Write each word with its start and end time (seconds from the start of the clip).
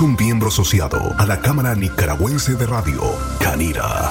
es 0.00 0.04
un 0.04 0.16
miembro 0.18 0.48
asociado 0.48 1.14
a 1.18 1.26
la 1.26 1.42
Cámara 1.42 1.74
Nicaragüense 1.74 2.54
de 2.54 2.64
Radio, 2.64 3.02
Canira. 3.38 4.10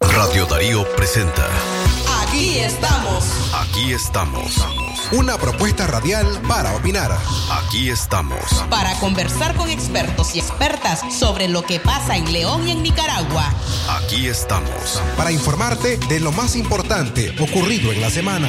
Radio 0.00 0.46
Darío 0.46 0.86
presenta. 0.94 1.48
Aquí 2.22 2.60
estamos. 2.60 3.24
Aquí 3.54 3.92
estamos. 3.92 4.66
Una 5.10 5.36
propuesta 5.36 5.88
radial 5.88 6.26
para 6.46 6.76
opinar. 6.76 7.10
Aquí 7.50 7.90
estamos. 7.90 8.38
Para 8.70 8.94
conversar 9.00 9.56
con 9.56 9.68
expertos 9.68 10.36
y 10.36 10.38
expertas 10.38 11.00
sobre 11.12 11.48
lo 11.48 11.62
que 11.62 11.80
pasa 11.80 12.16
en 12.16 12.32
León 12.32 12.68
y 12.68 12.70
en 12.70 12.84
Nicaragua. 12.84 13.52
Aquí 13.88 14.28
estamos. 14.28 15.02
Para 15.16 15.32
informarte 15.32 15.96
de 15.96 16.20
lo 16.20 16.30
más 16.30 16.54
importante 16.54 17.34
ocurrido 17.40 17.92
en 17.92 18.00
la 18.00 18.10
semana. 18.10 18.48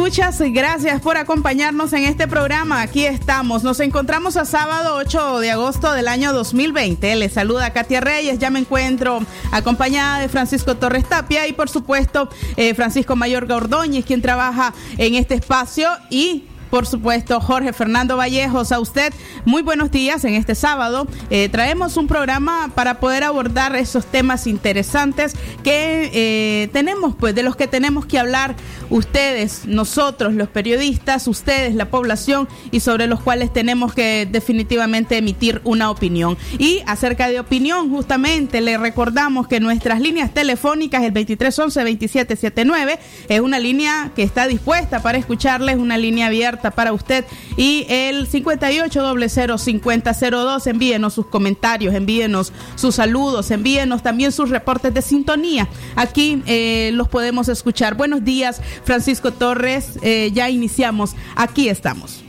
Escuchas, 0.00 0.40
gracias 0.40 1.02
por 1.02 1.18
acompañarnos 1.18 1.92
en 1.92 2.04
este 2.04 2.26
programa. 2.26 2.80
Aquí 2.80 3.04
estamos, 3.04 3.62
nos 3.64 3.80
encontramos 3.80 4.38
a 4.38 4.46
sábado 4.46 4.96
8 4.96 5.40
de 5.40 5.50
agosto 5.50 5.92
del 5.92 6.08
año 6.08 6.32
2020. 6.32 7.16
Les 7.16 7.34
saluda 7.34 7.74
Katia 7.74 8.00
Reyes, 8.00 8.38
ya 8.38 8.48
me 8.48 8.60
encuentro 8.60 9.20
acompañada 9.52 10.20
de 10.20 10.30
Francisco 10.30 10.78
Torres 10.78 11.06
Tapia 11.06 11.46
y 11.48 11.52
por 11.52 11.68
supuesto 11.68 12.30
eh, 12.56 12.72
Francisco 12.72 13.14
Mayor 13.14 13.46
Gordóñez, 13.46 14.06
quien 14.06 14.22
trabaja 14.22 14.72
en 14.96 15.16
este 15.16 15.34
espacio 15.34 15.90
y 16.08 16.44
por 16.70 16.86
supuesto, 16.86 17.40
Jorge 17.40 17.72
Fernando 17.72 18.16
Vallejos. 18.16 18.72
A 18.72 18.78
usted, 18.78 19.12
muy 19.44 19.62
buenos 19.62 19.90
días 19.90 20.24
en 20.24 20.34
este 20.34 20.54
sábado. 20.54 21.06
Eh, 21.28 21.48
traemos 21.48 21.96
un 21.96 22.06
programa 22.06 22.70
para 22.74 23.00
poder 23.00 23.24
abordar 23.24 23.74
esos 23.74 24.06
temas 24.06 24.46
interesantes 24.46 25.34
que 25.64 26.10
eh, 26.14 26.68
tenemos, 26.68 27.16
pues, 27.16 27.34
de 27.34 27.42
los 27.42 27.56
que 27.56 27.66
tenemos 27.66 28.06
que 28.06 28.18
hablar 28.18 28.54
ustedes, 28.88 29.66
nosotros, 29.66 30.34
los 30.34 30.48
periodistas, 30.48 31.26
ustedes, 31.26 31.74
la 31.74 31.90
población, 31.90 32.48
y 32.70 32.80
sobre 32.80 33.06
los 33.06 33.20
cuales 33.20 33.52
tenemos 33.52 33.92
que 33.92 34.28
definitivamente 34.30 35.16
emitir 35.18 35.60
una 35.64 35.90
opinión. 35.90 36.38
Y 36.58 36.82
acerca 36.86 37.28
de 37.28 37.40
opinión, 37.40 37.90
justamente, 37.90 38.60
le 38.60 38.78
recordamos 38.78 39.48
que 39.48 39.60
nuestras 39.60 40.00
líneas 40.00 40.32
telefónicas, 40.32 41.02
el 41.02 41.14
2311-2779, 41.14 42.98
es 43.28 43.40
una 43.40 43.58
línea 43.58 44.12
que 44.14 44.22
está 44.22 44.46
dispuesta 44.46 45.02
para 45.02 45.18
escucharles, 45.18 45.76
una 45.76 45.98
línea 45.98 46.26
abierta 46.26 46.59
para 46.68 46.92
usted. 46.92 47.24
Y 47.56 47.86
el 47.88 48.28
58005002, 48.28 50.66
envíenos 50.66 51.14
sus 51.14 51.24
comentarios, 51.26 51.94
envíenos 51.94 52.52
sus 52.74 52.96
saludos, 52.96 53.50
envíenos 53.50 54.02
también 54.02 54.32
sus 54.32 54.50
reportes 54.50 54.92
de 54.92 55.00
sintonía. 55.00 55.66
Aquí 55.96 56.42
eh, 56.44 56.90
los 56.92 57.08
podemos 57.08 57.48
escuchar. 57.48 57.94
Buenos 57.94 58.22
días, 58.22 58.60
Francisco 58.84 59.32
Torres. 59.32 59.98
Eh, 60.02 60.30
ya 60.34 60.50
iniciamos. 60.50 61.16
Aquí 61.36 61.70
estamos. 61.70 62.22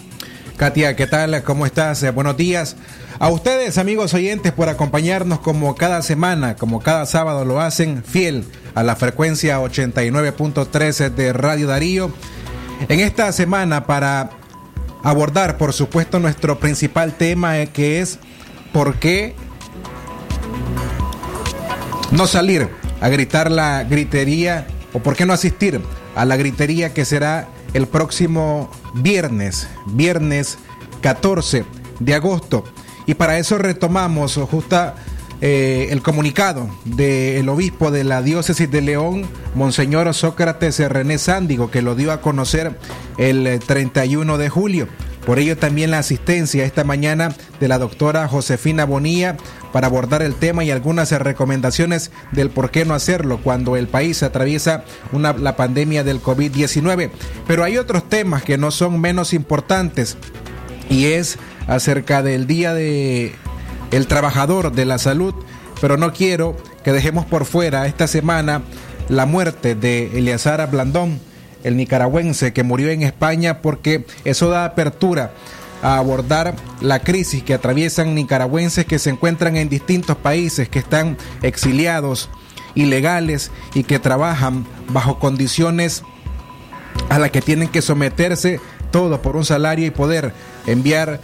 Katia, 0.56 0.96
¿qué 0.96 1.08
tal? 1.08 1.44
¿Cómo 1.44 1.66
estás? 1.66 2.02
Eh, 2.04 2.12
buenos 2.12 2.38
días. 2.38 2.78
A 3.20 3.30
ustedes, 3.30 3.78
amigos 3.78 4.14
oyentes, 4.14 4.52
por 4.52 4.70
acompañarnos 4.70 5.40
como 5.40 5.76
cada 5.76 6.02
semana, 6.02 6.56
como 6.56 6.82
cada 6.82 7.06
sábado 7.06 7.46
lo 7.46 7.62
hacen, 7.62 8.04
fiel 8.04 8.46
a 8.74 8.84
la 8.84 8.96
frecuencia 8.96 9.60
89.13 9.60 11.10
de 11.10 11.34
Radio 11.34 11.68
Darío 11.68 12.12
en 12.88 13.00
esta 13.00 13.32
semana 13.32 13.86
para 13.86 14.32
abordar, 15.04 15.58
por 15.58 15.74
supuesto, 15.74 16.20
nuestro 16.20 16.60
principal 16.60 17.14
tema 17.14 17.60
eh, 17.60 17.68
que 17.68 18.02
es 18.02 18.20
por 18.74 18.96
qué 18.96 19.36
no 22.12 22.28
salir 22.28 22.70
a 23.00 23.10
gritar 23.10 23.52
la 23.52 23.84
gritería 23.84 24.68
o 24.94 25.00
por 25.00 25.16
qué 25.16 25.26
no 25.26 25.34
asistir 25.34 25.82
a 26.16 26.26
la 26.26 26.36
gritería 26.36 26.94
que 26.94 27.06
será 27.06 27.48
el 27.74 27.88
próximo 27.88 28.70
viernes, 28.94 29.68
viernes 29.88 30.58
14 31.02 31.66
de 32.00 32.14
agosto. 32.14 32.64
Y 33.08 33.16
para 33.16 33.38
eso 33.38 33.58
retomamos 33.58 34.36
justa 34.50 34.96
eh, 35.42 35.88
el 35.90 36.02
comunicado 36.02 36.70
del 36.86 37.50
obispo 37.50 37.92
de 37.92 38.04
la 38.04 38.22
diócesis 38.22 38.70
de 38.70 38.82
León, 38.82 39.26
Monseñor 39.56 40.14
Sócrates 40.14 40.80
René 40.80 41.18
Sándigo, 41.18 41.72
que 41.72 41.82
lo 41.82 41.96
dio 41.96 42.12
a 42.12 42.22
conocer 42.22 42.78
el 43.18 43.60
31 43.66 44.38
de 44.38 44.50
julio. 44.50 44.88
Por 45.26 45.38
ello 45.38 45.56
también 45.58 45.92
la 45.92 46.00
asistencia 46.00 46.66
esta 46.66 46.84
mañana 46.84 47.36
de 47.60 47.68
la 47.68 47.78
doctora 47.78 48.28
Josefina 48.28 48.86
Bonilla 48.86 49.38
para 49.72 49.88
abordar 49.88 50.24
el 50.24 50.34
tema 50.36 50.64
y 50.64 50.72
algunas 50.72 51.12
recomendaciones 51.12 52.12
del 52.32 52.50
por 52.50 52.72
qué 52.72 52.86
no 52.86 52.96
hacerlo 52.96 53.40
cuando 53.44 53.78
el 53.78 53.88
país 53.88 54.24
atraviesa 54.24 54.84
la 55.14 55.56
pandemia 55.56 56.04
del 56.04 56.22
COVID-19. 56.22 57.12
Pero 57.48 57.64
hay 57.64 57.78
otros 57.78 58.10
temas 58.10 58.44
que 58.44 58.58
no 58.58 58.72
son 58.72 59.00
menos 59.00 59.34
importantes 59.34 60.18
y 60.90 61.06
es 61.06 61.38
acerca 61.68 62.24
del 62.24 62.48
Día 62.48 62.74
de 62.74 63.36
el 63.92 64.08
Trabajador 64.08 64.72
de 64.72 64.86
la 64.86 64.98
Salud, 64.98 65.34
pero 65.80 65.98
no 65.98 66.14
quiero 66.14 66.56
que 66.84 66.92
dejemos 66.92 67.26
por 67.26 67.46
fuera 67.46 67.88
esta 67.88 68.08
semana 68.08 68.62
la 69.10 69.26
muerte 69.26 69.76
de 69.76 70.18
Eleazar 70.18 70.70
Blandón 70.70 71.20
el 71.64 71.78
nicaragüense 71.78 72.54
que 72.54 72.64
murió 72.64 72.90
en 72.90 73.04
España, 73.04 73.62
porque 73.62 74.06
eso 74.26 74.50
da 74.50 74.66
apertura 74.66 75.32
a 75.82 75.98
abordar 75.98 76.56
la 76.80 77.00
crisis 77.00 77.44
que 77.44 77.54
atraviesan 77.54 78.14
nicaragüenses 78.16 78.86
que 78.86 79.00
se 79.00 79.10
encuentran 79.10 79.58
en 79.58 79.70
distintos 79.70 80.18
países, 80.18 80.70
que 80.70 80.80
están 80.80 81.18
exiliados, 81.42 82.30
ilegales 82.76 83.52
y 83.74 83.84
que 83.84 84.00
trabajan 84.00 84.66
bajo 84.90 85.20
condiciones 85.20 86.04
a 87.10 87.20
las 87.20 87.32
que 87.32 87.42
tienen 87.42 87.68
que 87.68 87.82
someterse 87.82 88.60
todo 88.92 89.22
por 89.22 89.36
un 89.36 89.46
salario 89.46 89.86
y 89.86 89.92
poder 89.92 90.34
enviar 90.68 91.20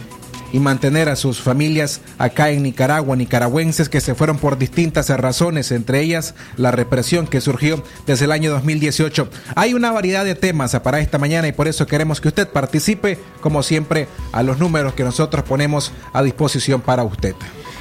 y 0.52 0.60
mantener 0.60 1.08
a 1.08 1.16
sus 1.16 1.40
familias 1.40 2.00
acá 2.18 2.50
en 2.50 2.62
Nicaragua, 2.62 3.16
nicaragüenses 3.16 3.88
que 3.88 4.00
se 4.00 4.14
fueron 4.14 4.38
por 4.38 4.58
distintas 4.58 5.08
razones, 5.10 5.72
entre 5.72 6.00
ellas 6.00 6.34
la 6.56 6.70
represión 6.70 7.26
que 7.26 7.40
surgió 7.40 7.82
desde 8.06 8.24
el 8.24 8.32
año 8.32 8.50
2018. 8.50 9.28
Hay 9.54 9.74
una 9.74 9.90
variedad 9.90 10.24
de 10.24 10.34
temas 10.34 10.78
para 10.80 11.00
esta 11.00 11.18
mañana 11.18 11.48
y 11.48 11.52
por 11.52 11.68
eso 11.68 11.86
queremos 11.86 12.20
que 12.20 12.28
usted 12.28 12.48
participe, 12.48 13.18
como 13.40 13.62
siempre, 13.62 14.08
a 14.32 14.42
los 14.42 14.58
números 14.58 14.94
que 14.94 15.04
nosotros 15.04 15.44
ponemos 15.44 15.92
a 16.12 16.22
disposición 16.22 16.80
para 16.80 17.04
usted. 17.04 17.34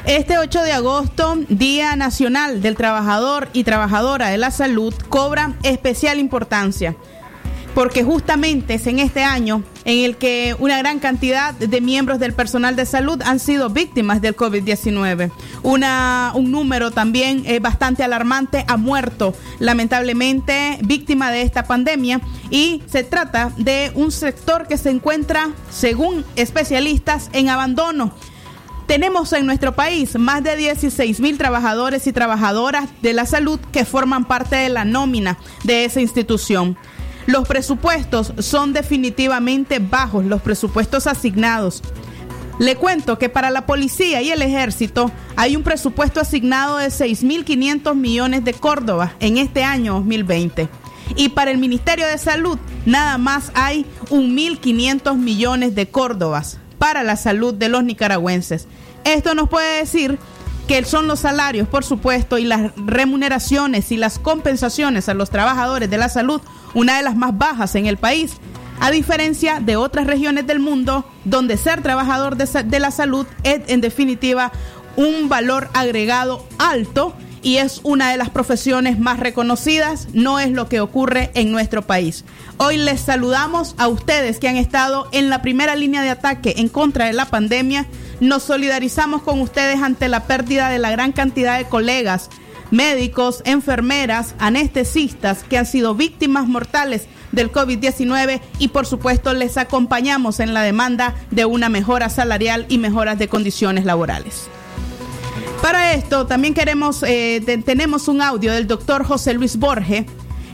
Este 0.05 0.37
8 0.37 0.63
de 0.63 0.71
agosto, 0.71 1.35
Día 1.49 1.95
Nacional 1.97 2.61
del 2.61 2.77
Trabajador 2.77 3.49
y 3.51 3.65
Trabajadora 3.65 4.29
de 4.29 4.37
la 4.37 4.51
Salud, 4.51 4.93
cobra 5.09 5.57
especial 5.63 6.19
importancia 6.19 6.95
porque 7.77 8.03
justamente 8.03 8.73
es 8.73 8.87
en 8.87 8.97
este 8.97 9.23
año 9.23 9.61
en 9.85 10.03
el 10.03 10.17
que 10.17 10.55
una 10.57 10.79
gran 10.79 10.97
cantidad 10.97 11.53
de 11.53 11.79
miembros 11.79 12.17
del 12.17 12.33
personal 12.33 12.75
de 12.75 12.87
salud 12.87 13.21
han 13.23 13.37
sido 13.37 13.69
víctimas 13.69 14.19
del 14.19 14.35
COVID-19. 14.35 15.31
un 15.61 16.51
número 16.51 16.89
también 16.89 17.43
eh, 17.45 17.59
bastante 17.59 18.03
alarmante 18.03 18.65
ha 18.67 18.77
muerto, 18.77 19.35
lamentablemente, 19.59 20.79
víctima 20.85 21.29
de 21.29 21.43
esta 21.43 21.65
pandemia. 21.65 22.19
Y 22.49 22.81
se 22.87 23.03
trata 23.03 23.51
de 23.57 23.91
un 23.93 24.11
sector 24.11 24.65
que 24.65 24.77
se 24.77 24.89
encuentra, 24.89 25.51
según 25.69 26.25
especialistas, 26.35 27.29
en 27.31 27.47
abandono 27.49 28.11
Tenemos 28.87 29.33
en 29.33 29.45
nuestro 29.45 29.75
país 29.75 30.17
más 30.17 30.43
de 30.43 30.55
16 30.55 31.19
mil 31.19 31.37
trabajadores 31.37 32.07
y 32.07 32.11
trabajadoras 32.11 32.89
de 33.03 33.13
la 33.13 33.27
salud 33.27 33.59
que 33.71 33.85
forman 33.85 34.25
parte 34.25 34.55
de 34.55 34.69
la 34.69 34.83
nómina 34.83 35.37
de 35.63 35.85
esa 35.85 36.01
institución. 36.01 36.75
Los 37.27 37.45
presupuestos 37.45 38.33
son 38.39 38.71
definitivamente 38.71 39.79
bajos, 39.79 40.23
los 40.23 40.41
presupuestos 40.41 41.07
asignados. 41.07 41.83
Le 42.57 42.77
cuento 42.77 43.19
que 43.19 43.27
para 43.27 43.49
la 43.51 43.65
policía 43.65 44.21
y 44.21 44.31
el 44.31 44.41
ejército 44.41 45.11
hay 45.35 45.57
un 45.57 45.63
presupuesto 45.63 46.21
asignado 46.21 46.77
de 46.77 46.87
6.500 46.87 47.95
millones 47.95 48.45
de 48.45 48.53
Córdoba 48.53 49.13
en 49.19 49.37
este 49.37 49.63
año 49.63 49.95
2020. 49.95 50.69
Y 51.17 51.29
para 51.29 51.51
el 51.51 51.57
Ministerio 51.57 52.07
de 52.07 52.17
Salud 52.17 52.57
nada 52.85 53.17
más 53.17 53.51
hay 53.53 53.85
1.500 54.09 55.17
millones 55.17 55.75
de 55.75 55.89
Córdobas 55.89 56.59
para 56.79 57.03
la 57.03 57.17
salud 57.17 57.53
de 57.53 57.67
los 57.67 57.83
nicaragüenses. 57.83 58.67
Esto 59.03 59.35
nos 59.35 59.49
puede 59.49 59.79
decir 59.79 60.17
que 60.67 60.83
son 60.83 61.07
los 61.07 61.19
salarios, 61.19 61.67
por 61.67 61.83
supuesto, 61.83 62.37
y 62.37 62.43
las 62.43 62.71
remuneraciones 62.75 63.91
y 63.91 63.97
las 63.97 64.19
compensaciones 64.19 65.09
a 65.09 65.13
los 65.13 65.29
trabajadores 65.29 65.89
de 65.89 65.97
la 65.97 66.09
salud 66.09 66.41
una 66.73 66.97
de 66.97 67.03
las 67.03 67.15
más 67.15 67.37
bajas 67.37 67.75
en 67.75 67.85
el 67.85 67.97
país, 67.97 68.37
a 68.79 68.91
diferencia 68.91 69.59
de 69.59 69.75
otras 69.75 70.05
regiones 70.05 70.45
del 70.45 70.59
mundo 70.59 71.05
donde 71.25 71.57
ser 71.57 71.81
trabajador 71.81 72.37
de, 72.37 72.79
la 72.79 72.91
salud 72.91 73.25
es 73.43 73.61
en 73.67 73.81
definitiva 73.81 74.51
un 74.95 75.29
valor 75.29 75.69
agregado 75.73 76.45
alto 76.59 77.15
y 77.47 77.59
es 77.59 77.79
una 77.83 78.11
de 78.11 78.17
las 78.17 78.29
profesiones 78.29 78.99
más 78.99 79.21
reconocidas, 79.21 80.09
no 80.11 80.37
es 80.37 80.51
lo 80.51 80.67
que 80.67 80.81
ocurre 80.81 81.31
en 81.33 81.49
nuestro 81.49 81.81
país. 81.81 82.25
Hoy 82.57 82.75
les 82.75 82.99
saludamos 82.99 83.73
a 83.77 83.87
ustedes 83.87 84.37
que 84.37 84.49
han 84.49 84.57
estado 84.57 85.07
en 85.13 85.29
la 85.29 85.41
primera 85.41 85.77
línea 85.77 86.01
de 86.01 86.09
ataque 86.09 86.55
en 86.57 86.67
contra 86.67 87.05
de 87.05 87.13
la 87.13 87.27
pandemia. 87.27 87.85
Nos 88.19 88.43
solidarizamos 88.43 89.21
con 89.21 89.39
ustedes 89.39 89.81
ante 89.81 90.09
la 90.09 90.25
pérdida 90.25 90.67
de 90.67 90.77
la 90.77 90.91
gran 90.91 91.13
cantidad 91.13 91.57
de 91.57 91.63
colegas, 91.63 92.29
médicos, 92.69 93.41
enfermeras, 93.45 94.35
anestesistas 94.39 95.45
que 95.45 95.57
han 95.57 95.65
sido 95.65 95.95
víctimas 95.95 96.49
mortales 96.49 97.07
del 97.31 97.49
COVID-19 97.49 98.41
y 98.59 98.67
por 98.67 98.85
supuesto 98.85 99.33
les 99.33 99.55
acompañamos 99.55 100.41
en 100.41 100.53
la 100.53 100.63
demanda 100.63 101.15
de 101.31 101.45
una 101.45 101.69
mejora 101.69 102.09
salarial 102.09 102.65
y 102.67 102.77
mejoras 102.77 103.17
de 103.17 103.29
condiciones 103.29 103.85
laborales. 103.85 104.49
Para 105.61 105.93
esto 105.93 106.27
también 106.27 106.53
queremos, 106.53 107.03
eh, 107.03 107.41
tenemos 107.65 108.07
un 108.07 108.21
audio 108.21 108.53
del 108.53 108.67
doctor 108.67 109.03
José 109.03 109.33
Luis 109.33 109.57
Borges. 109.57 110.05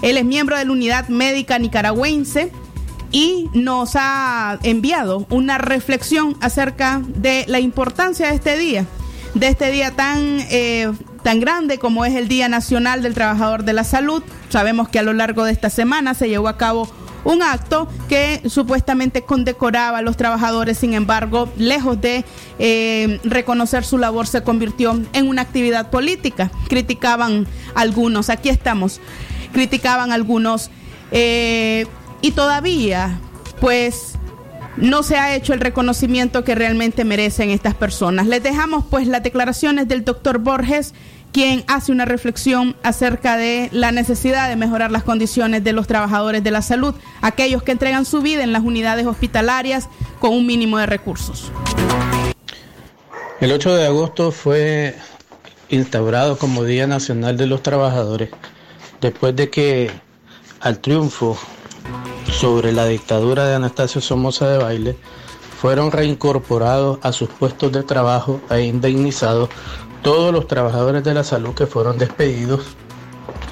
Él 0.02 0.18
es 0.18 0.26
miembro 0.26 0.58
de 0.58 0.66
la 0.66 0.72
Unidad 0.72 1.08
Médica 1.10 1.60
Nicaragüense 1.60 2.52
y 3.12 3.50
nos 3.54 3.92
ha 3.96 4.60
enviado 4.64 5.28
una 5.30 5.58
reflexión 5.58 6.36
acerca 6.42 7.02
de 7.06 7.46
la 7.48 7.60
importancia 7.60 8.30
de 8.30 8.36
este 8.36 8.58
día, 8.58 8.86
de 9.36 9.48
este 9.48 9.72
día 9.72 9.92
tan, 9.92 10.40
eh, 10.50 10.92
tan 11.22 11.40
grande 11.40 11.78
como 11.78 12.06
es 12.06 12.16
el 12.16 12.28
Día 12.28 12.50
Nacional 12.50 13.04
del 13.04 13.14
Trabajador 13.14 13.64
de 13.66 13.74
la 13.74 13.84
Salud. 13.84 14.24
Sabemos 14.50 14.90
que 14.90 15.00
a 15.00 15.04
lo 15.04 15.14
largo 15.14 15.44
de 15.44 15.52
esta 15.52 15.70
semana 15.70 16.16
se 16.16 16.28
llevó 16.28 16.48
a 16.48 16.58
cabo 16.58 16.88
un 17.24 17.42
acto 17.42 17.88
que 18.10 18.42
supuestamente 18.50 19.24
condecoraba 19.24 20.00
a 20.00 20.02
los 20.02 20.18
trabajadores, 20.18 20.78
sin 20.78 20.94
embargo, 20.94 21.52
lejos 21.58 22.00
de 22.02 22.26
eh, 22.60 23.20
reconocer 23.24 23.86
su 23.86 23.98
labor, 23.98 24.28
se 24.28 24.44
convirtió 24.44 25.00
en 25.14 25.28
una 25.28 25.42
actividad 25.42 25.90
política. 25.90 26.52
Criticaban 26.68 27.48
algunos, 27.76 28.30
aquí 28.30 28.50
estamos, 28.50 29.00
criticaban 29.54 30.12
algunos, 30.12 30.70
eh, 31.12 31.86
y 32.22 32.32
todavía, 32.32 33.20
pues, 33.60 34.14
no 34.78 35.04
se 35.04 35.18
ha 35.18 35.36
hecho 35.36 35.54
el 35.54 35.60
reconocimiento 35.60 36.44
que 36.44 36.56
realmente 36.56 37.06
merecen 37.06 37.52
estas 37.52 37.76
personas. 37.76 38.28
Les 38.28 38.42
dejamos 38.42 38.86
pues 38.90 39.08
las 39.08 39.22
declaraciones 39.22 39.88
del 39.88 40.04
doctor 40.04 40.40
Borges 40.40 40.94
quien 41.34 41.66
hace 41.68 41.92
una 41.92 42.06
reflexión 42.06 42.78
acerca 42.84 43.36
de 43.36 43.68
la 43.74 43.92
necesidad 43.92 44.48
de 44.48 44.56
mejorar 44.56 44.92
las 44.92 45.04
condiciones 45.04 45.64
de 45.64 45.74
los 45.74 45.88
trabajadores 45.88 46.44
de 46.44 46.52
la 46.52 46.62
salud, 46.62 46.94
aquellos 47.22 47.64
que 47.64 47.72
entregan 47.72 48.06
su 48.06 48.22
vida 48.22 48.44
en 48.44 48.54
las 48.54 48.62
unidades 48.62 49.08
hospitalarias 49.08 49.90
con 50.20 50.32
un 50.32 50.46
mínimo 50.46 50.78
de 50.78 50.86
recursos. 50.86 51.52
El 53.42 53.52
8 53.52 53.76
de 53.76 53.88
agosto 53.88 54.32
fue 54.32 54.96
instaurado 55.70 56.38
como 56.38 56.64
Día 56.64 56.86
Nacional 56.86 57.36
de 57.36 57.48
los 57.48 57.64
Trabajadores, 57.64 58.30
después 59.02 59.36
de 59.36 59.50
que 59.50 59.92
al 60.62 60.80
triunfo 60.80 61.38
sobre 62.32 62.72
la 62.72 62.86
dictadura 62.86 63.46
de 63.48 63.56
Anastasio 63.56 64.02
Somoza 64.02 64.48
de 64.48 64.60
Baile, 64.60 64.96
fueron 65.60 65.92
reincorporados 65.92 67.00
a 67.02 67.12
sus 67.12 67.30
puestos 67.30 67.72
de 67.72 67.84
trabajo 67.84 68.40
e 68.50 68.62
indemnizados 68.62 69.50
todos 70.04 70.34
los 70.34 70.48
trabajadores 70.48 71.04
de 71.04 71.14
la 71.14 71.24
salud 71.24 71.56
que 71.56 71.66
fueron 71.66 71.98
despedidos 71.98 72.76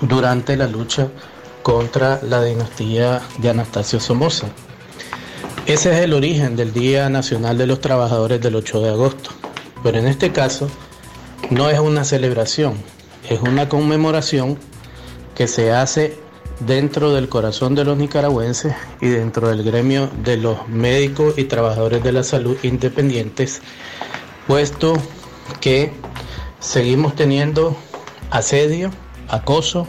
durante 0.02 0.58
la 0.58 0.68
lucha 0.68 1.08
contra 1.64 2.20
la 2.24 2.44
dinastía 2.44 3.22
de 3.38 3.50
Anastasio 3.50 4.00
Somoza. 4.00 4.48
Ese 5.66 5.94
es 5.94 6.00
el 6.02 6.14
origen 6.14 6.58
del 6.58 6.74
Día 6.74 7.10
Nacional 7.10 7.58
de 7.58 7.68
los 7.68 7.80
Trabajadores 7.80 8.42
del 8.42 8.56
8 8.56 8.82
de 8.82 8.90
agosto. 8.90 9.30
Pero 9.82 9.98
en 9.98 10.08
este 10.08 10.32
caso 10.32 10.68
no 11.50 11.70
es 11.70 11.80
una 11.80 12.04
celebración, 12.04 12.74
es 13.30 13.42
una 13.42 13.70
conmemoración 13.70 14.58
que 15.36 15.48
se 15.48 15.72
hace 15.72 16.20
dentro 16.60 17.14
del 17.14 17.30
corazón 17.30 17.76
de 17.76 17.86
los 17.86 17.98
nicaragüenses 17.98 18.76
y 19.00 19.08
dentro 19.08 19.48
del 19.48 19.64
gremio 19.64 20.10
de 20.24 20.38
los 20.38 20.68
médicos 20.68 21.38
y 21.38 21.46
trabajadores 21.46 22.04
de 22.04 22.12
la 22.12 22.24
salud 22.24 22.58
independientes, 22.62 23.62
puesto 24.48 24.94
que 25.60 25.92
seguimos 26.62 27.16
teniendo 27.16 27.76
asedio, 28.30 28.92
acoso, 29.28 29.88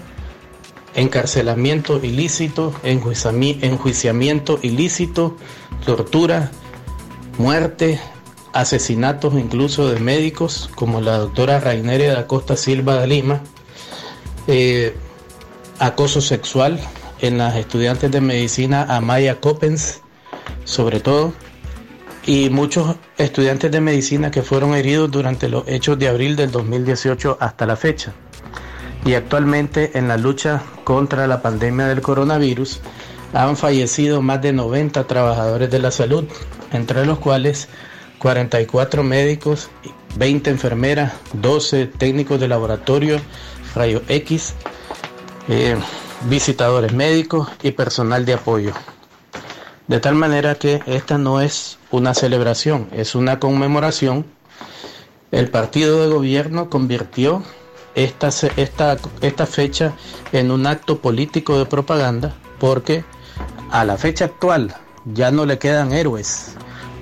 encarcelamiento 0.95 2.03
ilícito, 2.03 2.75
enjuiciamiento 2.83 4.59
ilícito, 4.63 5.37
tortura, 5.87 6.51
muerte, 7.39 8.01
asesinatos 8.53 9.35
incluso 9.35 9.89
de 9.89 10.01
médicos, 10.01 10.69
como 10.75 11.01
la 11.01 11.19
doctora 11.19 11.61
Raineria 11.61 12.15
da 12.15 12.27
Costa 12.27 12.57
Silva 12.57 13.01
de 13.01 13.07
Lima, 13.07 13.43
eh, 14.49 14.97
acoso 15.79 16.21
sexual 16.21 16.81
en 17.21 17.39
las 17.39 17.57
estudiantes 17.57 18.11
de 18.11 18.21
medicina 18.21 18.85
Amaya 18.89 19.41
Coppens, 19.41 20.01
sobre 20.65 21.01
todo, 21.01 21.33
y 22.25 22.51
muchos 22.51 22.97
estudiantes 23.19 23.71
de 23.71 23.81
medicina 23.81 24.31
que 24.31 24.43
fueron 24.43 24.75
heridos 24.75 25.11
durante 25.11 25.49
los 25.49 25.67
hechos 25.67 25.99
de 25.99 26.09
abril 26.09 26.37
del 26.37 26.51
2018 26.51 27.39
hasta 27.41 27.67
la 27.67 27.77
fecha. 27.77 28.13
Y 29.05 29.15
actualmente 29.15 29.99
en 29.99 30.07
la 30.07 30.17
lucha 30.17 30.63
contra 30.85 31.27
la 31.27 31.43
pandemia 31.43 31.87
del 31.87 32.01
coronavirus 32.01 32.81
han 33.33 33.57
fallecido 33.57 34.23
más 34.23 34.41
de 34.43 34.53
90 34.53 35.05
trabajadores 35.07 35.71
de 35.71 35.79
la 35.81 35.91
salud, 35.91 36.25
entre 36.73 37.05
los 37.05 37.19
cuales 37.19 37.69
44 38.19 39.03
médicos, 39.03 39.69
20 40.17 40.51
enfermeras, 40.51 41.15
12 41.33 41.87
técnicos 41.87 42.39
de 42.39 42.47
laboratorio, 42.47 43.21
rayos 43.75 44.03
X, 44.09 44.55
eh, 45.49 45.77
visitadores 46.29 46.93
médicos 46.93 47.49
y 47.63 47.73
personal 47.73 48.25
de 48.25 48.35
apoyo. 48.35 48.73
De 49.93 50.01
tal 50.01 50.15
manera 50.15 50.55
que 50.55 50.81
esta 50.87 51.19
no 51.19 51.43
es 51.43 51.77
una 51.91 52.15
celebración, 52.15 52.89
es 52.93 53.15
una 53.15 53.39
conmemoración. 53.39 54.25
El 55.31 55.51
partido 55.51 56.01
de 56.01 56.09
gobierno 56.09 56.71
convirtió 56.71 57.43
esta, 57.95 58.31
fecha 59.45 59.93
en 60.33 60.51
un 60.51 60.67
acto 60.67 61.03
político 61.03 61.59
de 61.59 61.67
propaganda 61.67 62.35
porque 62.59 63.05
a 63.71 63.85
la 63.85 63.99
fecha 63.99 64.25
actual 64.25 64.75
ya 65.05 65.31
no 65.31 65.45
le 65.45 65.59
quedan 65.59 65.93
héroes, 65.93 66.55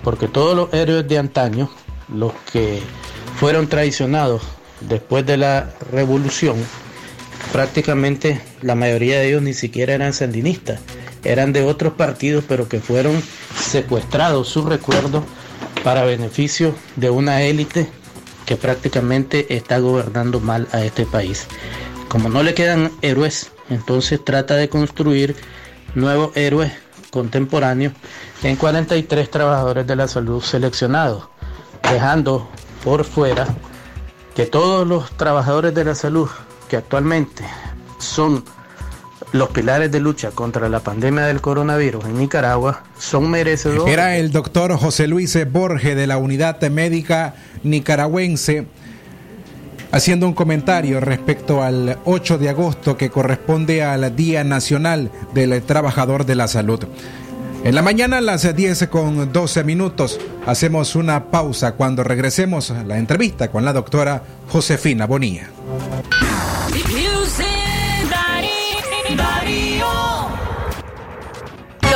porque 0.03 0.27
todos 0.27 0.57
los 0.57 0.75
héroes 0.75 1.07
de 1.07 1.17
antaño, 1.17 1.71
los 2.13 2.33
que 2.53 2.83
fueron 3.37 3.69
traicionados 3.69 4.43
después 4.81 5.25
de 5.25 5.37
la 5.37 5.73
revolución, 5.93 6.57
prácticamente 7.53 8.41
la 8.63 8.75
mayoría 8.75 9.21
de 9.21 9.29
ellos 9.29 9.43
ni 9.43 9.55
siquiera 9.55 9.95
eran 9.95 10.13
sandinistas 10.13 10.81
eran 11.25 11.53
de 11.53 11.65
otros 11.65 11.95
partidos, 11.95 12.45
pero 12.47 12.69
que 12.69 12.81
fueron 12.81 13.23
secuestrados 13.59 14.49
su 14.49 14.65
recuerdo 14.65 15.25
para 15.85 16.05
beneficio 16.05 16.75
de 16.97 17.11
una 17.11 17.43
élite 17.43 17.91
que 18.47 18.57
prácticamente 18.57 19.55
está 19.55 19.79
gobernando 19.79 20.41
mal 20.41 20.69
a 20.73 20.85
este 20.85 21.07
país. 21.07 21.47
Como 22.09 22.29
no 22.29 22.43
le 22.43 22.55
quedan 22.55 22.91
héroes, 23.03 23.53
entonces 23.69 24.25
trata 24.25 24.57
de 24.57 24.69
construir 24.69 25.37
nuevos 25.95 26.37
héroes 26.37 26.73
contemporáneos 27.11 27.93
en 28.43 28.57
43 28.57 29.31
trabajadores 29.31 29.87
de 29.87 29.97
la 29.97 30.09
salud 30.09 30.43
seleccionados, 30.43 31.29
dejando 31.91 32.49
por 32.85 33.05
fuera 33.05 33.47
que 34.35 34.47
todos 34.47 34.87
los 34.87 35.11
trabajadores 35.17 35.75
de 35.75 35.85
la 35.85 35.95
salud 35.95 36.29
que 36.69 36.77
actualmente 36.77 37.45
son 37.99 38.45
los 39.33 39.51
pilares 39.51 39.91
de 39.93 40.01
lucha 40.01 40.31
contra 40.31 40.69
la 40.69 40.81
pandemia 40.81 41.27
del 41.27 41.41
coronavirus 41.41 42.05
en 42.07 42.19
Nicaragua 42.19 42.83
son 42.99 43.31
merecedores. 43.31 43.93
Era 43.93 44.17
el 44.17 44.33
doctor 44.33 44.77
José 44.77 45.07
Luis 45.07 45.39
Borges 45.51 45.97
de 45.97 46.07
la 46.07 46.19
Unidad 46.19 46.61
Médica 46.71 47.35
Nicaragüense 47.63 48.67
haciendo 49.93 50.27
un 50.27 50.35
comentario 50.35 51.01
respecto 51.01 51.63
al 51.63 51.99
8 52.05 52.39
de 52.39 52.49
agosto 52.49 52.97
que 52.97 53.11
corresponde 53.11 53.83
al 53.83 54.15
Día 54.15 54.45
Nacional 54.45 55.11
del 55.35 55.63
Trabajador 55.63 56.27
de 56.27 56.37
la 56.37 56.49
Salud. 56.49 56.81
En 57.63 57.75
la 57.75 57.83
mañana 57.83 58.19
a 58.19 58.23
las 58.23 58.57
10 58.57 58.89
con 58.89 59.33
12 59.33 59.65
minutos 59.65 60.19
hacemos 60.47 60.97
una 60.97 61.31
pausa 61.31 61.73
cuando 61.73 62.03
regresemos 62.03 62.71
a 62.71 62.85
la 62.85 62.99
entrevista 62.99 63.51
con 63.51 63.65
la 63.65 63.73
doctora 63.73 64.23
Josefina 64.49 65.07
Bonilla. 65.07 65.51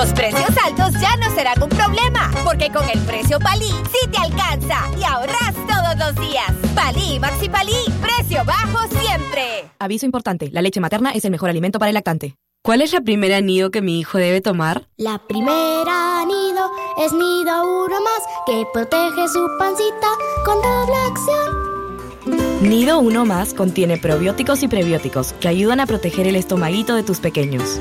Los 0.04 0.12
precios 0.12 0.50
altos 0.62 1.00
ya 1.00 1.16
no 1.16 1.34
serán 1.34 1.62
un 1.62 1.70
problema, 1.70 2.30
porque 2.44 2.70
con 2.70 2.86
el 2.90 3.00
precio 3.06 3.38
Palí 3.40 3.70
sí 3.90 4.06
te 4.12 4.18
alcanza 4.18 4.82
y 5.00 5.02
ahorras 5.02 5.54
todos 5.66 5.96
los 5.98 6.28
días. 6.28 6.52
Palí, 6.74 7.18
Maxi 7.18 7.48
Palí, 7.48 7.72
precio 8.02 8.44
bajo 8.44 8.86
siempre. 8.88 9.64
Aviso 9.78 10.04
importante, 10.04 10.50
la 10.52 10.60
leche 10.60 10.78
materna 10.78 11.12
es 11.12 11.24
el 11.24 11.30
mejor 11.30 11.48
alimento 11.48 11.78
para 11.78 11.88
el 11.88 11.94
lactante. 11.94 12.36
¿Cuál 12.62 12.82
es 12.82 12.92
la 12.92 13.00
primera 13.00 13.40
nido 13.40 13.70
que 13.70 13.80
mi 13.80 13.98
hijo 13.98 14.18
debe 14.18 14.42
tomar? 14.42 14.88
La 14.98 15.18
primera 15.26 16.22
nido 16.26 16.70
es 16.98 17.10
nido 17.14 17.86
uno 17.86 17.96
más 18.02 18.22
que 18.44 18.62
protege 18.74 19.26
su 19.28 19.48
pancita 19.58 20.08
con 20.44 20.60
doble 20.60 20.96
acción. 21.08 22.68
Nido 22.68 22.98
uno 22.98 23.24
más 23.24 23.54
contiene 23.54 23.96
probióticos 23.96 24.62
y 24.62 24.68
prebióticos 24.68 25.32
que 25.40 25.48
ayudan 25.48 25.80
a 25.80 25.86
proteger 25.86 26.26
el 26.26 26.36
estomaguito 26.36 26.94
de 26.94 27.04
tus 27.04 27.20
pequeños. 27.20 27.80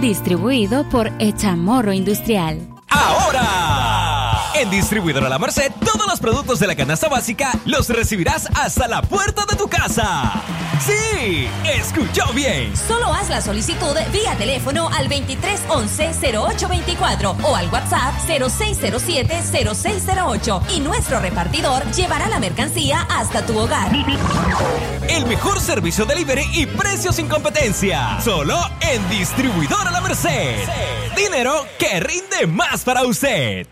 Distribuido 0.00 0.84
por 0.90 1.10
Echamorro 1.18 1.92
Industrial. 1.92 2.58
Ahora, 2.88 3.83
en 4.54 4.70
Distribuidora 4.70 5.28
La 5.28 5.38
Merced, 5.38 5.70
todos 5.84 6.06
los 6.06 6.18
productos 6.20 6.60
de 6.60 6.66
la 6.66 6.76
canasta 6.76 7.08
básica 7.08 7.52
los 7.64 7.88
recibirás 7.88 8.46
hasta 8.54 8.86
la 8.88 9.00
puerta 9.02 9.46
de 9.46 9.56
tu 9.56 9.68
casa. 9.68 10.42
Sí, 10.80 11.48
escuchó 11.64 12.32
bien. 12.32 12.76
Solo 12.76 13.12
haz 13.12 13.28
la 13.30 13.40
solicitud 13.40 13.96
vía 14.12 14.36
teléfono 14.36 14.88
al 14.88 15.08
2311-0824 15.08 17.36
o 17.42 17.56
al 17.56 17.68
WhatsApp 17.68 18.14
0607-0608 18.28 20.62
y 20.74 20.80
nuestro 20.80 21.20
repartidor 21.20 21.82
llevará 21.92 22.28
la 22.28 22.38
mercancía 22.38 23.06
hasta 23.10 23.46
tu 23.46 23.58
hogar. 23.58 23.90
El 25.08 25.24
mejor 25.26 25.60
servicio 25.60 26.04
delivery 26.04 26.44
y 26.52 26.66
precios 26.66 27.16
sin 27.16 27.28
competencia. 27.28 28.20
Solo 28.20 28.60
en 28.80 29.08
Distribuidora 29.10 29.90
La 29.90 30.00
Merced. 30.00 30.68
Dinero 31.16 31.66
que 31.78 31.98
rinde 32.00 32.46
más 32.46 32.84
para 32.84 33.04
usted. 33.04 33.66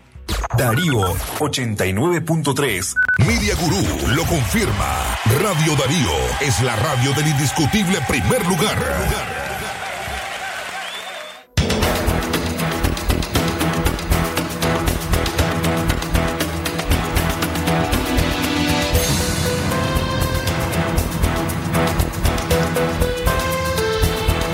Darío 0.57 1.01
89.3. 1.39 2.93
Media 3.25 3.55
Gurú 3.55 4.15
lo 4.15 4.23
confirma. 4.25 5.17
Radio 5.41 5.75
Darío 5.75 6.11
es 6.41 6.61
la 6.61 6.75
radio 6.75 7.13
del 7.13 7.27
indiscutible 7.27 7.99
primer 8.07 8.45
lugar. 8.47 8.77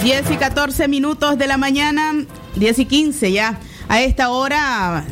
Diez 0.01 0.31
y 0.31 0.37
14 0.37 0.87
minutos 0.87 1.37
de 1.37 1.45
la 1.45 1.57
mañana, 1.57 2.13
10 2.55 2.79
y 2.79 2.85
15 2.85 3.31
ya. 3.31 3.59
A 3.89 4.01
esta 4.01 4.29
hora 4.29 5.03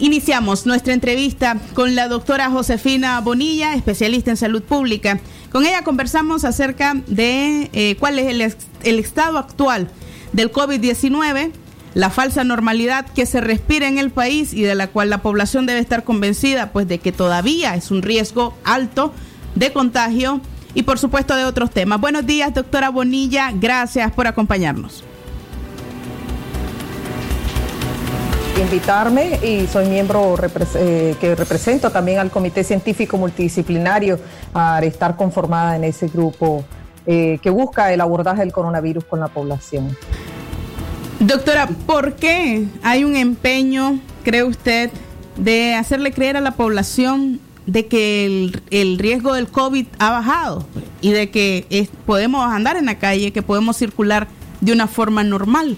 Iniciamos 0.00 0.66
nuestra 0.66 0.92
entrevista 0.92 1.56
con 1.72 1.94
la 1.94 2.08
doctora 2.08 2.50
Josefina 2.50 3.20
Bonilla, 3.20 3.74
especialista 3.74 4.30
en 4.30 4.36
salud 4.36 4.62
pública. 4.62 5.20
Con 5.52 5.64
ella 5.64 5.84
conversamos 5.84 6.44
acerca 6.44 6.94
de 7.06 7.70
eh, 7.72 7.96
cuál 8.00 8.18
es 8.18 8.26
el, 8.26 8.40
el 8.82 8.98
estado 8.98 9.38
actual 9.38 9.88
del 10.32 10.50
COVID-19, 10.50 11.52
la 11.94 12.10
falsa 12.10 12.42
normalidad 12.42 13.06
que 13.06 13.24
se 13.24 13.40
respira 13.40 13.86
en 13.86 13.98
el 13.98 14.10
país 14.10 14.52
y 14.52 14.62
de 14.62 14.74
la 14.74 14.88
cual 14.88 15.10
la 15.10 15.22
población 15.22 15.64
debe 15.64 15.78
estar 15.78 16.02
convencida, 16.02 16.72
pues 16.72 16.88
de 16.88 16.98
que 16.98 17.12
todavía 17.12 17.76
es 17.76 17.92
un 17.92 18.02
riesgo 18.02 18.56
alto 18.64 19.12
de 19.54 19.72
contagio 19.72 20.40
y 20.74 20.82
por 20.82 20.98
supuesto 20.98 21.36
de 21.36 21.44
otros 21.44 21.70
temas. 21.70 22.00
Buenos 22.00 22.26
días, 22.26 22.52
doctora 22.52 22.88
Bonilla, 22.88 23.52
gracias 23.54 24.10
por 24.10 24.26
acompañarnos. 24.26 25.04
Invitarme 28.60 29.38
y 29.42 29.66
soy 29.66 29.86
miembro 29.86 30.36
eh, 30.76 31.14
que 31.20 31.34
represento 31.34 31.90
también 31.90 32.18
al 32.18 32.30
Comité 32.30 32.62
Científico 32.62 33.16
Multidisciplinario 33.16 34.18
para 34.52 34.86
estar 34.86 35.16
conformada 35.16 35.76
en 35.76 35.84
ese 35.84 36.08
grupo 36.08 36.64
eh, 37.06 37.38
que 37.42 37.50
busca 37.50 37.92
el 37.92 38.00
abordaje 38.00 38.40
del 38.40 38.52
coronavirus 38.52 39.04
con 39.04 39.20
la 39.20 39.28
población. 39.28 39.96
Doctora, 41.20 41.68
¿por 41.86 42.14
qué 42.14 42.66
hay 42.82 43.04
un 43.04 43.16
empeño, 43.16 43.98
cree 44.22 44.44
usted, 44.44 44.90
de 45.36 45.74
hacerle 45.74 46.12
creer 46.12 46.36
a 46.36 46.40
la 46.40 46.52
población 46.52 47.40
de 47.66 47.86
que 47.86 48.52
el, 48.70 48.98
riesgo 48.98 49.32
del 49.32 49.48
COVID 49.48 49.86
ha 49.98 50.10
bajado 50.10 50.66
y 51.00 51.12
de 51.12 51.30
que 51.30 51.88
podemos 52.06 52.44
andar 52.52 52.76
en 52.76 52.86
la 52.86 52.98
calle, 52.98 53.32
que 53.32 53.42
podemos 53.42 53.76
circular 53.76 54.28
de 54.60 54.72
una 54.72 54.86
forma 54.86 55.24
normal? 55.24 55.76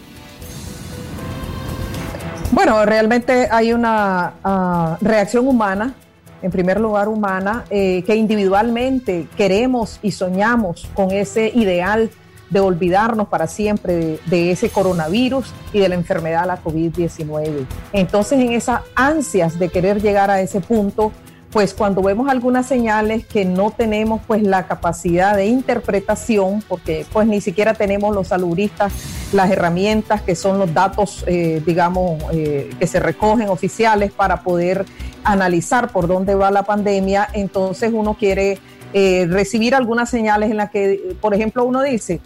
Bueno, 2.56 2.86
realmente 2.86 3.48
hay 3.50 3.74
una 3.74 4.32
uh, 4.42 5.04
reacción 5.04 5.46
humana, 5.46 5.92
en 6.40 6.50
primer 6.50 6.80
lugar 6.80 7.06
humana, 7.06 7.66
eh, 7.68 8.02
que 8.06 8.16
individualmente 8.16 9.28
queremos 9.36 9.98
y 10.00 10.12
soñamos 10.12 10.88
con 10.94 11.10
ese 11.10 11.52
ideal 11.54 12.10
de 12.48 12.60
olvidarnos 12.60 13.28
para 13.28 13.46
siempre 13.46 13.94
de, 13.94 14.20
de, 14.24 14.52
ese 14.52 14.70
coronavirus 14.70 15.52
y 15.74 15.80
de 15.80 15.90
la 15.90 15.96
enfermedad, 15.96 16.46
la 16.46 16.64
COVID-19. 16.64 17.66
Entonces, 17.92 18.40
en 18.40 18.52
esas 18.52 18.80
ansias 18.94 19.58
de 19.58 19.68
querer 19.68 20.00
llegar 20.00 20.30
a 20.30 20.40
ese 20.40 20.62
punto, 20.62 21.12
pues 21.50 21.74
cuando 21.74 22.02
vemos 22.02 22.28
algunas 22.28 22.66
señales 22.66 23.24
que 23.24 23.44
no 23.44 23.70
tenemos 23.70 24.20
pues 24.26 24.42
la 24.42 24.66
capacidad 24.66 25.36
de 25.36 25.46
interpretación, 25.46 26.62
porque 26.68 27.06
pues 27.12 27.26
ni 27.26 27.40
siquiera 27.40 27.74
tenemos 27.74 28.14
los 28.14 28.28
saludistas 28.28 28.92
las 29.32 29.50
herramientas 29.50 30.22
que 30.22 30.34
son 30.34 30.58
los 30.58 30.72
datos, 30.72 31.24
eh, 31.26 31.62
digamos, 31.64 32.22
eh, 32.32 32.70
que 32.78 32.86
se 32.86 33.00
recogen 33.00 33.48
oficiales 33.48 34.12
para 34.12 34.42
poder 34.42 34.84
analizar 35.24 35.90
por 35.90 36.06
dónde 36.06 36.34
va 36.34 36.50
la 36.50 36.62
pandemia, 36.62 37.28
entonces 37.32 37.90
uno 37.92 38.14
quiere 38.14 38.58
eh, 38.92 39.26
recibir 39.28 39.74
algunas 39.74 40.08
señales 40.08 40.50
en 40.50 40.56
las 40.56 40.70
que, 40.70 41.16
por 41.20 41.34
ejemplo, 41.34 41.64
uno 41.64 41.82
dice, 41.82 42.20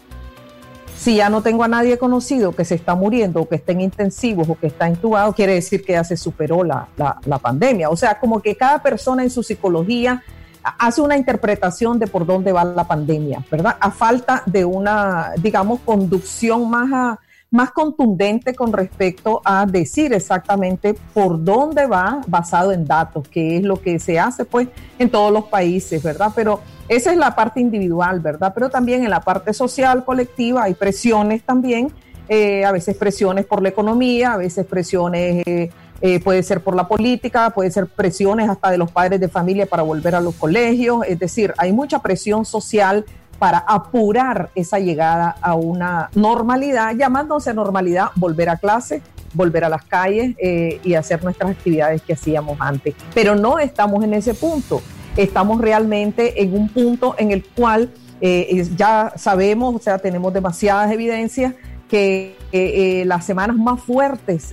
si 1.00 1.16
ya 1.16 1.30
no 1.30 1.40
tengo 1.40 1.64
a 1.64 1.69
nadie 1.69 1.97
conocido 1.97 2.52
que 2.52 2.66
se 2.66 2.75
está 2.75 2.95
muriendo 2.95 3.40
o 3.40 3.49
que 3.49 3.54
está 3.54 3.73
en 3.73 3.80
intensivos 3.80 4.47
o 4.50 4.54
que 4.54 4.66
está 4.66 4.87
intubado, 4.87 5.33
quiere 5.33 5.54
decir 5.54 5.83
que 5.83 5.95
ya 5.95 6.04
se 6.04 6.14
superó 6.14 6.62
la, 6.62 6.88
la, 6.99 7.19
la, 7.25 7.38
pandemia. 7.38 7.88
O 7.88 7.97
sea, 7.97 8.21
como 8.21 8.42
que 8.42 8.54
cada 8.54 8.83
persona 8.83 9.23
en 9.23 9.30
su 9.30 9.42
psicología 9.42 10.23
hace 10.62 11.00
una 11.00 11.16
interpretación 11.16 11.99
de 11.99 12.07
por 12.07 12.26
dónde 12.26 12.52
va 12.52 12.66
la 12.66 12.87
pandemia, 12.87 13.42
¿verdad? 13.50 13.78
A 13.80 13.90
falta 13.90 14.42
de 14.45 14.66
una, 14.66 15.33
digamos, 15.38 15.80
conducción 15.87 16.69
más, 16.69 16.92
a, 16.92 17.19
más 17.50 17.73
contundente 17.73 18.54
con 18.54 18.73
respecto 18.73 19.42
a 19.45 19.66
decir 19.66 20.12
exactamente 20.12 20.95
por 21.12 21.42
dónde 21.42 21.87
va 21.87 22.21
basado 22.26 22.73
en 22.73 22.85
datos, 22.85 23.28
que 23.28 23.57
es 23.57 23.62
lo 23.62 23.80
que 23.80 23.99
se 23.99 24.19
hace 24.19 24.45
pues 24.45 24.69
en 24.99 25.11
todos 25.11 25.33
los 25.33 25.45
países, 25.45 26.02
¿verdad? 26.02 26.33
Pero 26.35 26.61
esa 26.88 27.11
es 27.11 27.19
la 27.19 27.35
parte 27.35 27.61
individual, 27.61 28.21
¿verdad? 28.21 28.52
Pero 28.54 28.71
también 28.71 29.02
en 29.02 29.11
la 29.11 29.21
parte 29.21 29.52
social, 29.52 30.04
colectiva, 30.04 30.64
hay 30.64 30.75
presiones 30.75 31.42
también, 31.42 31.92
eh, 32.28 32.64
a 32.64 32.71
veces 32.71 32.97
presiones 32.97 33.45
por 33.45 33.62
la 33.62 33.71
economía, 33.71 34.35
a 34.35 34.37
veces 34.37 34.64
presiones 34.64 35.42
eh, 35.47 35.71
eh, 36.00 36.21
puede 36.21 36.45
ser 36.45 36.62
por 36.62 36.76
la 36.76 36.87
política, 36.87 37.50
puede 37.50 37.71
ser 37.73 37.87
presiones 37.87 38.49
hasta 38.49 38.71
de 38.71 38.78
los 38.78 38.90
padres 38.92 39.19
de 39.21 39.28
familia 39.28 39.66
para 39.66 39.83
volver 39.83 40.14
a 40.14 40.21
los 40.21 40.37
colegios, 40.37 41.02
es 41.07 41.19
decir, 41.19 41.52
hay 41.59 41.73
mucha 41.73 41.99
presión 41.99 42.45
social 42.45 43.04
para 43.40 43.59
apurar 43.59 44.50
esa 44.54 44.78
llegada 44.78 45.35
a 45.40 45.54
una 45.54 46.11
normalidad, 46.14 46.94
llamándose 46.94 47.54
normalidad 47.54 48.11
volver 48.14 48.50
a 48.50 48.59
clase, 48.59 49.00
volver 49.32 49.64
a 49.64 49.70
las 49.70 49.82
calles 49.87 50.37
eh, 50.38 50.78
y 50.85 50.92
hacer 50.92 51.25
nuestras 51.25 51.52
actividades 51.52 52.02
que 52.02 52.12
hacíamos 52.12 52.59
antes. 52.61 52.94
Pero 53.14 53.35
no 53.35 53.59
estamos 53.59 54.04
en 54.04 54.12
ese 54.12 54.35
punto, 54.35 54.82
estamos 55.16 55.59
realmente 55.59 56.42
en 56.42 56.52
un 56.52 56.68
punto 56.68 57.14
en 57.16 57.30
el 57.30 57.42
cual 57.42 57.88
eh, 58.20 58.68
ya 58.76 59.14
sabemos, 59.16 59.75
o 59.75 59.78
sea, 59.78 59.97
tenemos 59.97 60.35
demasiadas 60.35 60.92
evidencias 60.92 61.54
que 61.88 62.37
eh, 62.52 63.04
las 63.06 63.25
semanas 63.25 63.56
más 63.56 63.80
fuertes 63.80 64.50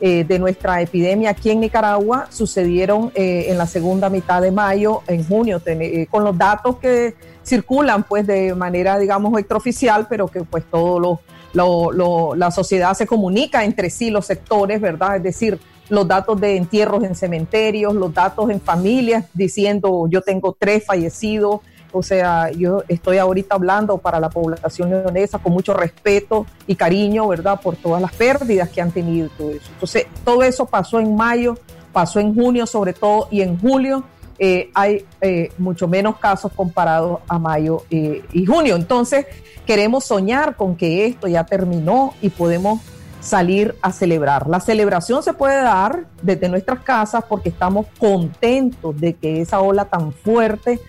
de 0.00 0.38
nuestra 0.38 0.80
epidemia 0.80 1.28
aquí 1.28 1.50
en 1.50 1.60
Nicaragua 1.60 2.28
sucedieron 2.30 3.12
en 3.14 3.58
la 3.58 3.66
segunda 3.66 4.08
mitad 4.08 4.40
de 4.40 4.50
mayo, 4.50 5.02
en 5.06 5.26
junio, 5.26 5.60
con 6.08 6.24
los 6.24 6.38
datos 6.38 6.78
que 6.78 7.16
circulan 7.50 8.04
pues 8.04 8.26
de 8.26 8.54
manera, 8.54 8.98
digamos, 8.98 9.38
extraoficial, 9.38 10.06
pero 10.08 10.28
que 10.28 10.42
pues 10.44 10.64
todo 10.70 11.20
lo, 11.52 11.92
lo, 11.92 12.34
la 12.34 12.50
sociedad 12.50 12.94
se 12.94 13.06
comunica 13.06 13.64
entre 13.64 13.90
sí, 13.90 14.10
los 14.10 14.24
sectores, 14.26 14.80
¿verdad? 14.80 15.16
Es 15.16 15.22
decir, 15.22 15.58
los 15.88 16.06
datos 16.06 16.40
de 16.40 16.56
entierros 16.56 17.02
en 17.02 17.14
cementerios, 17.14 17.92
los 17.94 18.14
datos 18.14 18.48
en 18.50 18.60
familias 18.60 19.26
diciendo 19.34 20.06
yo 20.08 20.22
tengo 20.22 20.56
tres 20.56 20.86
fallecidos, 20.86 21.60
o 21.92 22.04
sea, 22.04 22.52
yo 22.52 22.84
estoy 22.86 23.18
ahorita 23.18 23.56
hablando 23.56 23.98
para 23.98 24.20
la 24.20 24.30
población 24.30 24.90
leonesa 24.90 25.40
con 25.40 25.52
mucho 25.52 25.74
respeto 25.74 26.46
y 26.68 26.76
cariño, 26.76 27.26
¿verdad? 27.26 27.60
Por 27.60 27.74
todas 27.74 28.00
las 28.00 28.12
pérdidas 28.12 28.68
que 28.68 28.80
han 28.80 28.92
tenido 28.92 29.28
todo 29.36 29.50
eso. 29.50 29.68
Entonces, 29.72 30.06
todo 30.24 30.44
eso 30.44 30.66
pasó 30.66 31.00
en 31.00 31.16
mayo, 31.16 31.58
pasó 31.92 32.20
en 32.20 32.32
junio 32.32 32.64
sobre 32.66 32.92
todo 32.92 33.26
y 33.32 33.40
en 33.42 33.58
julio 33.58 34.04
eh, 34.42 34.70
hay 34.72 35.04
eh, 35.20 35.52
mucho 35.58 35.86
menos 35.86 36.16
casos 36.16 36.50
comparados 36.56 37.20
a 37.28 37.38
mayo 37.38 37.82
eh, 37.90 38.24
y 38.32 38.46
junio. 38.46 38.74
Entonces, 38.74 39.26
queremos 39.66 40.06
soñar 40.06 40.56
con 40.56 40.76
que 40.76 41.04
esto 41.04 41.28
ya 41.28 41.44
terminó 41.44 42.14
y 42.22 42.30
podemos 42.30 42.80
salir 43.20 43.76
a 43.82 43.92
celebrar. 43.92 44.48
La 44.48 44.60
celebración 44.60 45.22
se 45.22 45.34
puede 45.34 45.56
dar 45.56 46.06
desde 46.22 46.48
nuestras 46.48 46.80
casas 46.80 47.22
porque 47.28 47.50
estamos 47.50 47.84
contentos 47.98 48.98
de 48.98 49.12
que 49.12 49.42
esa 49.42 49.60
ola 49.60 49.84
tan 49.84 50.10
fuerte 50.10 50.80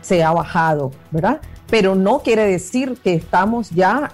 se 0.00 0.24
ha 0.24 0.32
bajado, 0.32 0.90
¿verdad? 1.10 1.42
Pero 1.68 1.94
no 1.94 2.20
quiere 2.20 2.46
decir 2.46 2.96
que 3.04 3.12
estamos 3.12 3.68
ya 3.68 4.12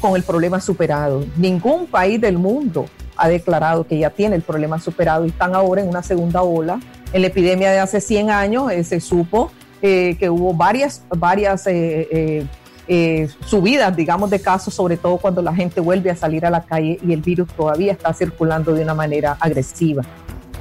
con 0.00 0.14
el 0.14 0.22
problema 0.24 0.60
superado. 0.60 1.24
Ningún 1.36 1.88
país 1.88 2.20
del 2.20 2.38
mundo 2.38 2.86
ha 3.16 3.28
declarado 3.28 3.84
que 3.84 3.98
ya 3.98 4.10
tiene 4.10 4.36
el 4.36 4.42
problema 4.42 4.78
superado 4.78 5.24
y 5.24 5.30
están 5.30 5.56
ahora 5.56 5.80
en 5.80 5.88
una 5.88 6.04
segunda 6.04 6.42
ola 6.42 6.78
en 7.14 7.22
la 7.22 7.28
epidemia 7.28 7.70
de 7.70 7.78
hace 7.78 8.00
100 8.00 8.30
años 8.30 8.70
eh, 8.70 8.82
se 8.82 9.00
supo 9.00 9.50
eh, 9.80 10.16
que 10.18 10.28
hubo 10.28 10.52
varias, 10.52 11.02
varias 11.16 11.62
eh, 11.66 12.46
subidas, 13.46 13.96
digamos, 13.96 14.30
de 14.30 14.40
casos, 14.40 14.74
sobre 14.74 14.96
todo 14.96 15.16
cuando 15.18 15.40
la 15.40 15.54
gente 15.54 15.80
vuelve 15.80 16.10
a 16.10 16.16
salir 16.16 16.44
a 16.44 16.50
la 16.50 16.64
calle 16.64 16.98
y 17.06 17.12
el 17.12 17.22
virus 17.22 17.48
todavía 17.56 17.92
está 17.92 18.12
circulando 18.12 18.74
de 18.74 18.82
una 18.82 18.94
manera 18.94 19.36
agresiva. 19.40 20.02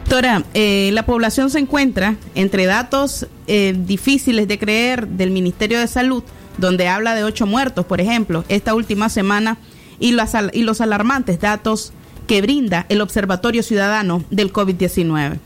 Doctora, 0.03 0.43
la 0.53 1.05
población 1.05 1.49
se 1.49 1.57
encuentra 1.57 2.15
entre 2.35 2.65
datos 2.65 3.25
difíciles 3.47 4.47
de 4.47 4.59
creer 4.59 5.07
del 5.07 5.31
Ministerio 5.31 5.79
de 5.79 5.87
Salud, 5.87 6.23
donde 6.59 6.87
habla 6.87 7.15
de 7.15 7.23
ocho 7.23 7.47
muertos, 7.47 7.85
por 7.85 7.99
ejemplo, 7.99 8.43
esta 8.47 8.75
última 8.75 9.09
semana, 9.09 9.57
y 9.99 10.11
los, 10.11 10.31
y 10.51 10.63
los 10.63 10.81
alarmantes 10.81 11.39
datos 11.39 11.93
que 12.27 12.41
brinda 12.41 12.85
el 12.89 13.01
Observatorio 13.01 13.63
Ciudadano 13.63 14.23
del 14.29 14.53
COVID-19 14.53 15.39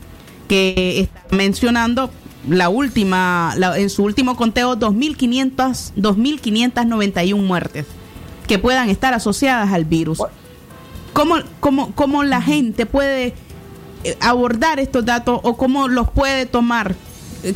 que 0.48 1.00
está 1.00 1.36
mencionando 1.36 2.10
la 2.48 2.68
última, 2.68 3.54
en 3.76 3.90
su 3.90 4.04
último 4.04 4.36
conteo, 4.36 4.76
2.500, 4.76 5.92
2.591 5.96 7.36
muertes 7.36 7.86
que 8.46 8.58
puedan 8.58 8.88
estar 8.88 9.14
asociadas 9.14 9.72
al 9.72 9.84
virus. 9.84 10.18
¿Cómo, 11.12 11.36
cómo, 11.60 11.92
cómo 11.94 12.24
la 12.24 12.40
gente 12.40 12.86
puede 12.86 13.34
eh, 14.04 14.16
abordar 14.20 14.80
estos 14.80 15.04
datos 15.04 15.40
o 15.42 15.56
cómo 15.56 15.88
los 15.88 16.10
puede 16.10 16.46
tomar? 16.46 16.94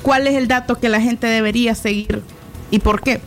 ¿Cuál 0.03 0.27
es 0.27 0.35
el 0.35 0.49
dato 0.49 0.79
que 0.79 0.89
la 0.89 1.01
gente 1.01 1.27
debería 1.27 1.75
seguir 1.75 2.23
y 2.71 2.79
por 2.79 3.03
qué? 3.03 3.21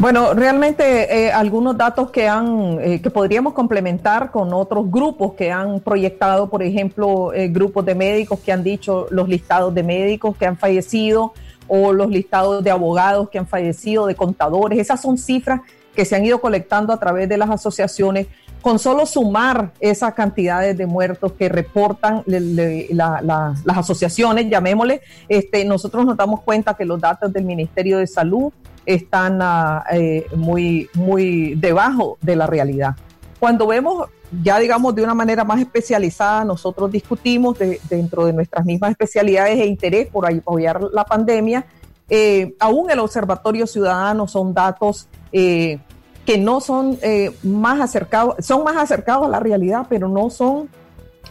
Bueno, 0.00 0.34
realmente 0.34 1.26
eh, 1.26 1.32
algunos 1.32 1.78
datos 1.78 2.10
que 2.10 2.26
han 2.28 2.78
eh, 2.80 3.00
que 3.00 3.10
podríamos 3.10 3.52
complementar 3.54 4.32
con 4.32 4.52
otros 4.52 4.90
grupos 4.90 5.34
que 5.34 5.52
han 5.52 5.80
proyectado, 5.80 6.50
por 6.50 6.62
ejemplo, 6.62 7.32
eh, 7.32 7.48
grupos 7.48 7.84
de 7.86 7.94
médicos 7.94 8.40
que 8.40 8.52
han 8.52 8.64
dicho 8.64 9.06
los 9.10 9.28
listados 9.28 9.72
de 9.72 9.82
médicos 9.84 10.36
que 10.36 10.46
han 10.46 10.58
fallecido 10.58 11.32
o 11.68 11.92
los 11.92 12.10
listados 12.10 12.62
de 12.62 12.70
abogados 12.70 13.30
que 13.30 13.38
han 13.38 13.46
fallecido, 13.46 14.06
de 14.06 14.16
contadores. 14.16 14.78
Esas 14.78 15.00
son 15.00 15.16
cifras 15.16 15.60
que 15.94 16.04
se 16.04 16.16
han 16.16 16.24
ido 16.24 16.40
colectando 16.40 16.92
a 16.92 16.98
través 16.98 17.28
de 17.28 17.38
las 17.38 17.48
asociaciones. 17.48 18.26
Con 18.60 18.78
solo 18.78 19.06
sumar 19.06 19.72
esas 19.78 20.14
cantidades 20.14 20.76
de 20.76 20.86
muertos 20.86 21.32
que 21.32 21.50
reportan 21.50 22.22
las 22.26 23.78
asociaciones, 23.78 24.48
llamémosle, 24.48 25.02
este, 25.28 25.64
nosotros 25.66 26.04
nos 26.06 26.16
damos 26.16 26.40
cuenta 26.40 26.74
que 26.74 26.86
los 26.86 26.98
datos 26.98 27.30
del 27.32 27.44
Ministerio 27.44 27.98
de 27.98 28.06
Salud 28.06 28.52
están 28.86 29.38
ah, 29.42 29.84
eh, 29.92 30.26
muy, 30.36 30.88
muy 30.94 31.54
debajo 31.54 32.18
de 32.20 32.36
la 32.36 32.46
realidad. 32.46 32.96
Cuando 33.38 33.66
vemos 33.66 34.08
ya 34.42 34.58
digamos 34.58 34.94
de 34.96 35.02
una 35.04 35.14
manera 35.14 35.44
más 35.44 35.60
especializada, 35.60 36.44
nosotros 36.44 36.90
discutimos 36.90 37.56
dentro 37.88 38.26
de 38.26 38.32
nuestras 38.32 38.64
mismas 38.64 38.90
especialidades 38.90 39.60
e 39.60 39.66
interés 39.66 40.08
por 40.08 40.26
apoyar 40.26 40.80
la 40.92 41.04
pandemia. 41.04 41.64
Eh, 42.08 42.56
aún 42.58 42.90
el 42.90 42.98
Observatorio 42.98 43.68
Ciudadano 43.68 44.26
son 44.26 44.52
datos 44.52 45.06
eh, 45.30 45.78
que 46.26 46.36
no 46.36 46.60
son 46.60 46.98
más 47.44 47.80
acercados, 47.80 48.44
son 48.44 48.64
más 48.64 48.76
acercados 48.76 49.26
a 49.26 49.30
la 49.30 49.38
realidad, 49.38 49.86
pero 49.88 50.08
no 50.08 50.30
son 50.30 50.68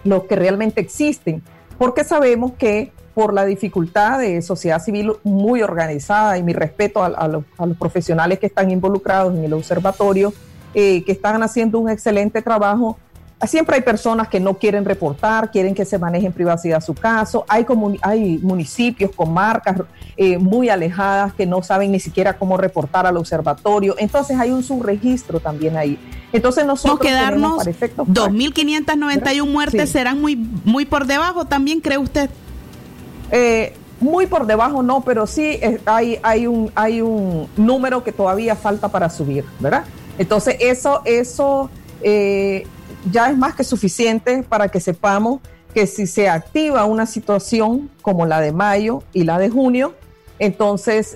los 0.06 0.24
que 0.24 0.36
realmente 0.36 0.80
existen, 0.80 1.44
porque 1.84 2.06
sabemos 2.06 2.54
que 2.54 2.94
por 3.14 3.34
la 3.34 3.44
dificultad 3.44 4.20
de 4.20 4.42
sociedad 4.42 4.82
civil 4.82 5.12
muy 5.26 5.62
organizada 5.62 6.38
y 6.38 6.42
mi 6.42 6.54
respeto 6.54 7.04
a, 7.04 7.28
los, 7.28 7.44
profesionales 7.78 8.40
que 8.40 8.46
están 8.46 8.72
involucrados 8.72 9.36
en 9.36 9.44
el 9.44 9.52
observatorio, 9.52 10.32
eh, 10.74 11.04
que 11.04 11.12
están 11.12 11.44
haciendo 11.44 11.80
un 11.80 11.90
excelente 11.90 12.42
trabajo. 12.42 12.98
Siempre 13.48 13.76
hay 13.76 13.82
personas 13.82 14.28
que 14.28 14.40
no 14.40 14.56
quieren 14.56 14.86
reportar, 14.86 15.52
quieren 15.52 15.76
que 15.76 15.86
se 15.86 15.98
maneje 15.98 16.28
en 16.28 16.34
privacidad 16.34 16.82
su 16.82 16.94
caso. 16.94 17.46
Hay, 17.48 17.66
hay 18.02 18.38
municipios, 18.38 19.12
comarcas 19.16 19.82
eh, 20.16 20.38
muy 20.38 20.70
alejadas 20.70 21.34
que 21.34 21.46
no 21.46 21.62
saben 21.64 21.92
ni 21.92 22.00
siquiera 22.00 22.38
cómo 22.38 22.58
reportar 22.58 23.06
al 23.06 23.18
observatorio. 23.18 23.96
Entonces 23.98 24.40
hay 24.40 24.52
un 24.52 24.64
subregistro 24.64 25.40
también 25.40 25.76
ahí. 25.76 26.00
Entonces 26.32 26.66
nosotros 26.66 27.00
no 27.00 27.06
quedarnos 27.06 27.66
2.591 27.66 29.46
muertes 29.48 29.90
serán 29.90 30.22
muy, 30.22 30.36
muy 30.36 30.86
por 30.86 31.06
debajo 31.06 31.46
también, 31.46 31.82
¿cree 31.82 31.98
usted? 31.98 32.30
Eh, 33.32 33.74
muy 34.00 34.28
por 34.28 34.46
debajo 34.46 34.84
no, 34.84 35.02
pero 35.02 35.26
sí 35.26 35.44
eh, 35.44 35.80
hay, 35.86 36.20
hay, 36.24 36.46
un, 36.46 36.72
hay 36.76 37.02
un 37.02 37.48
número 37.58 38.04
que 38.04 38.12
todavía 38.12 38.56
falta 38.56 38.90
para 38.90 39.10
subir, 39.10 39.46
¿verdad? 39.60 39.86
Entonces 40.18 40.58
eso, 40.60 41.02
eso 41.06 41.70
eh, 42.02 42.68
ya 43.12 43.30
es 43.30 43.38
más 43.38 43.56
que 43.56 43.64
suficiente 43.64 44.44
para 44.44 44.70
que 44.70 44.80
sepamos 44.80 45.42
que 45.74 45.88
si 45.88 46.06
se 46.08 46.30
activa 46.30 46.86
una 46.86 47.06
situación 47.06 47.90
como 48.02 48.26
la 48.26 48.40
de 48.40 48.52
mayo 48.52 49.04
y 49.12 49.24
la 49.24 49.40
de 49.40 49.50
junio, 49.50 49.96
entonces 50.40 51.16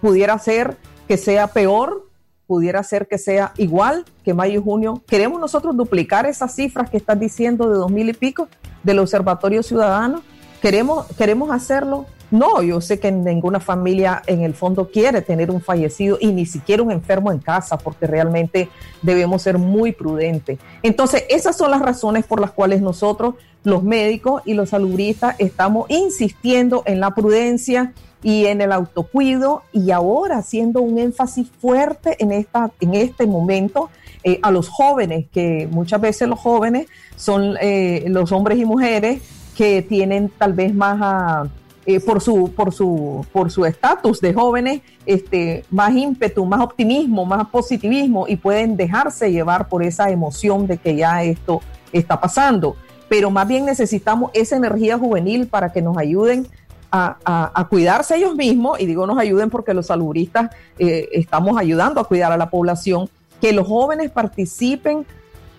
pudiera 0.00 0.38
ser 0.38 0.76
que 1.08 1.16
sea 1.16 1.48
peor, 1.48 2.06
pudiera 2.46 2.82
ser 2.82 3.08
que 3.08 3.18
sea 3.18 3.52
igual 3.56 4.04
que 4.24 4.34
mayo 4.34 4.60
y 4.60 4.62
junio. 4.62 5.02
¿Queremos 5.06 5.40
nosotros 5.40 5.76
duplicar 5.76 6.26
esas 6.26 6.54
cifras 6.54 6.90
que 6.90 6.96
estás 6.96 7.18
diciendo 7.18 7.68
de 7.68 7.76
dos 7.76 7.90
mil 7.90 8.08
y 8.08 8.12
pico 8.12 8.48
del 8.82 9.00
Observatorio 9.00 9.62
Ciudadano? 9.62 10.22
¿Queremos, 10.62 11.06
¿Queremos 11.16 11.50
hacerlo? 11.50 12.06
No, 12.30 12.62
yo 12.62 12.80
sé 12.80 13.00
que 13.00 13.10
ninguna 13.10 13.58
familia 13.58 14.22
en 14.26 14.42
el 14.42 14.54
fondo 14.54 14.88
quiere 14.88 15.20
tener 15.22 15.50
un 15.50 15.60
fallecido 15.60 16.16
y 16.20 16.28
ni 16.28 16.46
siquiera 16.46 16.82
un 16.82 16.92
enfermo 16.92 17.32
en 17.32 17.38
casa, 17.38 17.76
porque 17.76 18.06
realmente 18.06 18.68
debemos 19.02 19.42
ser 19.42 19.58
muy 19.58 19.92
prudentes. 19.92 20.58
Entonces, 20.82 21.24
esas 21.28 21.56
son 21.56 21.70
las 21.70 21.80
razones 21.80 22.24
por 22.24 22.40
las 22.40 22.52
cuales 22.52 22.82
nosotros, 22.82 23.34
los 23.64 23.82
médicos 23.82 24.42
y 24.44 24.54
los 24.54 24.70
salubristas, 24.70 25.34
estamos 25.38 25.90
insistiendo 25.90 26.82
en 26.86 27.00
la 27.00 27.14
prudencia 27.14 27.92
y 28.22 28.46
en 28.46 28.60
el 28.60 28.72
autocuido 28.72 29.62
y 29.72 29.90
ahora 29.90 30.38
haciendo 30.38 30.82
un 30.82 30.98
énfasis 30.98 31.48
fuerte 31.60 32.16
en, 32.18 32.32
esta, 32.32 32.70
en 32.80 32.94
este 32.94 33.26
momento 33.26 33.90
eh, 34.22 34.38
a 34.42 34.50
los 34.50 34.68
jóvenes, 34.68 35.26
que 35.32 35.66
muchas 35.70 36.00
veces 36.00 36.28
los 36.28 36.38
jóvenes 36.38 36.86
son 37.16 37.56
eh, 37.60 38.04
los 38.08 38.30
hombres 38.32 38.58
y 38.58 38.64
mujeres 38.64 39.22
que 39.56 39.82
tienen 39.82 40.30
tal 40.36 40.52
vez 40.52 40.74
más, 40.74 41.48
eh, 41.86 42.00
por 42.00 42.20
su 42.20 42.52
por 42.54 42.72
su 42.72 43.24
por 43.32 43.50
su 43.50 43.64
estatus 43.64 44.20
de 44.20 44.34
jóvenes 44.34 44.82
este 45.06 45.64
más 45.70 45.94
ímpetu 45.94 46.44
más 46.44 46.60
optimismo 46.60 47.24
más 47.24 47.48
positivismo 47.48 48.26
y 48.28 48.36
pueden 48.36 48.76
dejarse 48.76 49.32
llevar 49.32 49.68
por 49.68 49.82
esa 49.82 50.10
emoción 50.10 50.66
de 50.66 50.76
que 50.76 50.96
ya 50.96 51.22
esto 51.22 51.60
está 51.92 52.20
pasando. 52.20 52.76
Pero 53.08 53.30
más 53.30 53.48
bien 53.48 53.64
necesitamos 53.64 54.30
esa 54.34 54.56
energía 54.56 54.98
juvenil 54.98 55.48
para 55.48 55.72
que 55.72 55.82
nos 55.82 55.96
ayuden 55.96 56.46
a, 56.92 57.66
cuidarse 57.70 58.16
ellos 58.16 58.34
mismos, 58.34 58.80
y 58.80 58.86
digo 58.86 59.06
nos 59.06 59.18
ayuden 59.18 59.48
porque 59.48 59.74
los 59.74 59.86
salubristas 59.86 60.50
eh, 60.78 61.08
estamos 61.12 61.56
ayudando 61.56 62.00
a 62.00 62.04
cuidar 62.04 62.32
a 62.32 62.36
la 62.36 62.50
población, 62.50 63.08
que 63.40 63.52
los 63.52 63.66
jóvenes 63.66 64.10
participen 64.10 65.06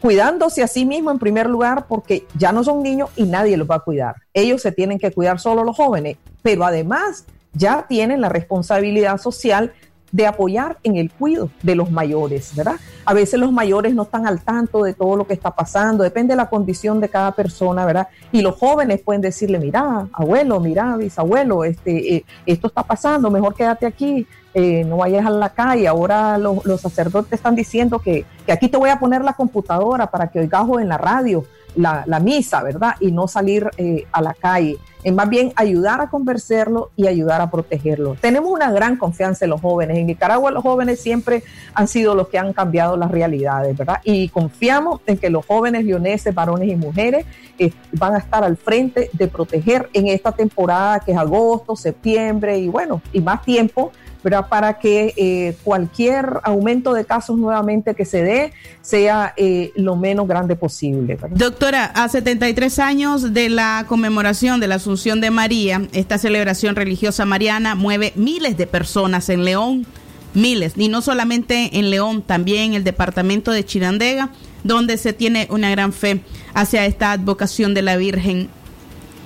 cuidándose 0.02 0.64
a 0.64 0.68
sí 0.68 0.86
mismos 0.86 1.14
en 1.14 1.20
primer 1.20 1.48
lugar 1.48 1.86
porque 1.88 2.26
ya 2.36 2.52
no 2.52 2.64
son 2.64 2.82
niños 2.82 3.10
y 3.16 3.24
nadie 3.24 3.56
los 3.56 3.70
va 3.70 3.76
a 3.76 3.80
cuidar. 3.80 4.16
Ellos 4.34 4.62
se 4.62 4.72
tienen 4.72 4.98
que 4.98 5.12
cuidar 5.12 5.40
solo 5.40 5.64
los 5.64 5.78
jóvenes, 5.78 6.18
pero 6.42 6.66
además 6.66 7.26
ya 7.54 7.86
tienen 7.88 8.22
la 8.22 8.30
responsabilidad 8.30 9.18
social 9.20 9.74
de 10.12 10.28
apoyar 10.28 10.78
en 10.84 10.98
el 10.98 11.12
cuidado 11.12 11.50
de 11.62 11.76
los 11.76 11.92
mayores, 11.92 12.56
¿verdad? 12.56 12.76
A 13.06 13.14
veces 13.14 13.40
los 13.40 13.52
mayores 13.52 13.96
no 13.96 14.04
están 14.04 14.28
al 14.28 14.42
tanto 14.42 14.84
de 14.84 14.94
todo 14.94 15.16
lo 15.16 15.26
que 15.26 15.34
está 15.34 15.52
pasando, 15.52 16.04
depende 16.04 16.34
de 16.34 16.38
la 16.38 16.50
condición 16.50 17.00
de 17.00 17.10
cada 17.10 17.32
persona, 17.32 17.86
¿verdad? 17.86 18.08
Y 18.32 18.42
los 18.42 18.56
jóvenes 18.56 19.02
pueden 19.02 19.22
decirle, 19.22 19.60
mira, 19.60 20.08
abuelo, 20.14 20.60
mira, 20.60 20.98
bisabuelo, 20.98 21.64
este, 21.64 22.16
eh, 22.16 22.26
esto 22.46 22.68
está 22.68 22.84
pasando, 22.84 23.32
mejor 23.32 23.56
quédate 23.56 23.86
aquí, 23.86 24.28
eh, 24.54 24.84
no 24.84 24.98
vayas 24.98 25.26
a 25.26 25.30
la 25.30 25.50
calle. 25.50 25.88
Ahora 25.88 26.38
los, 26.38 26.66
los 26.66 26.82
sacerdotes 26.82 27.32
están 27.34 27.56
diciendo 27.56 28.00
que, 28.00 28.26
que 28.46 28.52
aquí 28.52 28.68
te 28.68 28.78
voy 28.78 28.90
a 28.90 29.00
poner 29.00 29.24
la 29.24 29.34
computadora 29.34 30.08
para 30.08 30.28
que 30.28 30.40
oigas 30.40 30.66
en 30.80 30.90
la 30.90 30.98
radio 30.98 31.46
la, 31.76 32.04
la 32.06 32.20
misa, 32.20 32.64
¿verdad? 32.64 32.96
Y 33.00 33.12
no 33.12 33.28
salir 33.28 33.70
eh, 33.78 34.06
a 34.12 34.22
la 34.22 34.34
calle. 34.34 34.78
Es 35.04 35.14
más 35.14 35.30
bien 35.30 35.52
ayudar 35.56 36.00
a 36.00 36.10
convencerlo 36.10 36.92
y 36.96 37.08
ayudar 37.08 37.42
a 37.42 37.50
protegerlo. 37.50 38.16
Tenemos 38.22 38.52
una 38.52 38.72
gran 38.72 38.98
confianza 38.98 39.46
en 39.46 39.52
los 39.52 39.62
jóvenes. 39.62 39.98
En 39.98 40.06
Nicaragua 40.06 40.52
los 40.52 40.62
jóvenes 40.62 41.00
siempre 41.00 41.44
han 41.74 41.88
sido 41.88 42.14
los 42.14 42.28
que 42.28 42.38
han 42.38 42.54
cambiado 42.54 42.96
las 42.98 43.10
realidades, 43.10 43.76
¿verdad? 43.76 44.00
Y 44.04 44.30
confiamos 44.30 45.02
en 45.08 45.18
que 45.18 45.32
los 45.32 45.46
jóvenes 45.46 45.86
leoneses, 45.86 46.36
varones 46.36 46.70
y 46.70 46.76
mujeres 46.76 47.26
eh, 47.58 47.74
van 47.94 48.14
a 48.14 48.20
estar 48.20 48.44
al 48.44 48.58
frente 48.58 49.10
de 49.14 49.28
proteger 49.28 49.90
en 49.94 50.08
esta 50.08 50.32
temporada 50.32 51.00
que 51.00 51.14
es 51.14 51.18
agosto, 51.18 51.76
septiembre 51.76 52.60
y 52.60 52.68
bueno, 52.68 53.02
y 53.12 53.22
más 53.22 53.42
tiempo 53.42 53.92
¿verdad? 54.24 54.48
para 54.50 54.80
que 54.80 55.14
eh, 55.18 55.56
cualquier 55.64 56.40
aumento 56.44 56.94
de 56.94 57.06
casos 57.06 57.38
nuevamente 57.38 57.96
que 57.96 58.06
se 58.06 58.24
dé 58.24 58.54
sea 58.82 59.34
eh, 59.38 59.72
lo 59.76 59.96
menos 59.96 60.28
grande 60.28 60.56
posible. 60.56 61.18
Doctora, 61.32 61.86
a 61.86 62.08
73 62.08 62.80
años 62.80 63.34
de 63.34 63.50
la 63.50 63.86
conmemoración 63.88 64.60
de 64.60 64.68
la 64.68 64.76
Asunción 64.76 65.22
de 65.22 65.32
María, 65.32 65.82
esta 65.94 66.18
celebración 66.18 66.76
religiosa 66.76 67.26
mariana 67.26 67.76
mueve 67.76 68.14
miles 68.16 68.58
de 68.58 68.68
personas 68.68 69.30
en 69.30 69.46
León, 69.46 69.86
miles, 70.34 70.74
y 70.76 70.88
no 70.88 71.02
solamente 71.02 71.78
en 71.78 71.90
León, 71.90 72.22
también 72.22 72.72
en 72.72 72.74
el 72.76 72.84
departamento 72.84 73.52
de 73.52 73.66
Chirandega, 73.66 74.30
donde 74.64 74.98
se 74.98 75.14
tiene 75.14 75.48
una 75.50 75.72
gran 75.72 75.94
fe 75.94 76.22
hacia 76.54 76.86
esta 76.86 77.12
advocación 77.12 77.74
de 77.74 77.82
la 77.82 77.98
Virgen. 77.98 78.50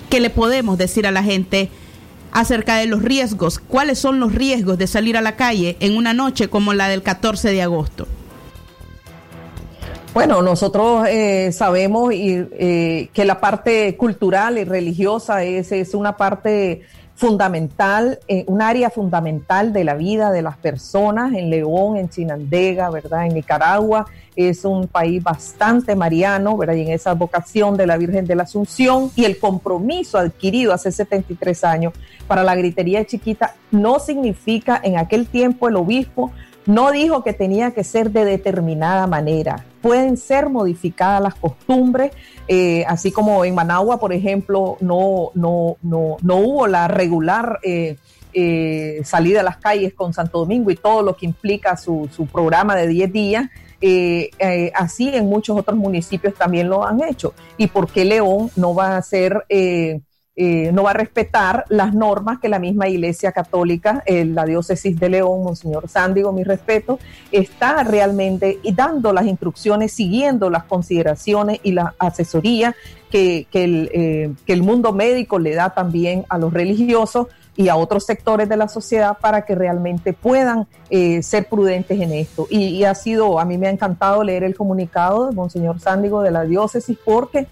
¿Qué 0.09 0.19
le 0.19 0.29
podemos 0.29 0.77
decir 0.77 1.07
a 1.07 1.11
la 1.11 1.23
gente 1.23 1.69
acerca 2.35 2.75
de 2.75 2.85
los 2.85 3.01
riesgos? 3.01 3.59
¿Cuáles 3.59 3.97
son 3.97 4.19
los 4.19 4.35
riesgos 4.35 4.77
de 4.77 4.87
salir 4.87 5.15
a 5.15 5.21
la 5.21 5.37
calle 5.37 5.77
en 5.79 5.95
una 5.95 6.13
noche 6.13 6.49
como 6.49 6.73
la 6.73 6.89
del 6.89 7.01
14 7.01 7.51
de 7.51 7.61
agosto? 7.63 8.07
Bueno, 10.13 10.41
nosotros 10.41 11.07
eh, 11.07 11.51
sabemos 11.53 12.13
y, 12.13 12.45
eh, 12.51 13.09
que 13.13 13.25
la 13.25 13.39
parte 13.39 13.95
cultural 13.95 14.57
y 14.57 14.65
religiosa 14.65 15.43
es, 15.43 15.71
es 15.71 15.93
una 15.93 16.17
parte 16.17 16.83
fundamental, 17.15 18.19
eh, 18.27 18.43
un 18.47 18.61
área 18.61 18.89
fundamental 18.89 19.71
de 19.71 19.85
la 19.85 19.95
vida 19.95 20.31
de 20.31 20.41
las 20.41 20.57
personas 20.57 21.33
en 21.33 21.49
León, 21.49 21.95
en 21.95 22.09
Chinandega, 22.09 22.89
¿verdad? 22.89 23.25
En 23.25 23.33
Nicaragua 23.33 24.07
es 24.35 24.65
un 24.65 24.87
país 24.87 25.23
bastante 25.23 25.95
mariano, 25.95 26.57
¿verdad? 26.57 26.75
Y 26.75 26.81
en 26.81 26.91
esa 26.91 27.13
vocación 27.13 27.77
de 27.77 27.87
la 27.87 27.97
Virgen 27.97 28.25
de 28.25 28.35
la 28.35 28.43
Asunción 28.43 29.11
y 29.15 29.25
el 29.25 29.39
compromiso 29.39 30.17
adquirido 30.17 30.73
hace 30.73 30.91
73 30.91 31.63
años 31.63 31.93
para 32.27 32.43
la 32.43 32.55
gritería 32.55 33.05
chiquita 33.05 33.55
no 33.71 33.99
significa 33.99 34.79
en 34.83 34.97
aquel 34.97 35.27
tiempo 35.27 35.69
el 35.69 35.75
obispo 35.75 36.31
no 36.65 36.91
dijo 36.91 37.23
que 37.23 37.33
tenía 37.33 37.71
que 37.71 37.83
ser 37.83 38.11
de 38.11 38.25
determinada 38.25 39.05
manera. 39.07 39.63
Pueden 39.81 40.17
ser 40.17 40.49
modificadas 40.49 41.21
las 41.21 41.35
costumbres, 41.35 42.11
eh, 42.47 42.83
así 42.87 43.11
como 43.11 43.45
en 43.45 43.53
Managua, 43.53 43.99
por 43.99 44.13
ejemplo, 44.13 44.77
no, 44.81 45.31
no, 45.35 45.77
no, 45.83 46.17
no 46.21 46.35
hubo 46.37 46.67
la 46.67 46.87
regular 46.87 47.59
eh, 47.63 47.97
eh, 48.33 49.01
salida 49.03 49.41
a 49.41 49.43
las 49.43 49.57
calles 49.57 49.93
con 49.93 50.13
Santo 50.13 50.39
Domingo 50.39 50.71
y 50.71 50.75
todo 50.75 51.03
lo 51.03 51.15
que 51.15 51.25
implica 51.27 51.77
su, 51.77 52.09
su 52.11 52.25
programa 52.25 52.75
de 52.75 52.87
10 52.87 53.13
días. 53.13 53.49
Eh, 53.81 54.31
eh, 54.39 54.71
así 54.75 55.09
en 55.09 55.25
muchos 55.25 55.57
otros 55.57 55.77
municipios 55.77 56.33
también 56.33 56.69
lo 56.69 56.85
han 56.85 57.03
hecho. 57.03 57.33
¿Y 57.57 57.67
por 57.67 57.89
qué 57.89 58.05
León 58.05 58.49
no 58.55 58.73
va 58.73 58.97
a 58.97 59.01
ser... 59.01 59.45
Eh, 59.49 60.01
eh, 60.37 60.71
no 60.73 60.83
va 60.83 60.89
a 60.89 60.95
respetar 60.95 61.63
las 61.69 61.93
normas 61.93 62.39
que 62.39 62.49
la 62.49 62.59
misma 62.59 62.89
Iglesia 62.89 63.31
Católica, 63.31 64.03
la 64.05 64.43
diócesis 64.43 64.99
de 64.99 65.07
León, 65.07 65.45
Monseñor 65.45 65.87
Sándigo, 65.87 66.33
mi 66.33 66.43
respeto, 66.43 66.99
está 67.31 67.85
realmente 67.85 68.59
dando 68.73 69.13
las 69.13 69.27
instrucciones, 69.27 69.93
siguiendo 69.93 70.49
las 70.49 70.65
consideraciones 70.65 71.61
y 71.63 71.71
la 71.71 71.95
asesoría 71.99 72.75
que, 73.09 73.47
el, 73.53 74.35
que 74.45 74.51
el 74.53 74.61
mundo 74.61 74.91
médico 74.91 75.39
le 75.39 75.55
da 75.55 75.69
también 75.69 76.25
a 76.27 76.37
los 76.37 76.51
religiosos 76.51 77.27
y 77.57 77.69
a 77.69 77.75
otros 77.75 78.05
sectores 78.05 78.49
de 78.49 78.57
la 78.57 78.67
sociedad 78.67 79.17
para 79.19 79.45
que 79.45 79.55
realmente 79.55 80.13
puedan 80.13 80.67
eh, 80.89 81.23
ser 81.23 81.47
prudentes 81.47 81.99
en 81.99 82.11
esto. 82.11 82.47
Y, 82.49 82.83
ha 82.83 82.95
sido, 82.95 83.39
a 83.39 83.45
mí 83.45 83.57
me 83.57 83.67
ha 83.67 83.71
encantado 83.71 84.23
leer 84.23 84.43
el 84.43 84.55
comunicado 84.55 85.27
de 85.27 85.35
Monseñor 85.35 85.79
Sándigo 85.79 86.21
de 86.21 86.31
la 86.31 86.43
diócesis 86.43 86.97
porque 87.03 87.47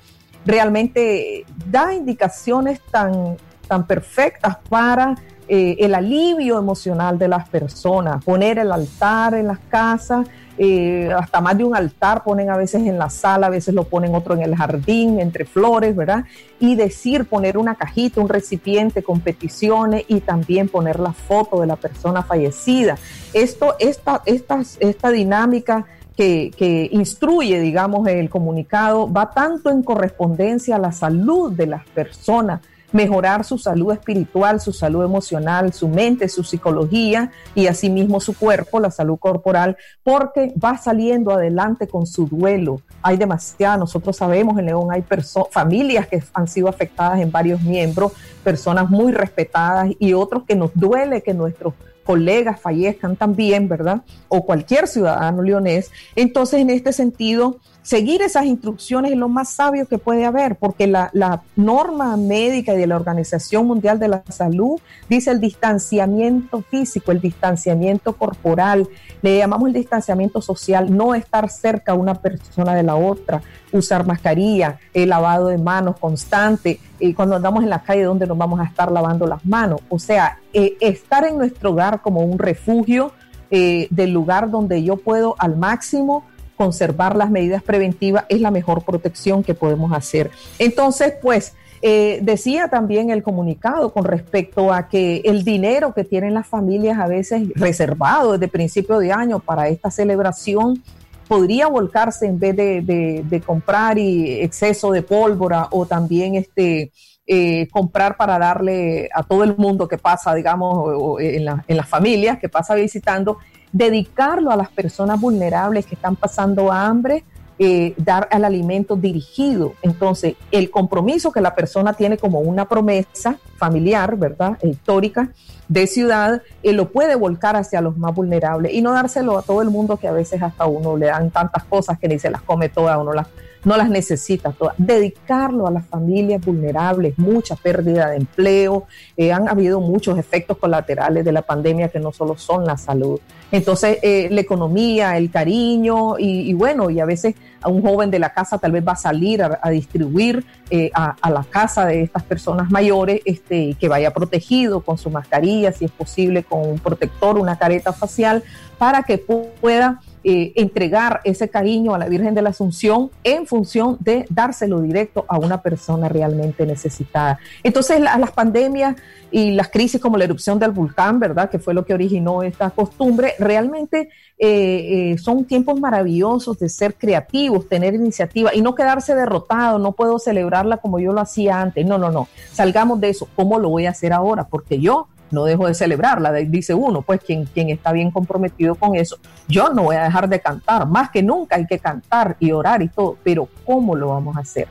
realmente 0.46 1.46
da 1.70 1.94
indicaciones 1.94 2.82
tan, 2.92 3.38
tan 3.68 3.88
perfectas 3.88 4.58
para 4.70 5.16
eh, 5.48 5.78
el 5.80 5.96
alivio 5.96 6.58
emocional 6.58 7.18
de 7.18 7.28
las 7.28 7.48
personas, 7.50 8.24
poner 8.24 8.60
el 8.60 8.72
altar 8.72 9.34
en 9.34 9.48
las 9.48 9.60
casas, 9.60 10.28
eh, 10.58 11.10
hasta 11.18 11.42
más 11.42 11.58
de 11.58 11.64
un 11.64 11.76
altar 11.76 12.24
ponen 12.24 12.50
a 12.50 12.58
veces 12.58 12.86
en 12.86 13.00
la 13.00 13.10
sala, 13.10 13.48
a 13.48 13.50
veces 13.50 13.74
lo 13.74 13.86
ponen 13.86 14.14
otro 14.14 14.36
en 14.36 14.42
el 14.42 14.56
jardín, 14.56 15.20
entre 15.20 15.46
flores, 15.46 15.96
¿verdad? 15.96 16.26
Y 16.60 16.76
decir, 16.76 17.26
poner 17.26 17.58
una 17.58 17.76
cajita, 17.76 18.22
un 18.22 18.30
recipiente 18.30 19.02
con 19.02 19.22
peticiones 19.22 20.06
y 20.08 20.20
también 20.20 20.70
poner 20.70 21.00
la 21.00 21.12
foto 21.14 21.60
de 21.60 21.68
la 21.68 21.76
persona 21.76 22.22
fallecida. 22.22 22.98
Esto, 23.34 23.76
esta, 23.80 24.22
esta, 24.26 24.62
esta 24.80 25.10
dinámica 25.10 25.86
que, 26.16 26.52
que, 26.56 26.88
instruye, 26.92 27.60
digamos, 27.60 28.08
el 28.08 28.30
comunicado, 28.30 29.12
va 29.12 29.32
tanto 29.32 29.72
en 29.72 29.82
correspondencia 29.82 30.76
a 30.76 30.80
la 30.80 30.92
salud 30.92 31.52
de 31.52 31.66
las 31.66 31.84
personas, 31.90 32.62
mejorar 32.94 33.44
su 33.44 33.58
salud 33.58 33.92
espiritual, 33.92 34.62
su 34.62 34.72
salud 34.72 35.04
emocional, 35.04 35.74
su 35.74 35.90
mente, 35.90 36.30
su 36.30 36.44
psicología 36.44 37.32
y 37.54 37.68
asimismo 37.68 38.22
su 38.22 38.38
cuerpo, 38.38 38.80
la 38.80 38.92
salud 38.92 39.18
corporal, 39.18 39.76
porque 40.04 40.54
va 40.64 40.78
saliendo 40.78 41.32
adelante 41.32 41.88
con 41.88 42.08
su 42.08 42.28
duelo. 42.28 42.80
Hay 43.02 43.18
demasiadas, 43.18 43.80
nosotros 43.80 44.16
sabemos 44.16 44.58
en 44.58 44.68
León 44.68 44.88
hay 44.92 45.04
familias 45.52 46.08
que 46.08 46.24
han 46.34 46.48
sido 46.48 46.70
afectadas 46.70 47.20
en 47.20 47.32
varios 47.32 47.62
miembros, 47.62 48.14
personas 48.44 48.90
muy 48.90 49.12
respetadas 49.12 49.90
y 50.00 50.14
otros 50.14 50.44
que 50.44 50.56
nos 50.56 50.72
duele 50.74 51.22
que 51.22 51.34
nuestros 51.34 51.74
colegas 52.04 52.60
fallezcan 52.60 53.16
también, 53.16 53.68
¿verdad? 53.68 54.02
O 54.28 54.46
cualquier 54.46 54.88
ciudadano 54.88 55.42
leonés. 55.42 55.90
Entonces, 56.16 56.60
en 56.60 56.70
este 56.70 56.94
sentido, 56.94 57.60
seguir 57.84 58.22
esas 58.22 58.46
instrucciones 58.46 59.12
es 59.12 59.18
lo 59.18 59.30
más 59.30 59.50
sabio 59.50 59.86
que 59.86 59.98
puede 59.98 60.26
haber, 60.26 60.56
porque 60.56 60.88
la, 60.88 61.10
la, 61.14 61.44
norma 61.56 62.18
médica 62.18 62.74
y 62.74 62.78
de 62.78 62.88
la 62.88 62.96
Organización 62.96 63.68
Mundial 63.68 64.00
de 64.00 64.08
la 64.08 64.24
Salud 64.30 64.80
dice 65.10 65.30
el 65.32 65.40
distanciamiento 65.40 66.62
físico, 66.62 67.12
el 67.12 67.22
distanciamiento 67.22 68.14
corporal, 68.14 68.88
le 69.22 69.38
llamamos 69.38 69.68
el 69.68 69.74
distanciamiento 69.74 70.42
social, 70.42 70.96
no 70.96 71.14
estar 71.14 71.50
cerca 71.50 71.94
una 71.94 72.16
persona 72.16 72.74
de 72.74 72.84
la 72.84 72.96
otra, 72.96 73.42
usar 73.72 74.06
mascarilla, 74.06 74.80
el 74.94 75.10
lavado 75.10 75.48
de 75.48 75.58
manos 75.58 75.98
constante, 76.00 76.80
y 77.00 77.14
cuando 77.14 77.36
andamos 77.36 77.64
en 77.64 77.70
la 77.70 77.84
calle, 77.84 78.04
¿dónde 78.04 78.26
nos 78.26 78.38
vamos 78.38 78.60
a 78.60 78.64
estar 78.64 78.92
lavando 78.92 79.28
las 79.28 79.46
manos? 79.46 79.82
O 79.90 80.00
sea, 80.00 80.40
eh, 80.54 80.78
estar 80.80 81.26
en 81.26 81.38
nuestro 81.38 81.72
hogar 81.72 82.02
como 82.02 82.22
un 82.22 82.40
refugio 82.40 83.12
eh, 83.52 83.88
del 83.92 84.12
lugar 84.12 84.50
donde 84.50 84.84
yo 84.84 84.98
puedo 84.98 85.36
al 85.38 85.58
máximo 85.58 86.24
conservar 86.56 87.16
las 87.16 87.30
medidas 87.30 87.64
preventivas 87.64 88.26
es 88.30 88.42
la 88.42 88.52
mejor 88.52 88.84
protección 88.84 89.44
que 89.44 89.54
podemos 89.54 89.92
hacer. 89.94 90.32
Entonces, 90.60 91.14
pues, 91.22 91.54
eh, 91.86 92.20
decía 92.22 92.70
también 92.70 93.10
el 93.10 93.24
comunicado 93.24 93.92
con 93.92 94.06
respecto 94.06 94.72
a 94.72 94.88
que 94.88 95.22
el 95.26 95.44
dinero 95.44 95.94
que 95.94 96.06
tienen 96.06 96.34
las 96.34 96.48
familias 96.48 96.98
a 96.98 97.08
veces 97.08 97.50
reservado 97.56 98.32
desde 98.32 98.48
principio 98.48 99.00
de 99.00 99.12
año 99.12 99.40
para 99.40 99.68
esta 99.68 99.92
celebración 99.92 100.82
podría 101.28 101.68
volcarse 101.68 102.26
en 102.26 102.40
vez 102.40 102.56
de, 102.56 103.24
de, 103.26 103.42
comprar 103.42 103.98
y 103.98 104.42
exceso 104.42 104.94
de 104.94 105.02
pólvora 105.02 105.68
o 105.72 105.86
también 105.86 106.36
este 106.36 106.94
eh, 107.28 107.68
comprar 107.70 108.16
para 108.16 108.40
darle 108.40 109.10
a 109.14 109.24
todo 109.24 109.44
el 109.44 109.58
mundo 109.58 109.88
que 109.88 109.98
pasa, 109.98 110.34
digamos, 110.34 111.20
en, 111.22 111.46
en 111.68 111.78
las 111.78 111.90
familias 111.90 112.40
que 112.40 112.48
pasa 112.48 112.76
visitando, 112.76 113.40
dedicarlo 113.74 114.52
a 114.52 114.56
las 114.56 114.70
personas 114.70 115.20
vulnerables 115.20 115.86
que 115.86 115.96
están 115.96 116.16
pasando 116.16 116.72
hambre, 116.72 117.26
eh, 117.60 117.94
dar 117.98 118.30
al 118.32 118.46
alimento 118.46 118.96
dirigido. 118.96 119.74
Entonces, 119.82 120.36
el 120.52 120.72
compromiso 120.72 121.32
que 121.32 121.42
la 121.42 121.54
persona 121.54 121.94
tiene 121.94 122.18
como 122.18 122.40
una 122.40 122.70
promesa 122.70 123.38
familiar, 123.58 124.16
¿verdad? 124.16 124.58
Histórica 124.64 125.30
de 125.68 125.88
ciudad, 125.88 126.42
eh, 126.62 126.74
lo 126.74 126.92
puede 126.92 127.16
volcar 127.16 127.56
hacia 127.56 127.82
los 127.82 127.98
más 127.98 128.14
vulnerables 128.14 128.74
y 128.74 128.82
no 128.82 128.92
dárselo 128.94 129.38
a 129.38 129.42
todo 129.42 129.62
el 129.62 129.70
mundo 129.70 129.98
que 129.98 130.08
a 130.08 130.12
veces 130.12 130.42
hasta 130.42 130.66
uno 130.66 130.98
le 130.98 131.08
dan 131.08 131.32
tantas 131.32 131.64
cosas 131.64 131.98
que 132.00 132.08
ni 132.08 132.20
se 132.20 132.30
las 132.30 132.42
come 132.42 132.70
todas, 132.70 132.98
uno 132.98 133.14
las 133.14 133.28
no 133.64 133.78
las 133.78 133.90
necesita 133.90 134.52
todas. 134.52 134.76
Dedicarlo 134.78 135.68
a 135.68 135.72
las 135.72 135.86
familias 135.86 136.44
vulnerables, 136.44 137.18
mucha 137.18 137.56
pérdida 137.56 138.10
de 138.10 138.18
empleo, 138.18 138.86
eh, 139.18 139.32
han 139.32 139.48
habido 139.48 139.80
muchos 139.80 140.18
efectos 140.18 140.58
colaterales 140.58 141.24
de 141.26 141.32
la 141.32 141.42
pandemia 141.42 141.90
que 141.90 142.00
no 142.00 142.12
solo 142.12 142.38
son 142.38 142.66
la 142.66 142.78
salud. 142.78 143.20
Entonces, 143.52 144.00
eh, 144.02 144.30
la 144.32 144.42
economía, 144.42 145.16
el 145.16 145.30
cariño 145.30 146.18
y, 146.18 146.52
bueno, 146.54 146.90
y 146.90 147.00
a 147.00 147.06
veces 147.06 147.36
a 147.62 147.70
un 147.70 147.84
joven 147.84 148.10
de 148.10 148.18
la 148.18 148.34
casa 148.34 148.58
tal 148.58 148.72
vez 148.72 148.84
va 148.86 148.94
a 148.94 148.96
salir 148.96 149.44
a, 149.44 149.70
distribuir 149.70 150.44
eh, 150.72 150.90
a, 150.96 151.30
la 151.30 151.44
casa 151.44 151.86
de 151.86 152.02
estas 152.02 152.24
personas 152.24 152.72
mayores, 152.72 153.22
este, 153.26 153.76
que 153.80 153.88
vaya 153.88 154.12
protegido 154.12 154.82
con 154.82 154.98
su 154.98 155.12
mascarilla, 155.12 155.72
si 155.72 155.86
es 155.86 155.92
posible, 155.92 156.44
con 156.44 156.68
un 156.68 156.80
protector, 156.80 157.38
una 157.38 157.58
careta 157.60 157.94
facial, 157.94 158.44
para 158.80 159.04
que 159.04 159.20
pueda 159.20 160.02
eh, 160.24 160.54
entregar 160.56 161.22
ese 161.24 161.50
cariño 161.50 161.94
a 161.94 161.98
la 161.98 162.08
Virgen 162.08 162.34
de 162.34 162.42
la 162.42 162.50
Asunción 162.50 163.12
en 163.24 163.46
función 163.46 163.98
de 164.00 164.26
dárselo 164.30 164.82
directo 164.82 165.26
a 165.28 165.38
una 165.38 165.62
persona 165.62 166.08
realmente 166.08 166.66
necesitada. 166.66 167.40
Entonces, 167.64 168.00
las 168.00 168.32
pandemias 168.32 168.96
y 169.32 169.52
las 169.52 169.70
crisis 169.70 170.00
como 170.00 170.18
la 170.18 170.24
erupción 170.26 170.60
del 170.60 170.72
volcán, 170.72 171.20
¿verdad? 171.20 171.50
Que 171.50 171.60
fue 171.60 171.74
lo 171.74 171.86
que 171.86 171.94
originó 171.94 172.44
esta 172.44 172.70
costumbre, 172.70 173.34
realmente 173.40 174.10
eh, 174.38 175.12
eh, 175.12 175.18
son 175.18 175.46
tiempos 175.46 175.80
maravillosos 175.80 176.60
de 176.60 176.70
ser 176.70 176.96
creativos, 176.96 177.68
tener 177.68 177.94
iniciativa 177.94 178.54
y 178.54 178.62
no 178.62 178.76
quedarse 178.76 179.16
derrotado, 179.16 179.80
no 179.80 179.94
puedo 179.94 180.20
celebrarla 180.20 180.78
como 180.78 181.00
yo 181.00 181.14
lo 181.14 181.22
hacía 181.22 181.62
antes. 181.62 181.86
No, 181.86 181.98
no, 181.98 182.12
no. 182.12 182.28
Salgamos 182.52 183.02
de 183.02 183.10
eso. 183.10 183.28
¿Cómo 183.36 183.60
lo 183.60 183.70
voy 183.70 183.88
a 183.88 183.90
hacer 183.90 184.14
ahora? 184.14 184.48
Porque 184.48 184.80
yo 184.80 185.08
no 185.34 185.46
dejo 185.46 185.68
de 185.68 185.74
celebrarla, 185.74 186.32
dice 186.32 186.74
uno, 186.74 187.02
pues 187.02 187.20
quien, 187.22 187.46
quien 187.46 187.70
está 187.70 187.92
bien 187.92 188.12
comprometido 188.12 188.76
con 188.76 188.96
eso. 188.96 189.18
Yo 189.48 189.70
no 189.70 189.84
voy 189.84 189.96
a 189.96 190.04
dejar 190.04 190.30
de 190.30 190.40
cantar, 190.40 190.88
más 190.88 191.10
que 191.10 191.24
nunca 191.24 191.56
hay 191.56 191.66
que 191.66 191.80
cantar 191.80 192.38
y 192.40 192.52
orar 192.52 192.82
y 192.82 192.88
todo, 192.88 193.18
pero 193.24 193.50
¿cómo 193.66 193.96
lo 193.96 194.10
vamos 194.10 194.38
a 194.38 194.42
hacer? 194.42 194.68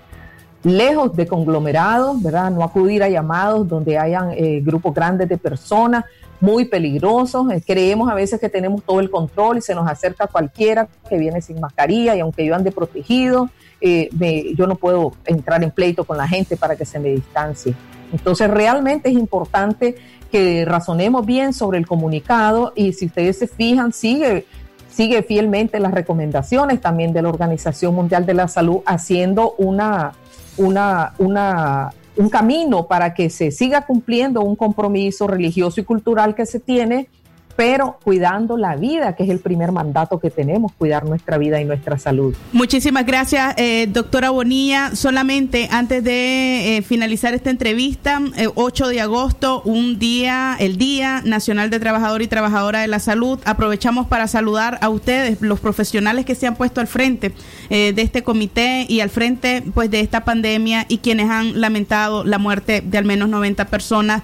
Lejos 0.62 1.14
de 1.16 1.26
conglomerados, 1.26 2.22
¿verdad? 2.22 2.50
No 2.52 2.62
acudir 2.62 3.02
a 3.02 3.08
llamados 3.08 3.68
donde 3.68 3.98
hayan 3.98 4.30
eh, 4.30 4.60
grupos 4.64 4.94
grandes 4.94 5.28
de 5.28 5.36
personas, 5.36 6.04
muy 6.38 6.64
peligrosos. 6.64 7.50
Eh, 7.50 7.62
creemos 7.66 8.08
a 8.08 8.14
veces 8.14 8.40
que 8.40 8.48
tenemos 8.48 8.82
todo 8.84 9.00
el 9.00 9.10
control 9.10 9.58
y 9.58 9.60
se 9.60 9.74
nos 9.74 9.88
acerca 9.88 10.28
cualquiera 10.28 10.88
que 11.08 11.18
viene 11.18 11.40
sin 11.42 11.60
mascarilla 11.60 12.14
y 12.14 12.20
aunque 12.20 12.44
yo 12.46 12.54
ande 12.54 12.70
protegido, 12.70 13.50
eh, 13.80 14.08
yo 14.56 14.68
no 14.68 14.76
puedo 14.76 15.12
entrar 15.24 15.62
en 15.64 15.72
pleito 15.72 16.04
con 16.04 16.16
la 16.16 16.28
gente 16.28 16.56
para 16.56 16.76
que 16.76 16.84
se 16.84 17.00
me 17.00 17.08
distancie. 17.08 17.74
Entonces 18.12 18.48
realmente 18.50 19.08
es 19.08 19.14
importante 19.14 19.96
que 20.30 20.64
razonemos 20.64 21.26
bien 21.26 21.52
sobre 21.52 21.78
el 21.78 21.86
comunicado 21.86 22.72
y 22.74 22.92
si 22.92 23.06
ustedes 23.06 23.38
se 23.38 23.46
fijan, 23.46 23.92
sigue, 23.92 24.46
sigue 24.88 25.22
fielmente 25.22 25.78
las 25.80 25.92
recomendaciones 25.92 26.80
también 26.80 27.12
de 27.12 27.22
la 27.22 27.28
Organización 27.28 27.94
Mundial 27.94 28.24
de 28.24 28.34
la 28.34 28.48
Salud 28.48 28.80
haciendo 28.86 29.54
una, 29.58 30.12
una, 30.56 31.14
una, 31.18 31.90
un 32.16 32.28
camino 32.30 32.86
para 32.86 33.14
que 33.14 33.30
se 33.30 33.50
siga 33.50 33.86
cumpliendo 33.86 34.40
un 34.42 34.56
compromiso 34.56 35.26
religioso 35.26 35.80
y 35.80 35.84
cultural 35.84 36.34
que 36.34 36.46
se 36.46 36.60
tiene 36.60 37.08
pero 37.56 37.98
cuidando 38.02 38.56
la 38.56 38.76
vida, 38.76 39.14
que 39.14 39.24
es 39.24 39.30
el 39.30 39.38
primer 39.38 39.72
mandato 39.72 40.18
que 40.18 40.30
tenemos, 40.30 40.72
cuidar 40.72 41.04
nuestra 41.04 41.38
vida 41.38 41.60
y 41.60 41.64
nuestra 41.64 41.98
salud. 41.98 42.34
Muchísimas 42.52 43.06
gracias, 43.06 43.54
eh, 43.56 43.86
doctora 43.88 44.30
Bonilla. 44.30 44.94
Solamente 44.94 45.68
antes 45.70 46.02
de 46.04 46.78
eh, 46.78 46.82
finalizar 46.82 47.34
esta 47.34 47.50
entrevista, 47.50 48.20
8 48.54 48.90
eh, 48.90 48.94
de 48.94 49.00
agosto, 49.00 49.62
un 49.64 49.98
día, 49.98 50.56
el 50.58 50.76
Día 50.76 51.22
Nacional 51.24 51.70
de 51.70 51.80
Trabajador 51.80 52.22
y 52.22 52.26
Trabajadora 52.26 52.80
de 52.80 52.88
la 52.88 52.98
Salud, 52.98 53.38
aprovechamos 53.44 54.06
para 54.06 54.26
saludar 54.28 54.78
a 54.80 54.88
ustedes, 54.88 55.40
los 55.40 55.60
profesionales 55.60 56.24
que 56.24 56.34
se 56.34 56.46
han 56.46 56.56
puesto 56.56 56.80
al 56.80 56.86
frente 56.86 57.32
de 57.70 58.02
este 58.02 58.22
comité 58.22 58.84
y 58.86 59.00
al 59.00 59.08
frente 59.08 59.62
pues 59.72 59.90
de 59.90 60.00
esta 60.00 60.24
pandemia 60.24 60.84
y 60.88 60.98
quienes 60.98 61.30
han 61.30 61.58
lamentado 61.58 62.22
la 62.22 62.36
muerte 62.36 62.82
de 62.82 62.98
al 62.98 63.06
menos 63.06 63.30
90 63.30 63.64
personas 63.66 64.22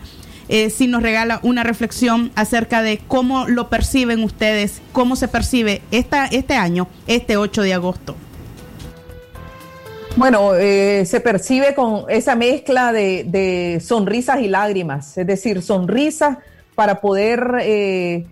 eh, 0.48 0.70
si 0.70 0.86
nos 0.86 1.02
regala 1.02 1.40
una 1.42 1.62
reflexión 1.62 2.32
acerca 2.34 2.82
de 2.82 2.98
cómo 3.06 3.46
lo 3.48 3.68
perciben 3.68 4.24
ustedes, 4.24 4.80
cómo 4.92 5.14
se 5.14 5.28
percibe 5.28 5.82
esta, 5.90 6.24
este 6.26 6.54
año, 6.54 6.88
este 7.06 7.36
8 7.36 7.62
de 7.62 7.74
agosto. 7.74 8.16
Bueno, 10.16 10.54
eh, 10.54 11.04
se 11.04 11.20
percibe 11.20 11.74
con 11.74 12.04
esa 12.08 12.34
mezcla 12.34 12.92
de, 12.92 13.78
sonrisas 13.84 14.40
y 14.40 14.48
lágrimas, 14.48 15.18
es 15.18 15.26
decir, 15.26 15.60
sonrisas 15.62 16.38
para 16.74 17.00
poder 17.00 17.58
eh, 17.60 18.24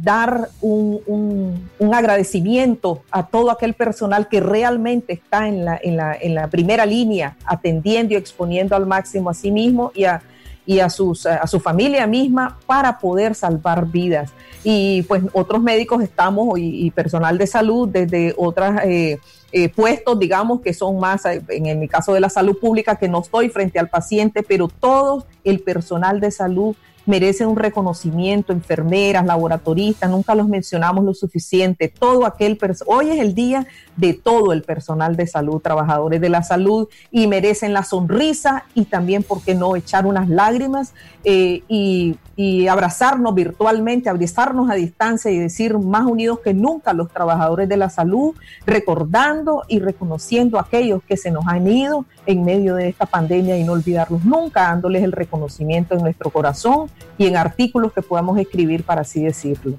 dar 0.00 0.50
un, 0.60 1.68
agradecimiento 1.92 3.02
a 3.10 3.26
todo 3.26 3.50
aquel 3.50 3.74
personal 3.74 4.28
que 4.28 4.40
realmente 4.40 5.12
está 5.12 5.48
en 5.48 5.64
la, 5.64 5.78
en 5.82 5.96
la, 5.96 6.14
en 6.14 6.34
la 6.36 6.46
primera 6.46 6.86
línea, 6.86 7.36
atendiendo 7.44 8.14
y 8.14 8.16
exponiendo 8.16 8.76
al 8.76 8.86
máximo 8.86 9.30
a 9.30 9.34
sí 9.34 9.50
mismo 9.50 9.90
y 9.94 10.04
a, 10.04 10.22
y 10.70 10.78
a, 10.78 10.88
sus, 10.88 11.26
a 11.26 11.48
su 11.48 11.58
familia 11.58 12.06
misma 12.06 12.56
para 12.64 12.96
poder 12.96 13.34
salvar 13.34 13.86
vidas. 13.86 14.30
Y 14.62 15.02
pues 15.02 15.24
otros 15.32 15.60
médicos 15.60 16.00
estamos 16.00 16.56
y, 16.60 16.92
personal 16.92 17.38
de 17.38 17.48
salud 17.48 17.88
desde 17.88 18.32
otros 18.36 18.76
eh, 18.84 19.18
eh, 19.50 19.68
puestos, 19.68 20.16
digamos, 20.16 20.60
que 20.60 20.72
son 20.72 21.00
más, 21.00 21.24
eh, 21.24 21.42
en 21.48 21.80
mi 21.80 21.88
caso 21.88 22.14
de 22.14 22.20
la 22.20 22.28
salud 22.28 22.56
pública, 22.56 22.94
que 22.94 23.08
no 23.08 23.20
estoy 23.20 23.48
frente 23.48 23.80
al 23.80 23.88
paciente, 23.88 24.44
pero 24.44 24.68
todo 24.68 25.26
el 25.42 25.58
personal 25.58 26.20
de 26.20 26.30
salud 26.30 26.76
merecen 27.10 27.48
un 27.48 27.56
reconocimiento, 27.56 28.52
enfermeras, 28.52 29.26
laboratoristas, 29.26 30.08
nunca 30.08 30.34
los 30.34 30.48
mencionamos 30.48 31.04
lo 31.04 31.12
suficiente, 31.12 31.88
todo 31.88 32.24
aquel, 32.24 32.58
hoy 32.86 33.10
es 33.10 33.20
el 33.20 33.34
día 33.34 33.66
de 33.96 34.14
todo 34.14 34.52
el 34.52 34.62
personal 34.62 35.16
de 35.16 35.26
salud, 35.26 35.60
trabajadores 35.60 36.20
de 36.20 36.28
la 36.28 36.42
salud, 36.42 36.88
y 37.10 37.26
merecen 37.26 37.72
la 37.72 37.82
sonrisa 37.82 38.64
y 38.74 38.84
también, 38.84 39.24
¿por 39.24 39.42
qué 39.42 39.54
no?, 39.54 39.74
echar 39.74 40.06
unas 40.06 40.28
lágrimas 40.28 40.94
eh, 41.24 41.62
y, 41.68 42.16
y 42.36 42.68
abrazarnos 42.68 43.34
virtualmente, 43.34 44.08
abrazarnos 44.08 44.70
a 44.70 44.74
distancia 44.74 45.30
y 45.30 45.38
decir 45.38 45.76
más 45.78 46.06
unidos 46.06 46.38
que 46.38 46.54
nunca 46.54 46.92
los 46.92 47.10
trabajadores 47.10 47.68
de 47.68 47.76
la 47.76 47.90
salud, 47.90 48.34
recordando 48.64 49.64
y 49.68 49.80
reconociendo 49.80 50.58
a 50.58 50.62
aquellos 50.62 51.02
que 51.02 51.16
se 51.16 51.30
nos 51.30 51.46
han 51.48 51.66
ido 51.66 52.06
en 52.26 52.44
medio 52.44 52.74
de 52.74 52.88
esta 52.88 53.06
pandemia 53.06 53.56
y 53.56 53.64
no 53.64 53.72
olvidarlos 53.72 54.24
nunca, 54.24 54.62
dándoles 54.62 55.02
el 55.02 55.12
reconocimiento 55.12 55.94
en 55.94 56.02
nuestro 56.02 56.30
corazón 56.30 56.88
y 57.18 57.26
en 57.26 57.36
artículos 57.36 57.92
que 57.92 58.02
podamos 58.02 58.38
escribir 58.38 58.84
para 58.84 59.02
así 59.02 59.22
decirlo. 59.22 59.76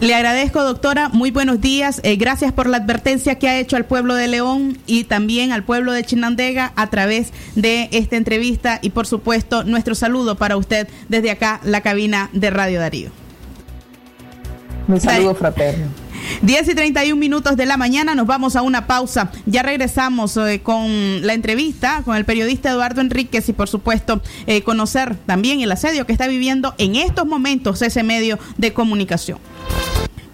Le 0.00 0.14
agradezco, 0.14 0.62
doctora. 0.64 1.08
Muy 1.08 1.30
buenos 1.30 1.60
días. 1.60 2.00
Eh, 2.02 2.16
gracias 2.16 2.52
por 2.52 2.68
la 2.68 2.78
advertencia 2.78 3.38
que 3.38 3.48
ha 3.48 3.58
hecho 3.58 3.76
al 3.76 3.84
pueblo 3.84 4.14
de 4.14 4.26
León 4.26 4.76
y 4.86 5.04
también 5.04 5.52
al 5.52 5.62
pueblo 5.62 5.92
de 5.92 6.04
Chinandega 6.04 6.72
a 6.74 6.90
través 6.90 7.32
de 7.54 7.88
esta 7.92 8.16
entrevista 8.16 8.80
y, 8.82 8.90
por 8.90 9.06
supuesto, 9.06 9.62
nuestro 9.62 9.94
saludo 9.94 10.36
para 10.36 10.56
usted 10.56 10.88
desde 11.08 11.30
acá, 11.30 11.60
la 11.64 11.80
cabina 11.80 12.28
de 12.32 12.50
Radio 12.50 12.80
Darío. 12.80 13.23
Un 14.88 15.00
saludo 15.00 15.34
fraterno. 15.34 15.86
10 16.42 16.68
y 16.68 16.74
31 16.74 17.16
minutos 17.18 17.56
de 17.56 17.66
la 17.66 17.76
mañana, 17.76 18.14
nos 18.14 18.26
vamos 18.26 18.56
a 18.56 18.62
una 18.62 18.86
pausa. 18.86 19.30
Ya 19.46 19.62
regresamos 19.62 20.36
eh, 20.36 20.60
con 20.62 21.26
la 21.26 21.34
entrevista 21.34 22.02
con 22.04 22.16
el 22.16 22.24
periodista 22.24 22.70
Eduardo 22.70 23.00
Enríquez 23.00 23.48
y 23.48 23.52
por 23.52 23.68
supuesto 23.68 24.20
eh, 24.46 24.62
conocer 24.62 25.16
también 25.26 25.60
el 25.60 25.72
asedio 25.72 26.06
que 26.06 26.12
está 26.12 26.26
viviendo 26.26 26.74
en 26.78 26.96
estos 26.96 27.26
momentos 27.26 27.82
ese 27.82 28.02
medio 28.02 28.38
de 28.56 28.72
comunicación. 28.72 29.38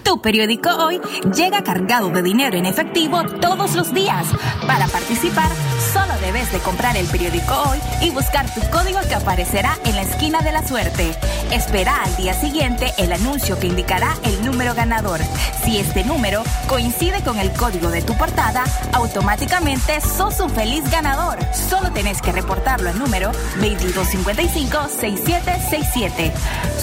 Tu 0.05 0.21
periódico 0.21 0.71
hoy 0.71 1.01
llega 1.35 1.63
cargado 1.63 2.11
de 2.11 2.23
dinero 2.23 2.57
en 2.57 2.67
efectivo 2.67 3.23
todos 3.41 3.75
los 3.75 3.93
días. 3.93 4.27
Para 4.67 4.87
participar, 4.89 5.49
solo 5.93 6.15
debes 6.21 6.51
de 6.53 6.59
comprar 6.59 6.97
el 6.97 7.07
periódico 7.07 7.55
hoy 7.69 7.79
y 8.03 8.11
buscar 8.11 8.53
tu 8.53 8.61
código 8.71 8.99
que 9.09 9.15
aparecerá 9.15 9.79
en 9.85 9.97
la 9.97 10.03
esquina 10.03 10.41
de 10.43 10.53
la 10.53 10.67
suerte. 10.67 11.15
Espera 11.51 12.03
al 12.03 12.15
día 12.17 12.35
siguiente 12.35 12.93
el 12.99 13.13
anuncio 13.13 13.59
que 13.59 13.67
indicará 13.67 14.15
el 14.25 14.45
número 14.45 14.75
ganador. 14.75 15.21
Si 15.65 15.79
este 15.79 16.05
número 16.05 16.43
coincide 16.69 17.23
con 17.23 17.39
el 17.39 17.51
código 17.53 17.91
de 17.91 18.03
tu 18.03 18.15
portada, 18.17 18.65
automáticamente 18.93 20.01
sos 20.01 20.41
un 20.41 20.51
feliz 20.51 20.89
ganador. 20.91 21.39
Solo 21.55 21.93
tenés 21.93 22.21
que 22.23 22.33
reportarlo 22.33 22.91
al 22.91 22.99
número 22.99 23.31
2255-6767. 23.61 26.33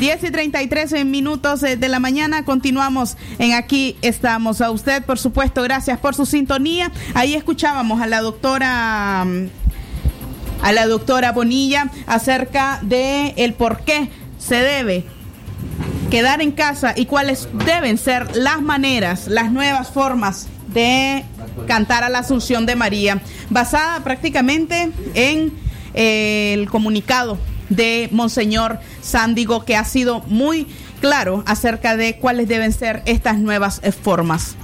Diez 0.07 0.23
y 0.23 0.31
33 0.31 1.05
minutos 1.05 1.65
eh, 1.65 1.77
de 1.77 1.89
la 1.89 1.99
mañana. 1.99 2.45
Continuamos 2.45 3.17
en 3.41 3.55
Aquí 3.55 3.97
estamos. 4.03 4.61
A 4.61 4.71
usted, 4.71 5.03
por 5.05 5.19
supuesto, 5.19 5.65
gracias 5.65 5.99
por 5.99 6.15
su 6.15 6.27
sintonía. 6.27 6.93
Ahí 7.15 7.35
escuchábamos 7.35 8.01
a 8.01 8.07
la 8.07 8.21
doctora. 8.21 9.25
mm, 9.25 9.49
A 10.63 10.71
la 10.71 10.87
doctora 10.87 11.33
Bonilla 11.33 11.91
acerca 12.07 12.79
de 12.83 13.35
el 13.37 13.55
por 13.55 13.81
qué 13.81 14.09
se 14.39 14.55
debe 14.55 15.05
quedar 16.09 16.41
en 16.41 16.53
casa 16.53 16.95
y 16.97 17.07
cuáles 17.07 17.49
deben 17.65 17.99
ser 17.99 18.37
las 18.37 18.63
maneras, 18.63 19.27
las 19.27 19.51
nuevas 19.51 19.91
formas 19.91 20.47
de 20.69 21.25
cantar 21.67 22.05
a 22.05 22.11
la 22.11 22.21
Asunción 22.21 22.65
de 22.65 22.77
María, 22.77 23.23
basada 23.51 24.05
prácticamente 24.05 24.89
en 25.15 25.53
eh, 25.95 26.53
el 26.55 26.71
comunicado 26.71 27.39
de 27.69 28.09
Monseñor 28.13 28.79
Sándigo, 29.03 29.65
que 29.65 29.77
ha 29.77 29.85
sido 29.85 30.21
muy 30.27 30.67
claro 31.01 31.43
acerca 31.47 31.97
de 31.97 32.19
cuáles 32.19 32.49
deben 32.49 32.73
ser 32.73 33.03
estas 33.07 33.39
nuevas 33.39 33.81
eh, 33.83 33.93
formas. 33.93 34.57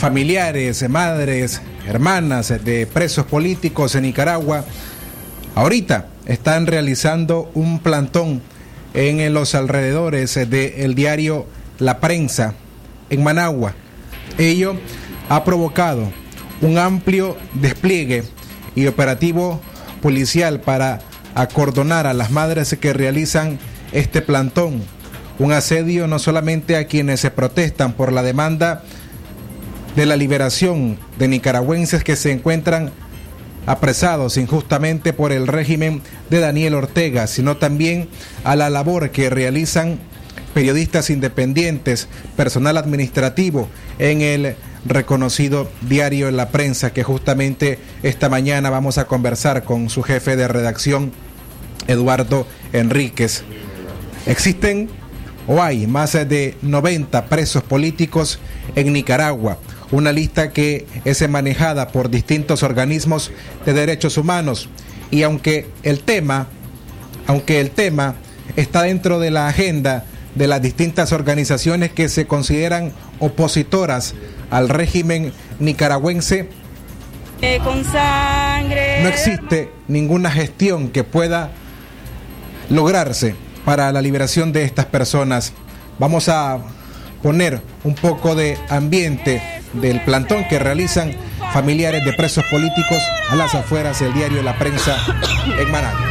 familiares, 0.00 0.88
madres, 0.88 1.60
hermanas 1.86 2.48
de 2.64 2.86
presos 2.86 3.26
políticos 3.26 3.94
en 3.94 4.04
Nicaragua, 4.04 4.64
ahorita 5.54 6.08
están 6.24 6.66
realizando 6.66 7.50
un 7.52 7.80
plantón 7.80 8.40
en 8.94 9.32
los 9.34 9.54
alrededores 9.54 10.34
del 10.48 10.94
diario 10.94 11.46
La 11.78 12.00
Prensa 12.00 12.54
en 13.10 13.22
Managua. 13.22 13.74
Ello 14.38 14.76
ha 15.28 15.44
provocado 15.44 16.10
un 16.60 16.78
amplio 16.78 17.36
despliegue 17.54 18.24
y 18.74 18.86
operativo 18.86 19.60
policial 20.02 20.60
para 20.60 21.00
acordonar 21.34 22.06
a 22.06 22.14
las 22.14 22.30
madres 22.30 22.76
que 22.80 22.92
realizan 22.92 23.58
este 23.92 24.22
plantón. 24.22 24.82
Un 25.38 25.52
asedio 25.52 26.06
no 26.06 26.18
solamente 26.18 26.76
a 26.76 26.86
quienes 26.86 27.20
se 27.20 27.30
protestan 27.30 27.92
por 27.92 28.12
la 28.12 28.22
demanda 28.22 28.82
de 29.96 30.06
la 30.06 30.16
liberación 30.16 30.98
de 31.18 31.28
nicaragüenses 31.28 32.04
que 32.04 32.16
se 32.16 32.30
encuentran 32.30 32.92
apresados 33.66 34.36
injustamente 34.36 35.12
por 35.12 35.32
el 35.32 35.46
régimen 35.46 36.02
de 36.28 36.40
Daniel 36.40 36.74
Ortega, 36.74 37.26
sino 37.26 37.56
también 37.56 38.08
a 38.44 38.56
la 38.56 38.70
labor 38.70 39.10
que 39.10 39.30
realizan 39.30 39.98
periodistas 40.54 41.10
independientes, 41.10 42.08
personal 42.36 42.76
administrativo 42.76 43.68
en 43.98 44.22
el 44.22 44.56
reconocido 44.84 45.70
diario 45.82 46.30
La 46.30 46.48
Prensa, 46.48 46.92
que 46.92 47.02
justamente 47.02 47.78
esta 48.02 48.28
mañana 48.28 48.70
vamos 48.70 48.98
a 48.98 49.06
conversar 49.06 49.64
con 49.64 49.90
su 49.90 50.02
jefe 50.02 50.36
de 50.36 50.48
redacción, 50.48 51.12
Eduardo 51.86 52.46
Enríquez. 52.72 53.42
Existen 54.26 54.88
o 55.46 55.62
hay 55.62 55.86
más 55.86 56.12
de 56.12 56.56
90 56.62 57.26
presos 57.26 57.62
políticos 57.62 58.38
en 58.76 58.92
Nicaragua, 58.92 59.58
una 59.90 60.12
lista 60.12 60.52
que 60.52 60.86
es 61.04 61.28
manejada 61.28 61.88
por 61.88 62.10
distintos 62.10 62.62
organismos 62.62 63.32
de 63.66 63.72
derechos 63.72 64.16
humanos 64.16 64.68
y 65.10 65.22
aunque 65.22 65.68
el 65.82 66.00
tema, 66.00 66.46
aunque 67.26 67.60
el 67.60 67.70
tema 67.70 68.14
está 68.56 68.82
dentro 68.82 69.18
de 69.18 69.30
la 69.30 69.48
agenda 69.48 70.04
de 70.34 70.46
las 70.46 70.62
distintas 70.62 71.12
organizaciones 71.12 71.92
que 71.92 72.08
se 72.08 72.26
consideran 72.26 72.92
opositoras 73.18 74.14
al 74.50 74.68
régimen 74.68 75.32
nicaragüense, 75.58 76.48
con 77.64 77.84
sangre. 77.84 79.02
no 79.02 79.08
existe 79.08 79.70
ninguna 79.88 80.30
gestión 80.30 80.88
que 80.88 81.04
pueda 81.04 81.50
lograrse 82.68 83.34
para 83.64 83.92
la 83.92 84.02
liberación 84.02 84.52
de 84.52 84.64
estas 84.64 84.86
personas. 84.86 85.52
Vamos 85.98 86.28
a 86.28 86.58
poner 87.22 87.60
un 87.84 87.94
poco 87.94 88.34
de 88.34 88.58
ambiente 88.68 89.42
del 89.74 90.00
plantón 90.02 90.44
que 90.48 90.58
realizan 90.58 91.12
familiares 91.52 92.04
de 92.04 92.12
presos 92.12 92.44
políticos 92.50 93.02
a 93.30 93.36
las 93.36 93.54
afueras 93.54 94.00
del 94.00 94.14
diario 94.14 94.42
La 94.42 94.56
Prensa 94.58 94.96
en 95.58 95.70
Managua. 95.70 96.06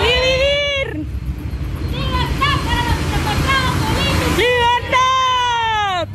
¡Vivir! 0.00 1.06
¡Libertad! 4.36 6.08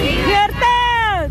¡Libertad! 0.00 1.30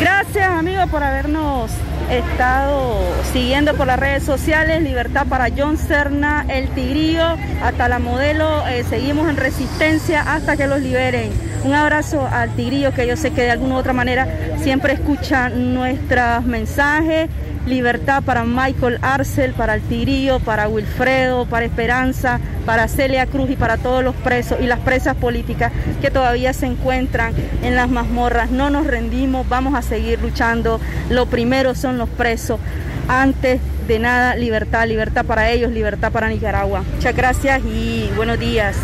Gracias 0.00 0.53
amigos 0.64 0.88
por 0.88 1.02
habernos 1.02 1.70
estado 2.10 2.98
siguiendo 3.34 3.74
por 3.74 3.86
las 3.86 3.98
redes 3.98 4.22
sociales. 4.22 4.82
Libertad 4.82 5.26
para 5.26 5.48
John 5.54 5.76
Serna, 5.76 6.46
el 6.48 6.70
Tigrillo, 6.70 7.36
hasta 7.62 7.86
la 7.86 7.98
modelo. 7.98 8.66
eh, 8.66 8.82
seguimos 8.88 9.28
en 9.28 9.36
resistencia 9.36 10.22
hasta 10.22 10.56
que 10.56 10.66
los 10.66 10.80
liberen. 10.80 11.30
Un 11.64 11.74
abrazo 11.74 12.26
al 12.32 12.48
Tigrillo 12.56 12.94
que 12.94 13.06
yo 13.06 13.14
sé 13.14 13.30
que 13.32 13.42
de 13.42 13.50
alguna 13.50 13.74
u 13.74 13.78
otra 13.78 13.92
manera 13.92 14.26
siempre 14.56 14.94
escucha 14.94 15.50
nuestros 15.50 16.46
mensajes. 16.46 17.28
Libertad 17.66 18.22
para 18.22 18.44
Michael 18.44 18.98
Arcel, 19.00 19.52
para 19.52 19.74
el 19.74 19.82
Tigrillo, 19.82 20.38
para 20.40 20.68
Wilfredo, 20.68 21.46
para 21.46 21.64
Esperanza, 21.64 22.40
para 22.66 22.88
Celia 22.88 23.26
Cruz 23.26 23.50
y 23.50 23.56
para 23.56 23.78
todos 23.78 24.04
los 24.04 24.14
presos 24.16 24.58
y 24.60 24.66
las 24.66 24.80
presas 24.80 25.16
políticas 25.16 25.72
que 26.00 26.10
todavía 26.10 26.52
se 26.52 26.66
encuentran 26.66 27.32
en 27.62 27.74
las 27.76 27.88
mazmorras. 27.88 28.50
No 28.50 28.70
nos 28.70 28.86
rendimos, 28.86 29.48
vamos 29.48 29.74
a 29.74 29.82
seguir 29.82 30.20
luchando. 30.20 30.80
Lo 31.10 31.26
primero 31.26 31.74
son 31.74 31.98
los 31.98 32.08
presos. 32.08 32.60
Antes 33.08 33.60
de 33.86 33.98
nada, 33.98 34.36
libertad, 34.36 34.86
libertad 34.86 35.24
para 35.24 35.50
ellos, 35.50 35.72
libertad 35.72 36.12
para 36.12 36.28
Nicaragua. 36.28 36.84
Muchas 36.94 37.14
gracias 37.14 37.62
y 37.64 38.10
buenos 38.16 38.38
días. 38.38 38.76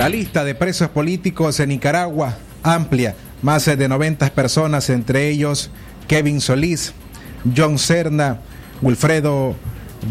La 0.00 0.08
lista 0.08 0.44
de 0.44 0.54
presos 0.54 0.88
políticos 0.88 1.60
en 1.60 1.68
Nicaragua 1.68 2.38
amplia, 2.62 3.14
más 3.42 3.66
de 3.66 3.86
90 3.86 4.30
personas, 4.30 4.88
entre 4.88 5.28
ellos 5.28 5.70
Kevin 6.08 6.40
Solís, 6.40 6.94
John 7.54 7.78
Serna, 7.78 8.38
Wilfredo 8.80 9.54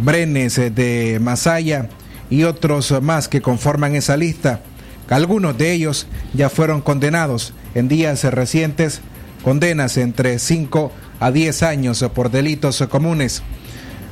Brenes 0.04 0.60
eh, 0.60 0.70
de 0.70 1.18
Masaya 1.20 1.90
y 2.30 2.44
otros 2.44 3.02
más 3.02 3.28
que 3.28 3.42
conforman 3.42 3.96
esa 3.96 4.16
lista. 4.16 4.62
Algunos 5.10 5.58
de 5.58 5.72
ellos 5.72 6.06
ya 6.36 6.52
fueron 6.52 6.82
condenados 6.82 7.56
en 7.74 7.88
días 7.88 8.24
recientes, 8.26 9.02
condenas 9.44 9.98
entre 9.98 10.38
5 10.38 10.92
a 11.20 11.32
10 11.32 11.64
años 11.64 12.06
por 12.14 12.30
delitos 12.30 12.86
comunes. 12.92 13.42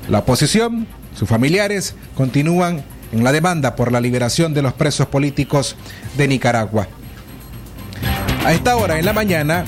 La 0.10 0.18
oposición, 0.18 0.88
sus 1.14 1.30
familiares, 1.30 1.94
continúan 2.16 2.84
en 3.12 3.24
la 3.24 3.32
demanda 3.32 3.76
por 3.76 3.92
la 3.92 4.02
liberación 4.02 4.54
de 4.54 4.62
los 4.62 4.74
presos 4.74 5.08
políticos 5.08 5.76
de 6.18 6.28
Nicaragua. 6.28 6.88
A 8.46 8.54
esta 8.54 8.76
hora 8.76 9.00
en 9.00 9.06
la 9.06 9.14
mañana, 9.14 9.66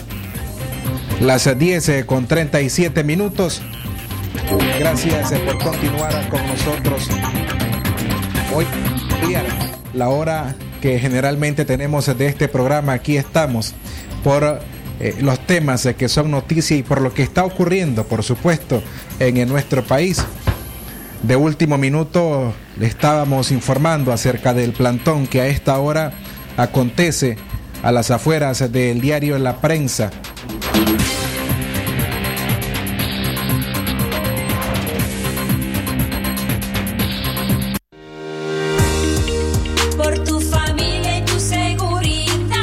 las 1.19 1.57
10 1.57 2.05
con 2.05 2.27
37 2.27 3.03
minutos, 3.03 3.61
gracias 4.79 5.31
por 5.31 5.57
continuar 5.63 6.29
con 6.29 6.45
nosotros. 6.47 7.07
Hoy, 8.53 8.65
la 9.93 10.09
hora 10.09 10.55
que 10.81 10.99
generalmente 10.99 11.65
tenemos 11.65 12.05
de 12.17 12.27
este 12.27 12.47
programa, 12.47 12.93
aquí 12.93 13.17
estamos 13.17 13.73
por 14.23 14.61
eh, 14.99 15.15
los 15.21 15.39
temas 15.45 15.87
que 15.97 16.09
son 16.09 16.31
noticia 16.31 16.77
y 16.77 16.83
por 16.83 17.01
lo 17.01 17.13
que 17.13 17.23
está 17.23 17.43
ocurriendo, 17.43 18.05
por 18.05 18.23
supuesto, 18.23 18.81
en 19.19 19.47
nuestro 19.47 19.83
país. 19.83 20.23
De 21.23 21.35
último 21.35 21.77
minuto 21.77 22.53
le 22.77 22.87
estábamos 22.87 23.51
informando 23.51 24.13
acerca 24.13 24.53
del 24.53 24.71
plantón 24.71 25.27
que 25.27 25.41
a 25.41 25.47
esta 25.47 25.77
hora 25.77 26.13
acontece 26.55 27.37
a 27.83 27.91
las 27.91 28.09
afueras 28.09 28.71
del 28.71 29.01
diario 29.01 29.37
La 29.37 29.57
Prensa. 29.57 30.11
Por 39.97 40.23
tu 40.23 40.39
familia 40.39 41.19
y 41.19 41.25
tu 41.25 41.39
seguridad. 41.39 42.55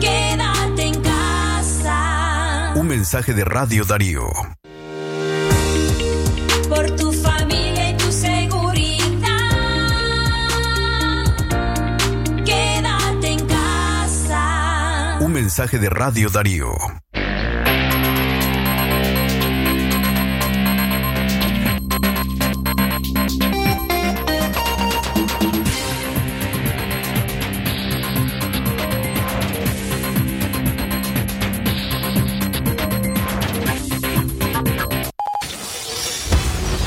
Quédate 0.00 0.82
en 0.82 1.00
casa. 1.02 2.72
Un 2.74 2.88
mensaje 2.88 3.32
de 3.32 3.44
Radio 3.44 3.84
Darío. 3.84 4.24
Mensaje 15.36 15.78
de 15.78 15.90
Radio 15.90 16.30
Darío. 16.30 16.72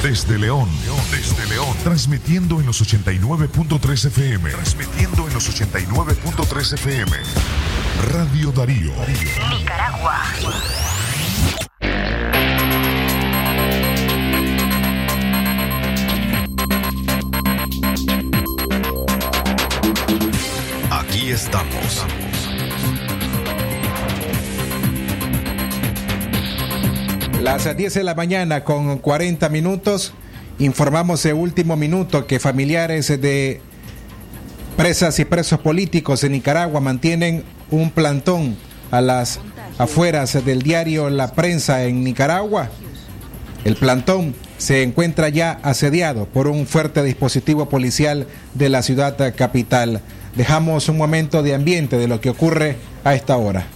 Desde 0.02 0.40
León, 0.40 0.68
desde 1.12 1.46
León, 1.46 1.78
transmitiendo 1.84 2.60
en 2.60 2.66
los 2.66 2.82
89.3 2.82 4.06
FM, 4.08 4.50
transmitiendo 4.50 5.28
en 5.28 5.34
los 5.36 5.48
89.3 5.62 6.74
FM. 6.74 7.59
Radio 8.00 8.52
Darío. 8.54 8.94
Nicaragua. 9.60 10.24
Aquí 20.90 21.30
estamos. 21.30 22.06
Las 27.42 27.76
10 27.76 27.94
de 27.94 28.04
la 28.04 28.16
mañana 28.16 28.64
con 28.64 29.00
40 29.00 29.50
minutos. 29.50 30.14
Informamos 30.58 31.22
de 31.24 31.34
último 31.34 31.76
minuto 31.76 32.28
que 32.28 32.40
familiares 32.40 33.08
de 33.08 33.60
presas 34.78 35.20
y 35.20 35.26
presos 35.26 35.60
políticos 35.60 36.24
en 36.24 36.32
Nicaragua 36.32 36.80
mantienen 36.80 37.44
un 37.72 37.92
plantón 37.92 38.56
a 38.92 39.02
las 39.02 39.40
afueras 39.78 40.44
del 40.46 40.62
diario 40.62 41.10
La 41.10 41.32
Prensa 41.34 41.84
en 41.84 42.04
Nicaragua. 42.04 42.70
El 43.64 43.76
plantón 43.76 44.36
se 44.58 44.84
encuentra 44.84 45.30
ya 45.30 45.60
asediado 45.64 46.26
por 46.26 46.48
un 46.48 46.66
fuerte 46.66 47.04
dispositivo 47.04 47.70
policial 47.70 48.28
de 48.54 48.70
la 48.70 48.82
ciudad 48.82 49.34
capital. 49.36 50.02
Dejamos 50.36 50.90
un 50.90 50.98
momento 50.98 51.44
de 51.44 51.56
ambiente 51.56 51.98
de 51.98 52.08
lo 52.08 52.22
que 52.22 52.30
ocurre 52.30 52.78
a 53.04 53.16
esta 53.16 53.38
hora. 53.38 53.68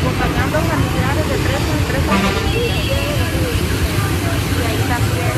acompañando 0.00 0.58
familiares 0.60 1.28
de 1.28 1.36
presos 1.36 1.76
y 1.78 1.84
presas 1.90 2.20
políticas. 2.20 2.88
Y 4.56 4.62
ahí 4.66 4.82
también 4.88 5.36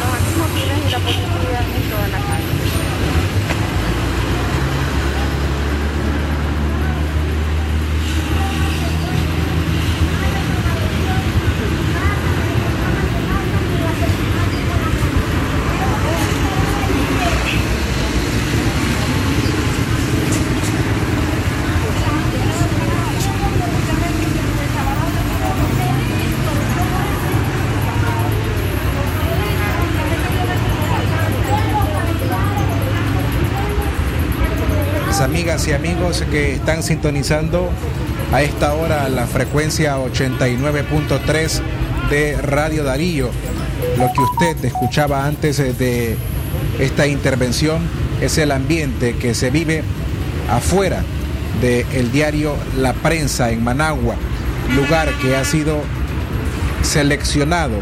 los 0.00 0.10
antimotines 0.18 0.78
y 0.86 0.90
la 0.90 0.98
positividad 0.98 1.64
en 1.76 1.90
toda 1.90 2.08
la 2.08 2.18
calle. 2.18 2.52
Las 35.12 35.20
amigas 35.20 35.68
y 35.68 35.72
que 36.20 36.54
están 36.54 36.82
sintonizando 36.82 37.70
a 38.32 38.42
esta 38.42 38.74
hora 38.74 39.08
la 39.08 39.26
frecuencia 39.26 39.96
89.3 39.98 41.60
de 42.10 42.36
Radio 42.36 42.84
Darío. 42.84 43.30
Lo 43.96 44.12
que 44.12 44.20
usted 44.20 44.64
escuchaba 44.64 45.24
antes 45.24 45.58
eh, 45.58 45.72
de 45.72 46.16
esta 46.78 47.06
intervención 47.06 47.80
es 48.20 48.36
el 48.36 48.52
ambiente 48.52 49.16
que 49.16 49.34
se 49.34 49.50
vive 49.50 49.82
afuera 50.50 51.02
del 51.62 52.12
diario 52.12 52.56
La 52.76 52.92
Prensa 52.92 53.50
en 53.50 53.64
Managua, 53.64 54.16
lugar 54.74 55.08
que 55.22 55.36
ha 55.36 55.44
sido 55.44 55.80
seleccionado 56.82 57.76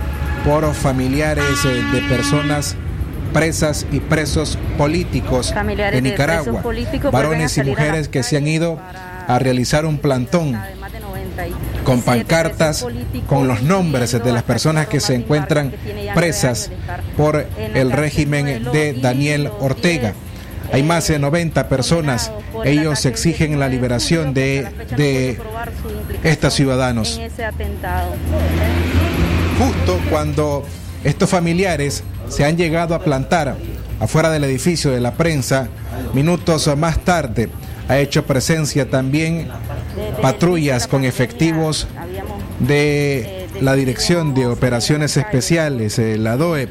por 0.45 0.73
familiares 0.75 1.65
eh, 1.65 1.83
de 1.93 2.01
personas 2.03 2.77
presas 3.33 3.87
y 3.93 4.01
presos 4.01 4.59
políticos 4.77 5.53
Familiares 5.53 6.01
presos 6.01 6.03
Nicaragua, 6.03 6.63
políticos 6.63 7.13
varones 7.13 7.57
y 7.59 7.63
mujeres 7.63 8.09
que 8.09 8.23
se 8.23 8.37
han 8.37 8.47
ido 8.47 8.79
a 9.27 9.39
realizar 9.39 9.87
un 9.87 9.99
plantón 9.99 10.59
con 11.85 12.03
pancartas 12.03 12.87
con 13.27 13.49
los 13.49 13.63
nombres 13.63 14.13
de 14.13 14.33
las 14.33 14.43
personas 14.43 14.87
que 14.89 15.01
se 15.01 15.15
encuentran 15.15 15.73
presas 16.15 16.71
por 17.17 17.47
el 17.57 17.93
régimen 17.93 18.65
de 18.73 18.93
Daniel 18.95 19.51
Ortega. 19.61 20.15
Hay 20.73 20.83
más 20.85 21.09
de 21.09 21.19
90 21.19 21.69
personas. 21.69 22.31
Ellos 22.65 23.05
exigen 23.05 23.59
la 23.59 23.69
liberación 23.69 24.35
de, 24.35 24.69
de 24.97 25.41
estos 26.23 26.55
ciudadanos. 26.55 27.21
en. 27.37 28.15
Justo 29.59 30.01
cuando 30.09 30.65
estos 31.03 31.29
familiares 31.29 32.05
se 32.31 32.45
han 32.45 32.57
llegado 32.57 32.95
a 32.95 33.01
plantar 33.01 33.57
afuera 33.99 34.31
del 34.31 34.45
edificio 34.45 34.91
de 34.91 35.01
la 35.01 35.13
prensa, 35.13 35.69
minutos 36.15 36.75
más 36.77 37.01
tarde. 37.01 37.51
Ha 37.89 37.99
hecho 37.99 38.25
presencia 38.25 38.89
también 38.89 39.49
patrullas 40.23 40.87
con 40.87 41.05
efectivos 41.05 41.87
de 42.61 43.47
la 43.61 43.75
Dirección 43.75 44.33
de 44.35 44.47
Operaciones 44.47 45.17
Especiales, 45.17 45.99
eh, 45.99 46.17
la 46.17 46.37
DOE, 46.37 46.69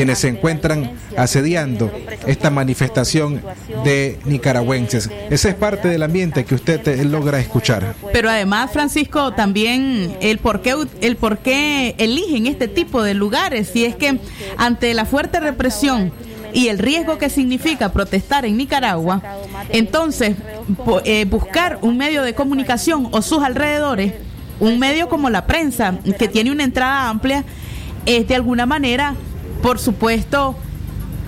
quienes 0.00 0.20
se 0.20 0.28
encuentran 0.28 0.92
asediando 1.14 1.92
esta 2.26 2.48
manifestación 2.48 3.42
de 3.84 4.18
nicaragüenses. 4.24 5.10
Ese 5.28 5.50
es 5.50 5.54
parte 5.54 5.88
del 5.88 6.02
ambiente 6.02 6.46
que 6.46 6.54
usted 6.54 6.88
eh, 6.88 7.04
logra 7.04 7.38
escuchar. 7.38 7.94
Pero 8.10 8.30
además, 8.30 8.70
Francisco, 8.72 9.34
también 9.34 10.16
el 10.22 10.38
por 10.38 10.62
qué, 10.62 10.74
el 11.02 11.16
por 11.16 11.40
qué 11.40 11.96
eligen 11.98 12.46
este 12.46 12.66
tipo 12.66 13.02
de 13.02 13.12
lugares, 13.12 13.68
si 13.74 13.84
es 13.84 13.94
que 13.94 14.18
ante 14.56 14.94
la 14.94 15.04
fuerte 15.04 15.38
represión 15.38 16.10
y 16.54 16.68
el 16.68 16.78
riesgo 16.78 17.18
que 17.18 17.28
significa 17.28 17.92
protestar 17.92 18.46
en 18.46 18.56
Nicaragua, 18.56 19.20
entonces 19.68 20.34
eh, 21.04 21.26
buscar 21.26 21.78
un 21.82 21.98
medio 21.98 22.22
de 22.22 22.32
comunicación 22.32 23.08
o 23.10 23.20
sus 23.20 23.42
alrededores, 23.42 24.14
un 24.60 24.78
medio 24.78 25.10
como 25.10 25.28
la 25.28 25.44
prensa, 25.44 25.98
que 26.18 26.26
tiene 26.26 26.50
una 26.50 26.64
entrada 26.64 27.10
amplia, 27.10 27.44
es 28.06 28.26
de 28.26 28.34
alguna 28.34 28.64
manera, 28.64 29.14
por 29.62 29.78
supuesto, 29.78 30.56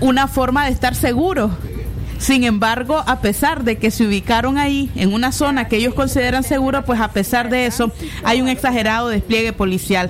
una 0.01 0.27
forma 0.27 0.65
de 0.65 0.71
estar 0.71 0.95
seguros. 0.95 1.51
Sin 2.19 2.45
embargo, 2.45 3.03
a 3.05 3.19
pesar 3.19 3.65
de 3.65 3.77
que 3.77 3.91
se 3.91 4.05
ubicaron 4.07 4.57
ahí 4.57 4.89
en 4.95 5.13
una 5.13 5.33
zona 5.33 5.67
que 5.67 5.75
ellos 5.75 5.93
consideran 5.93 6.43
segura, 6.43 6.85
pues 6.85 7.01
a 7.01 7.11
pesar 7.11 7.49
de 7.49 7.65
eso 7.65 7.91
hay 8.23 8.41
un 8.41 8.47
exagerado 8.47 9.09
despliegue 9.09 9.51
policial. 9.51 10.09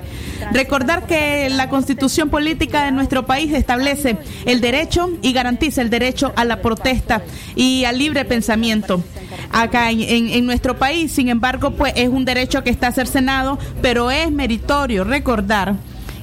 Recordar 0.52 1.06
que 1.06 1.48
la 1.50 1.68
constitución 1.68 2.28
política 2.30 2.84
de 2.84 2.92
nuestro 2.92 3.26
país 3.26 3.52
establece 3.52 4.16
el 4.46 4.60
derecho 4.60 5.10
y 5.22 5.32
garantiza 5.32 5.82
el 5.82 5.90
derecho 5.90 6.32
a 6.36 6.44
la 6.44 6.62
protesta 6.62 7.22
y 7.56 7.84
al 7.84 7.98
libre 7.98 8.24
pensamiento. 8.24 9.02
Acá 9.50 9.90
en, 9.90 10.00
en- 10.02 10.46
nuestro 10.46 10.78
país, 10.78 11.10
sin 11.10 11.28
embargo, 11.28 11.72
pues 11.72 11.94
es 11.96 12.08
un 12.08 12.24
derecho 12.24 12.62
que 12.62 12.70
está 12.70 12.92
cercenado, 12.92 13.58
pero 13.82 14.12
es 14.12 14.30
meritorio 14.30 15.02
recordar 15.02 15.74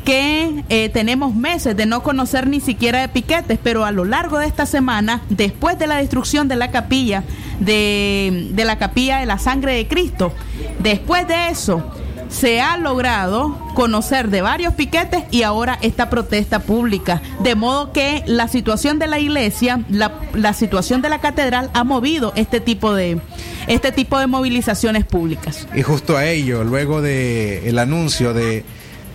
que 0.04 0.64
eh, 0.70 0.90
tenemos 0.90 1.36
meses 1.36 1.76
de 1.76 1.86
no 1.86 2.04
conocer 2.04 2.48
ni 2.48 2.60
siquiera 2.60 3.02
de 3.02 3.10
piquetes, 3.10 3.60
pero 3.62 3.86
a 3.86 3.92
lo 3.92 4.06
largo 4.06 4.40
de 4.40 4.48
esta 4.48 4.66
semana, 4.66 5.22
después 5.30 5.78
de 5.80 5.88
la 5.88 5.98
destrucción 5.98 6.48
de 6.48 6.56
la 6.56 6.72
capilla, 6.72 7.24
de, 7.60 8.52
la 8.56 8.78
capilla 8.78 9.20
de 9.20 9.26
la 9.26 9.38
sangre 9.38 9.74
de 9.74 9.88
Cristo, 9.88 10.34
después 10.80 11.28
de 11.28 11.50
eso, 11.50 11.84
se 12.30 12.62
ha 12.62 12.78
logrado 12.78 13.58
conocer 13.74 14.30
de 14.30 14.42
varios 14.42 14.74
piquetes 14.74 15.24
y 15.32 15.44
ahora 15.44 15.78
esta 15.82 16.10
protesta 16.10 16.60
pública. 16.60 17.22
De 17.44 17.56
modo 17.56 17.92
que 17.92 18.24
la 18.26 18.48
situación 18.48 19.00
de 19.00 19.08
la 19.08 19.20
iglesia, 19.20 19.82
la, 19.90 20.54
situación 20.54 21.02
de 21.02 21.10
la 21.10 21.20
catedral 21.20 21.70
ha 21.74 21.84
movido 21.84 22.32
este 22.36 22.62
tipo 22.62 22.94
de, 22.94 23.20
este 23.68 23.92
tipo 23.92 24.18
de 24.18 24.28
movilizaciones 24.28 25.06
públicas. 25.06 25.68
Y 25.76 25.82
justo 25.82 26.16
a 26.16 26.26
ello, 26.26 26.64
luego 26.64 27.02
de 27.02 27.68
el 27.68 27.80
anuncio 27.80 28.34
de 28.34 28.64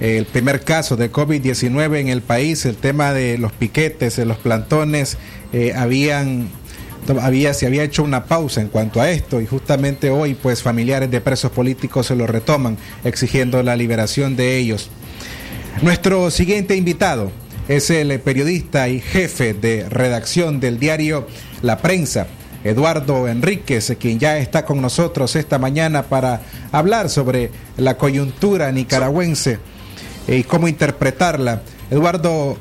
el 0.01 0.26
primer 0.26 0.61
caso 0.61 0.97
de 0.97 1.11
COVID-19 1.11 2.01
en 2.01 2.09
el 2.09 2.22
país, 2.22 2.66
el 2.66 2.76
tema 2.76 3.12
de 3.12 3.38
los 3.38 3.53
piquetes, 3.53 4.16
de 4.16 4.26
los 4.26 4.36
plantones, 4.36 5.16
eh, 5.53 5.72
habían 5.74 6.51
había 7.20 7.55
se 7.55 7.66
había 7.66 7.84
hecho 7.84 8.03
una 8.03 8.24
pausa 8.24 8.61
en 8.61 8.66
cuanto 8.68 9.01
a 9.01 9.09
esto 9.11 9.40
y 9.40 9.47
justamente 9.47 10.11
hoy 10.11 10.34
pues 10.34 10.62
familiares 10.62 11.09
de 11.09 11.20
presos 11.20 11.53
políticos 11.53 12.07
se 12.07 12.16
lo 12.16 12.26
retoman 12.26 12.76
exigiendo 13.05 13.62
la 13.62 13.76
liberación 13.76 14.34
de 14.34 14.57
ellos. 14.57 14.90
Nuestro 15.82 16.30
siguiente 16.30 16.74
invitado 16.74 17.30
es 17.68 17.90
el 17.90 18.18
periodista 18.20 18.88
y 18.88 19.01
jefe 19.01 19.55
de 19.55 19.88
redacción 19.88 20.59
del 20.59 20.78
diario 20.78 21.26
La 21.62 21.78
Prensa, 21.78 22.26
Eduardo 22.64 23.28
Enríquez, 23.28 23.97
quien 24.01 24.18
ya 24.18 24.38
está 24.38 24.64
con 24.64 24.80
nosotros 24.80 25.36
esta 25.36 25.59
mañana 25.59 26.05
para 26.05 26.40
hablar 26.72 27.09
sobre 27.09 27.51
la 27.76 27.97
coyuntura 27.97 28.72
nicaragüense 28.72 29.59
y 30.29 30.43
cómo 30.43 30.68
interpretarla. 30.68 31.62
Eduardo, 31.91 32.57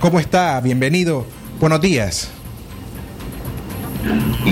¿cómo 0.00 0.20
está? 0.20 0.60
Bienvenido. 0.60 1.26
Buenos 1.60 1.80
días. 1.80 2.30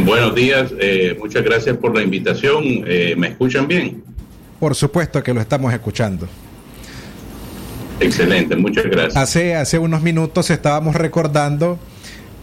Buenos 0.04 0.34
días, 0.34 0.72
eh, 0.78 1.16
muchas 1.18 1.42
gracias 1.42 1.76
por 1.76 1.94
la 1.94 2.02
invitación. 2.02 2.62
Eh, 2.86 3.14
¿Me 3.16 3.28
escuchan 3.28 3.66
bien? 3.66 4.02
Por 4.58 4.74
supuesto 4.74 5.22
que 5.22 5.32
lo 5.32 5.40
estamos 5.40 5.72
escuchando. 5.72 6.28
Excelente, 8.00 8.56
muchas 8.56 8.84
gracias. 8.86 9.16
Hace, 9.16 9.54
hace 9.54 9.78
unos 9.78 10.02
minutos 10.02 10.50
estábamos 10.50 10.96
recordando 10.96 11.78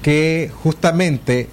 que 0.02 0.50
justamente 0.64 1.48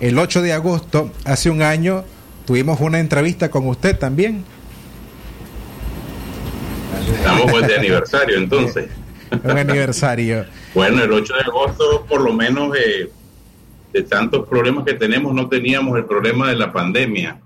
el 0.00 0.18
8 0.18 0.42
de 0.42 0.52
agosto, 0.52 1.12
hace 1.24 1.50
un 1.50 1.62
año, 1.62 2.04
tuvimos 2.46 2.80
una 2.80 2.98
entrevista 2.98 3.50
con 3.50 3.68
usted 3.68 3.96
también. 3.96 4.44
Estamos 7.12 7.50
pues 7.50 7.66
de 7.66 7.76
aniversario 7.76 8.38
entonces. 8.38 8.88
Un 9.44 9.58
aniversario. 9.58 10.44
Bueno, 10.74 11.02
el 11.02 11.12
8 11.12 11.34
de 11.34 11.40
agosto, 11.40 12.06
por 12.08 12.20
lo 12.20 12.32
menos 12.32 12.76
eh, 12.76 13.10
de 13.92 14.02
tantos 14.02 14.48
problemas 14.48 14.84
que 14.84 14.94
tenemos, 14.94 15.34
no 15.34 15.48
teníamos 15.48 15.96
el 15.96 16.04
problema 16.04 16.48
de 16.48 16.56
la 16.56 16.72
pandemia. 16.72 17.40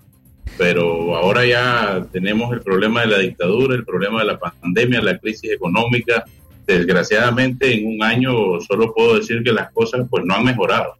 Pero 0.57 1.15
ahora 1.15 1.45
ya 1.45 2.05
tenemos 2.11 2.51
el 2.53 2.61
problema 2.61 3.01
de 3.01 3.07
la 3.07 3.17
dictadura, 3.19 3.75
el 3.75 3.85
problema 3.85 4.19
de 4.19 4.25
la 4.25 4.39
pandemia, 4.39 5.01
la 5.01 5.17
crisis 5.17 5.51
económica. 5.51 6.25
Desgraciadamente, 6.67 7.73
en 7.73 7.87
un 7.87 8.03
año 8.03 8.59
solo 8.67 8.93
puedo 8.93 9.15
decir 9.15 9.41
que 9.43 9.51
las 9.51 9.71
cosas 9.71 10.05
pues 10.09 10.25
no 10.25 10.35
han 10.35 10.43
mejorado. 10.43 10.95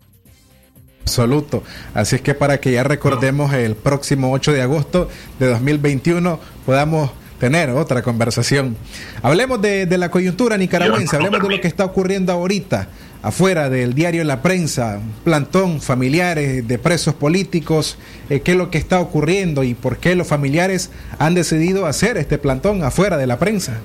Absoluto. 1.01 1.63
Así 1.93 2.15
es 2.15 2.21
que 2.21 2.35
para 2.35 2.59
que 2.59 2.71
ya 2.71 2.83
recordemos 2.83 3.51
el 3.53 3.75
próximo 3.75 4.31
8 4.31 4.53
de 4.53 4.61
agosto 4.61 5.09
de 5.39 5.47
2021 5.47 6.39
podamos 6.65 7.11
tener 7.39 7.69
otra 7.69 8.01
conversación. 8.01 8.75
Hablemos 9.21 9.61
de, 9.61 9.85
de 9.85 9.97
la 9.97 10.11
coyuntura 10.11 10.57
nicaragüense, 10.57 11.15
hablemos 11.15 11.41
de 11.41 11.49
lo 11.49 11.61
que 11.61 11.67
está 11.67 11.85
ocurriendo 11.85 12.31
ahorita 12.31 12.89
afuera 13.21 13.69
del 13.69 13.93
diario 13.93 14.23
La 14.23 14.41
Prensa, 14.41 15.01
plantón, 15.23 15.81
familiares 15.81 16.67
de 16.67 16.79
presos 16.79 17.13
políticos, 17.15 17.97
eh, 18.29 18.41
qué 18.41 18.51
es 18.51 18.57
lo 18.57 18.69
que 18.69 18.77
está 18.77 18.99
ocurriendo 18.99 19.63
y 19.63 19.73
por 19.73 19.97
qué 19.97 20.15
los 20.15 20.27
familiares 20.27 20.89
han 21.17 21.33
decidido 21.33 21.85
hacer 21.85 22.17
este 22.17 22.37
plantón 22.37 22.83
afuera 22.83 23.17
de 23.17 23.27
la 23.27 23.37
prensa. 23.37 23.79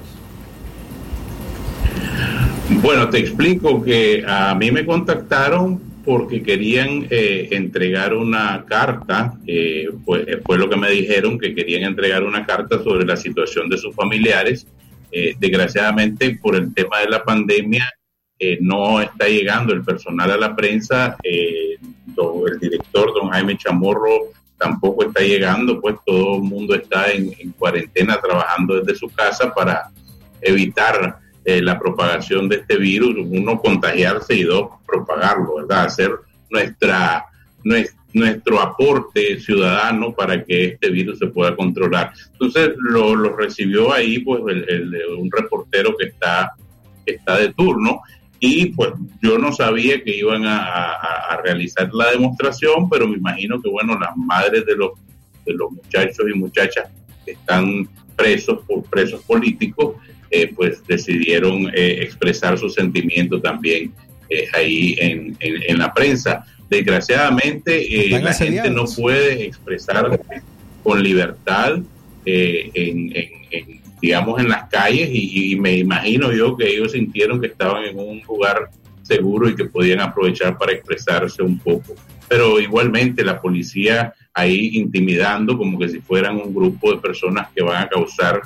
Bueno, 2.82 3.10
te 3.10 3.18
explico 3.18 3.82
que 3.82 4.24
a 4.26 4.54
mí 4.54 4.70
me 4.70 4.86
contactaron 4.86 5.80
porque 6.04 6.42
querían 6.42 7.06
eh, 7.10 7.48
entregar 7.52 8.14
una 8.14 8.64
carta, 8.66 9.34
eh, 9.46 9.88
fue, 10.04 10.40
fue 10.44 10.58
lo 10.58 10.68
que 10.68 10.76
me 10.76 10.90
dijeron, 10.90 11.38
que 11.38 11.54
querían 11.54 11.82
entregar 11.84 12.22
una 12.24 12.44
carta 12.44 12.82
sobre 12.82 13.06
la 13.06 13.16
situación 13.16 13.68
de 13.68 13.78
sus 13.78 13.94
familiares. 13.94 14.66
Eh, 15.10 15.34
desgraciadamente, 15.38 16.38
por 16.42 16.56
el 16.56 16.74
tema 16.74 16.98
de 17.00 17.08
la 17.08 17.24
pandemia, 17.24 17.88
eh, 18.38 18.58
no 18.60 19.00
está 19.00 19.28
llegando 19.28 19.72
el 19.72 19.82
personal 19.82 20.30
a 20.32 20.36
la 20.36 20.54
prensa, 20.54 21.16
eh, 21.22 21.76
lo- 22.16 22.46
el 22.48 22.58
director, 22.58 23.14
don 23.14 23.30
Jaime 23.30 23.56
Chamorro, 23.56 24.32
tampoco 24.58 25.04
está 25.06 25.22
llegando, 25.22 25.80
pues 25.80 25.96
todo 26.04 26.36
el 26.36 26.42
mundo 26.42 26.74
está 26.74 27.10
en 27.12 27.32
cuarentena 27.58 28.20
trabajando 28.20 28.80
desde 28.80 28.98
su 28.98 29.08
casa 29.08 29.54
para 29.54 29.88
evitar 30.40 31.18
eh, 31.44 31.60
la 31.62 31.78
propagación 31.78 32.48
de 32.48 32.56
este 32.56 32.76
virus, 32.76 33.14
uno 33.18 33.58
contagiarse 33.60 34.34
y 34.34 34.42
dos 34.44 34.70
propagarlo, 34.86 35.56
¿verdad? 35.56 35.84
Hacer 35.84 36.10
nuestra, 36.50 37.26
nues- 37.64 37.94
nuestro 38.12 38.60
aporte 38.60 39.40
ciudadano 39.40 40.12
para 40.14 40.44
que 40.44 40.64
este 40.66 40.88
virus 40.90 41.18
se 41.18 41.26
pueda 41.26 41.54
controlar. 41.56 42.12
Entonces 42.32 42.70
lo, 42.78 43.14
lo 43.16 43.36
recibió 43.36 43.92
ahí 43.92 44.20
pues 44.20 44.40
el- 44.68 44.94
un 45.18 45.30
reportero 45.30 45.96
que 45.96 46.06
está, 46.06 46.52
está 47.04 47.38
de 47.38 47.52
turno 47.52 48.00
y 48.40 48.66
pues 48.66 48.92
yo 49.22 49.38
no 49.38 49.52
sabía 49.52 50.02
que 50.02 50.16
iban 50.16 50.44
a, 50.46 50.58
a- 50.64 51.34
a 51.34 51.42
realizar 51.42 51.90
la 51.92 52.10
demostración, 52.12 52.88
pero 52.88 53.08
me 53.08 53.16
imagino 53.16 53.60
que 53.60 53.68
bueno, 53.68 53.98
las 53.98 54.16
madres 54.16 54.64
de 54.66 54.76
los, 54.76 54.92
de 55.44 55.54
los 55.54 55.72
muchachos 55.72 56.24
y 56.32 56.38
muchachas 56.38 56.88
que 57.24 57.32
están 57.32 57.88
presos 58.16 58.60
por 58.66 58.84
presos 58.84 59.22
políticos, 59.22 59.96
eh, 60.34 60.52
pues 60.56 60.84
decidieron 60.86 61.68
eh, 61.74 61.98
expresar 62.02 62.58
su 62.58 62.68
sentimiento 62.68 63.40
también 63.40 63.92
eh, 64.28 64.46
ahí 64.54 64.96
en, 64.98 65.36
en- 65.40 65.62
en 65.70 65.78
la 65.78 65.92
prensa. 65.94 66.44
Desgraciadamente, 66.68 67.72
la 68.10 68.18
gente 68.46 68.70
no 68.70 68.84
puede 69.02 69.44
expresar 69.44 70.20
con 70.82 71.02
libertad 71.02 71.78
eh, 72.26 72.70
en, 72.74 73.12
en- 73.14 73.80
digamos, 74.02 74.38
en 74.40 74.48
las 74.48 74.68
calles 74.68 75.08
y, 75.12 75.52
y 75.52 75.56
me 75.56 75.76
imagino 75.78 76.30
yo 76.32 76.56
que 76.56 76.68
ellos 76.68 76.92
sintieron 76.92 77.40
que 77.40 77.46
estaban 77.46 77.84
en 77.84 77.98
un 77.98 78.20
lugar 78.28 78.68
seguro 79.02 79.48
y 79.48 79.54
que 79.54 79.64
podían 79.66 80.00
aprovechar 80.00 80.58
para 80.58 80.72
expresarse 80.72 81.42
un 81.42 81.58
poco. 81.58 81.94
Pero 82.28 82.58
igualmente 82.60 83.24
la 83.24 83.40
policía 83.40 84.12
ahí 84.34 84.70
intimidando 84.74 85.56
como 85.56 85.78
que 85.78 85.88
si 85.88 86.00
fueran 86.00 86.36
un 86.36 86.54
grupo 86.54 86.92
de 86.92 86.98
personas 86.98 87.48
que 87.54 87.62
van 87.62 87.82
a 87.84 87.88
causar 87.88 88.40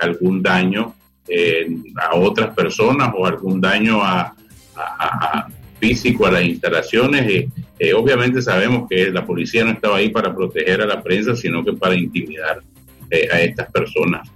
algún 0.00 0.42
daño 0.42 0.94
eh, 1.28 1.66
a 2.10 2.16
otras 2.16 2.54
personas 2.54 3.12
o 3.16 3.26
algún 3.26 3.60
daño 3.60 4.02
a, 4.02 4.34
a- 4.76 4.94
a- 4.98 5.48
físico 5.78 6.26
a 6.26 6.30
las 6.30 6.42
instalaciones. 6.44 7.26
Eh, 7.30 7.48
eh, 7.78 7.92
obviamente 7.92 8.40
sabemos 8.40 8.88
que 8.88 9.10
la 9.10 9.26
policía 9.26 9.62
no 9.64 9.72
estaba 9.72 9.98
ahí 9.98 10.08
para 10.08 10.34
proteger 10.34 10.80
a 10.80 10.86
la 10.86 11.02
prensa, 11.02 11.36
sino 11.36 11.62
que 11.64 11.74
para 11.74 11.94
intimidar 11.94 12.62
eh, 13.10 13.28
a 13.30 13.40
estas 13.40 13.70
personas. 13.70 14.26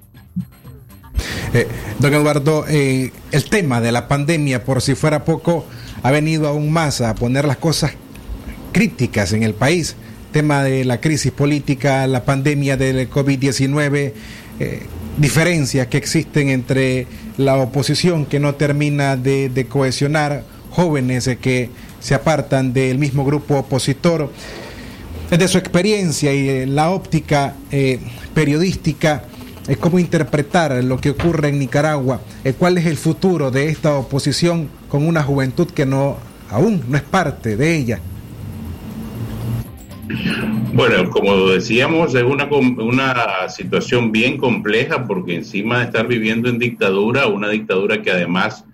Eh, 1.55 1.67
don 1.99 2.13
Eduardo, 2.15 2.65
eh, 2.69 3.11
el 3.33 3.45
tema 3.47 3.81
de 3.81 3.91
la 3.93 4.07
pandemia, 4.07 4.65
por 4.65 4.83
si 4.83 4.95
fuera 4.95 5.25
poco, 5.25 5.67
ha 6.03 6.11
venido 6.11 6.47
aún 6.47 6.73
más 6.73 7.01
a 7.01 7.15
poner 7.15 7.45
las 7.47 7.57
cosas 7.57 7.95
críticas 8.73 9.33
en 9.33 9.43
el 9.43 9.55
país. 9.55 9.97
Tema 10.33 10.63
de 10.63 10.85
la 10.85 11.01
crisis 11.01 11.33
política, 11.33 12.07
la 12.07 12.25
pandemia 12.25 12.77
del 12.77 13.11
COVID-19, 13.11 14.13
eh, 14.61 14.83
diferencias 15.19 15.87
que 15.89 15.99
existen 15.99 16.49
entre 16.49 17.07
la 17.37 17.57
oposición 17.57 18.27
que 18.27 18.41
no 18.41 18.55
termina 18.55 19.17
de, 19.17 19.49
de 19.49 19.67
cohesionar, 19.67 20.45
jóvenes 20.71 21.27
eh, 21.27 21.37
que 21.37 21.71
se 22.01 22.15
apartan 22.15 22.73
del 22.73 22.99
mismo 22.99 23.25
grupo 23.25 23.59
opositor. 23.59 24.33
Desde 25.31 25.49
su 25.49 25.59
experiencia 25.59 26.33
y 26.33 26.49
eh, 26.49 26.67
la 26.67 26.91
óptica 26.91 27.55
eh, 27.71 28.01
periodística, 28.35 29.25
eh, 29.69 29.77
cómo 29.77 29.99
interpretar 29.99 30.83
lo 30.83 31.01
que 31.01 31.11
ocurre 31.11 31.51
en 31.51 31.59
Nicaragua, 31.59 32.21
eh, 32.43 32.55
cuál 32.55 32.79
es 32.79 32.87
el 32.87 32.97
futuro 32.97 33.51
de 33.51 33.69
esta 33.69 33.97
oposición 33.97 34.69
con 34.89 35.07
una 35.07 35.23
juventud 35.23 35.69
que 35.69 35.87
no 35.87 36.17
aún 36.51 36.83
no 36.89 36.97
es 36.97 37.03
parte 37.03 37.57
de 37.57 37.77
ella. 37.77 38.01
Bueno, 40.73 41.11
como 41.11 41.49
decíamos, 41.49 42.15
es 42.15 42.23
una, 42.23 42.45
una 42.45 43.49
situación 43.49 44.13
bien 44.13 44.39
compleja 44.39 45.05
porque 45.05 45.35
encima 45.35 45.79
de 45.79 45.87
estar 45.87 46.07
viviendo 46.07 46.49
en 46.49 46.61
dictadura, 46.61 47.27
una 47.27 47.49
dictadura 47.49 48.01
que 48.03 48.13
además, 48.13 48.65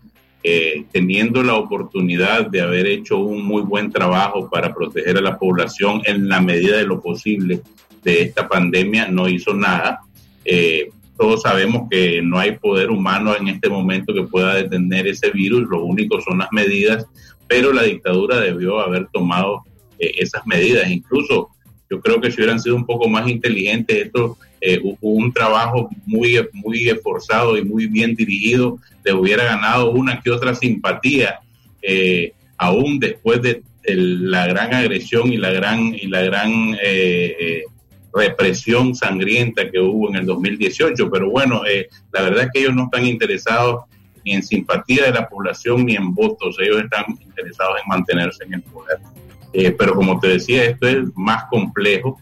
eh, 0.43 0.85
teniendo 0.93 1.43
la 1.43 1.55
oportunidad 1.55 2.49
de 2.49 2.61
haber 2.61 2.87
hecho 2.87 3.17
un 3.19 3.43
muy 3.43 3.63
buen 3.63 3.91
trabajo 3.91 4.51
para 4.51 4.75
proteger 4.75 5.17
a 5.17 5.23
la 5.23 5.39
población 5.39 6.03
en 6.05 6.29
la 6.29 6.41
medida 6.41 6.77
de 6.77 6.87
lo 6.87 7.01
posible 7.01 7.63
de 8.05 8.23
esta 8.23 8.47
pandemia, 8.47 9.09
no 9.09 9.27
hizo 9.29 9.55
nada. 9.55 10.01
Eh, 10.45 10.91
todos 11.17 11.43
sabemos 11.43 11.89
que 11.91 12.21
no 12.21 12.39
hay 12.39 12.59
poder 12.59 12.91
humano 12.91 13.35
en 13.35 13.49
este 13.49 13.71
momento 13.71 14.13
que 14.13 14.25
pueda 14.25 14.55
detener 14.55 15.07
ese 15.07 15.31
virus, 15.31 15.67
lo 15.69 15.83
único 15.83 16.21
son 16.21 16.39
las 16.39 16.53
medidas, 16.53 17.07
pero 17.49 17.73
la 17.73 17.85
dictadura 17.85 18.39
debió 18.39 18.81
haber 18.81 19.09
tomado 19.09 19.63
eh, 19.99 20.13
esas 20.19 20.47
medidas. 20.47 20.91
Incluso 20.91 21.56
yo 21.91 22.01
creo 22.01 22.21
que 22.21 22.31
si 22.31 22.37
hubieran 22.39 22.61
sido 22.61 22.77
un 22.77 22.87
poco 22.87 23.09
más 23.09 23.29
inteligentes, 23.29 24.07
esto, 24.07 24.37
eh, 24.61 24.81
u- 24.83 24.97
un 25.01 25.33
trabajo 25.33 25.89
muy, 26.05 26.39
muy 26.53 26.89
esforzado 26.89 27.57
y 27.57 27.65
muy 27.65 27.87
bien 27.87 28.15
dirigido, 28.15 28.79
le 29.05 29.13
hubiera 29.13 29.45
ganado 29.45 29.91
una 29.93 30.21
que 30.21 30.31
otra 30.31 30.55
simpatía, 30.55 31.41
eh, 31.83 32.33
aún 32.57 32.99
después 32.99 33.41
de 33.43 33.63
la 33.85 34.47
gran 34.49 34.75
agresión 34.75 35.33
y 35.33 35.37
la 35.37 35.51
gran, 35.53 35.95
y 35.95 36.07
la 36.09 36.23
gran 36.23 36.75
eh, 36.83 37.37
eh, 37.39 37.63
represión 38.13 38.95
sangrienta 38.97 39.71
que 39.71 39.79
hubo 39.79 40.09
en 40.09 40.17
el 40.17 40.27
2018. 40.27 41.09
Pero 41.11 41.31
bueno, 41.31 41.63
eh, 41.67 41.89
la 42.13 42.23
verdad 42.23 42.45
es 42.45 42.51
que 42.53 42.61
ellos 42.61 42.75
no 42.75 42.85
están 42.85 43.07
interesados 43.07 43.85
ni 44.25 44.33
en 44.33 44.43
simpatía 44.43 45.05
de 45.05 45.13
la 45.13 45.29
población 45.29 45.85
ni 45.87 45.95
en 45.95 46.13
votos, 46.13 46.57
ellos 46.61 46.83
están 46.83 47.05
interesados 47.21 47.77
en 47.81 47.89
mantenerse 47.89 48.43
en 48.45 48.55
el 48.55 48.63
poder. 48.63 48.99
Eh, 49.53 49.71
pero 49.73 49.95
como 49.95 50.19
te 50.21 50.29
decía, 50.29 50.65
esto 50.65 50.87
es 50.87 50.99
más 51.17 51.45
complejo, 51.51 52.19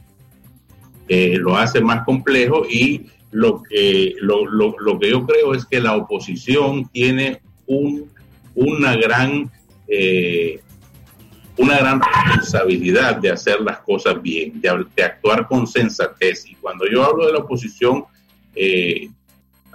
eh, 1.08 1.36
lo 1.38 1.56
hace 1.56 1.80
más 1.80 2.04
complejo 2.04 2.64
y 2.68 3.06
lo 3.32 3.62
que, 3.62 4.14
lo, 4.20 4.46
lo- 4.46 4.76
lo 4.78 4.98
que 4.98 5.10
yo 5.10 5.26
creo 5.26 5.54
es 5.54 5.64
que 5.66 5.80
la 5.80 5.96
oposición 5.96 6.88
tiene 6.90 7.40
un, 7.66 8.10
una 8.54 8.94
gran... 8.96 9.50
eh, 9.88 10.60
una 11.56 11.78
gran 11.78 12.00
responsabilidad 12.00 13.18
de 13.18 13.30
hacer 13.30 13.60
las 13.60 13.78
cosas 13.78 14.20
bien, 14.20 14.60
de, 14.60 14.68
actuar 15.04 15.46
con 15.46 15.68
sensatez. 15.68 16.46
Y 16.50 16.56
cuando 16.56 16.84
yo 16.90 17.04
hablo 17.04 17.26
de 17.28 17.32
la 17.32 17.38
oposición, 17.38 18.04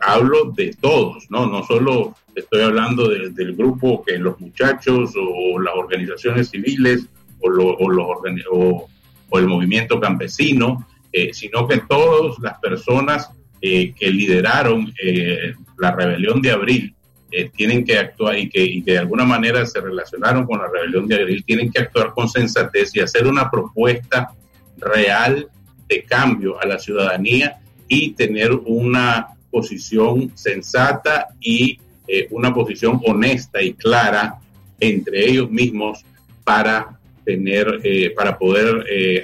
hablo 0.01 0.51
de 0.55 0.73
todos, 0.81 1.25
¿no? 1.29 1.45
No 1.47 1.63
solo 1.65 2.15
estoy 2.35 2.63
hablando 2.63 3.07
de- 3.07 3.29
del 3.29 3.55
grupo 3.55 4.03
que 4.03 4.17
los 4.17 4.37
muchachos 4.41 5.13
o 5.17 5.57
las 5.59 5.73
organizaciones 5.75 6.49
civiles 6.49 7.05
o, 7.41 7.49
lo- 7.49 7.75
o 7.77 7.89
los 7.89 8.07
o- 8.51 8.89
o 9.31 9.39
el 9.39 9.47
movimiento 9.47 9.99
campesino, 9.99 10.87
eh, 11.13 11.33
sino 11.33 11.67
que 11.67 11.79
todas 11.87 12.37
las 12.39 12.59
personas 12.59 13.29
eh, 13.61 13.93
que 13.93 14.09
lideraron 14.09 14.91
eh, 15.03 15.53
la 15.77 15.91
rebelión 15.91 16.41
de 16.41 16.51
abril 16.51 16.95
eh, 17.31 17.49
tienen 17.55 17.83
que 17.85 17.97
actuar 17.97 18.37
y 18.39 18.49
que, 18.49 18.63
y 18.63 18.81
que 18.81 18.93
de 18.93 18.97
alguna 18.99 19.23
manera 19.25 19.65
se 19.65 19.79
relacionaron 19.81 20.45
con 20.45 20.59
la 20.59 20.67
rebelión 20.67 21.07
de 21.07 21.15
abril, 21.21 21.43
tienen 21.45 21.71
que 21.71 21.79
actuar 21.81 22.13
con 22.13 22.27
sensatez 22.29 22.95
y 22.95 23.01
hacer 23.01 23.27
una 23.27 23.51
propuesta 23.51 24.31
real 24.77 25.47
de 25.87 26.03
cambio 26.03 26.59
a 26.61 26.65
la 26.65 26.79
ciudadanía 26.79 27.57
y 27.87 28.11
tener 28.11 28.51
una 28.53 29.27
posición 29.51 30.31
sensata 30.35 31.27
y 31.39 31.79
eh, 32.07 32.27
una 32.31 32.53
posición 32.53 32.99
honesta 33.05 33.61
y 33.61 33.73
clara 33.73 34.35
entre 34.79 35.29
ellos 35.29 35.51
mismos 35.51 36.05
para 36.43 36.98
tener, 37.29 37.79
eh, 37.83 38.11
para 38.15 38.37
poder 38.37 38.85
eh, 38.89 39.23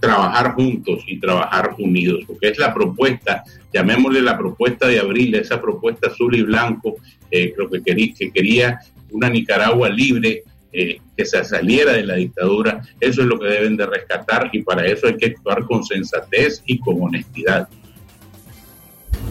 trabajar 0.00 0.54
juntos 0.54 1.04
y 1.06 1.18
trabajar 1.18 1.74
unidos, 1.78 2.24
porque 2.26 2.48
es 2.48 2.58
la 2.58 2.72
propuesta, 2.72 3.44
llamémosle 3.72 4.22
la 4.22 4.38
propuesta 4.38 4.88
de 4.88 4.98
abril, 4.98 5.34
esa 5.34 5.60
propuesta 5.60 6.08
azul 6.08 6.34
y 6.34 6.42
blanco, 6.42 6.96
eh, 7.30 7.52
creo 7.54 7.68
que 7.70 7.82
quería, 7.82 8.14
que 8.18 8.30
quería 8.30 8.78
una 9.10 9.28
Nicaragua 9.28 9.88
libre, 9.88 10.42
eh, 10.72 11.00
que 11.16 11.24
se 11.24 11.42
saliera 11.44 11.92
de 11.92 12.04
la 12.04 12.14
dictadura, 12.14 12.82
eso 13.00 13.22
es 13.22 13.26
lo 13.26 13.38
que 13.38 13.46
deben 13.46 13.76
de 13.76 13.86
rescatar 13.86 14.50
y 14.52 14.62
para 14.62 14.86
eso 14.86 15.06
hay 15.06 15.16
que 15.16 15.26
actuar 15.26 15.64
con 15.64 15.84
sensatez 15.84 16.62
y 16.66 16.78
con 16.78 17.02
honestidad. 17.02 17.68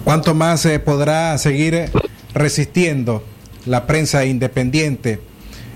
¿Cuánto 0.04 0.34
más 0.34 0.66
eh, 0.66 0.80
podrá 0.80 1.38
seguir 1.38 1.86
resistiendo 2.34 3.24
la 3.66 3.86
prensa 3.86 4.26
independiente? 4.26 5.20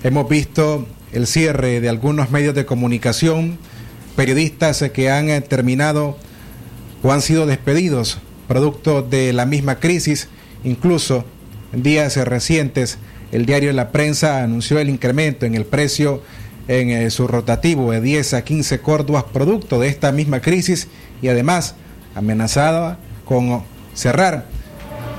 Hemos 0.03 0.27
visto 0.29 0.87
el 1.11 1.27
cierre 1.27 1.81
de 1.81 1.89
algunos 1.89 2.31
medios 2.31 2.55
de 2.55 2.65
comunicación, 2.65 3.57
periodistas 4.15 4.83
que 4.93 5.09
han 5.09 5.29
eh, 5.29 5.41
terminado 5.41 6.17
o 7.03 7.11
han 7.11 7.21
sido 7.21 7.45
despedidos 7.45 8.19
producto 8.47 9.01
de 9.01 9.33
la 9.33 9.45
misma 9.45 9.79
crisis. 9.79 10.27
Incluso 10.63 11.25
en 11.71 11.83
días 11.83 12.17
recientes, 12.17 12.97
el 13.31 13.45
diario 13.45 13.71
La 13.73 13.91
Prensa 13.91 14.43
anunció 14.43 14.79
el 14.79 14.89
incremento 14.89 15.45
en 15.45 15.55
el 15.55 15.65
precio 15.65 16.21
en 16.67 16.89
eh, 16.89 17.09
su 17.09 17.27
rotativo 17.27 17.91
de 17.91 18.01
10 18.01 18.33
a 18.33 18.43
15 18.43 18.79
córdobas 18.79 19.23
producto 19.23 19.79
de 19.79 19.87
esta 19.87 20.11
misma 20.11 20.41
crisis 20.41 20.87
y 21.21 21.27
además 21.27 21.75
amenazada 22.15 22.99
con 23.25 23.63
cerrar 23.93 24.45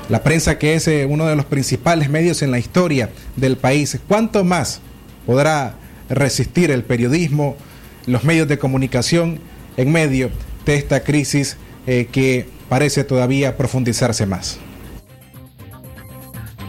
la 0.09 0.23
prensa 0.23 0.57
que 0.57 0.75
es 0.75 0.87
eh, 0.87 1.05
uno 1.05 1.25
de 1.25 1.35
los 1.35 1.45
principales 1.45 2.09
medios 2.09 2.41
en 2.41 2.51
la 2.51 2.59
historia 2.59 3.09
del 3.37 3.57
país. 3.57 3.97
¿Cuánto 4.07 4.43
más 4.43 4.81
podrá 5.25 5.75
resistir 6.11 6.71
el 6.71 6.83
periodismo, 6.83 7.57
los 8.05 8.23
medios 8.23 8.47
de 8.47 8.57
comunicación 8.57 9.39
en 9.77 9.91
medio 9.91 10.29
de 10.65 10.75
esta 10.75 11.03
crisis 11.03 11.57
eh, 11.87 12.07
que 12.11 12.45
parece 12.69 13.03
todavía 13.03 13.57
profundizarse 13.57 14.25
más? 14.25 14.59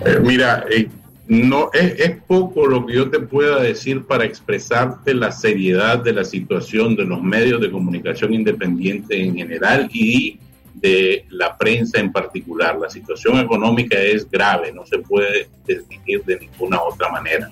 Eh, 0.05 0.19
mira, 0.21 0.65
eh, 0.71 0.89
no 1.29 1.71
es, 1.73 2.17
poco 2.27 2.67
lo 2.67 2.85
que 2.85 2.95
yo 2.95 3.11
te 3.11 3.21
pueda 3.21 3.63
decir 3.63 4.05
para 4.05 4.25
expresarte 4.25 5.15
la 5.15 5.31
seriedad 5.31 5.99
de 5.99 6.13
la 6.13 6.25
situación 6.25 6.97
de 6.97 7.05
los 7.05 7.23
medios 7.23 7.61
de 7.61 7.71
comunicación 7.71 8.35
independiente 8.35 9.23
en 9.23 9.37
general 9.37 9.89
y 9.93 10.39
de 10.75 11.25
la 11.31 11.57
prensa 11.57 12.01
en 12.01 12.11
particular. 12.11 12.79
La 12.79 12.91
situación 12.91 13.39
económica 13.39 13.99
es 13.99 14.29
grave, 14.29 14.73
no 14.73 14.85
se 14.85 14.99
puede 14.99 15.49
definir 15.67 16.25
de 16.25 16.41
ninguna 16.41 16.83
otra 16.83 17.11
manera. 17.11 17.49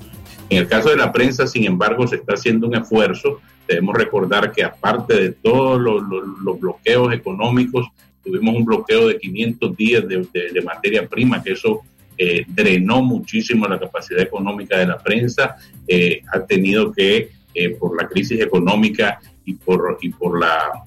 En 0.50 0.58
el 0.58 0.66
caso 0.68 0.90
de 0.90 0.96
la 0.96 1.12
prensa, 1.12 1.46
sin 1.46 1.64
embargo, 1.64 2.08
se 2.08 2.16
está 2.16 2.34
haciendo 2.34 2.66
un 2.66 2.74
esfuerzo. 2.74 3.40
Debemos 3.68 3.96
recordar 3.96 4.50
que 4.50 4.64
aparte 4.64 5.14
de 5.14 5.30
todos 5.30 5.80
los, 5.80 6.60
bloqueos 6.60 7.14
económicos, 7.14 7.86
tuvimos 8.22 8.56
un 8.56 8.64
bloqueo 8.64 9.06
de 9.06 9.18
500 9.18 9.76
días 9.76 10.04
de, 10.08 10.62
materia 10.62 11.06
prima, 11.06 11.40
que 11.40 11.52
eso 11.52 11.82
eh, 12.18 12.44
drenó 12.48 13.00
muchísimo 13.00 13.68
la 13.68 13.78
capacidad 13.78 14.20
económica 14.20 14.76
de 14.76 14.86
la 14.88 14.98
prensa, 14.98 15.56
eh, 15.86 16.20
ha 16.32 16.44
tenido 16.44 16.92
que, 16.92 17.30
eh, 17.54 17.70
por 17.70 18.00
la 18.00 18.08
crisis 18.08 18.40
económica 18.40 19.20
y 19.44 19.54
por, 19.54 19.98
y 20.02 20.08
por 20.10 20.38
la 20.38 20.82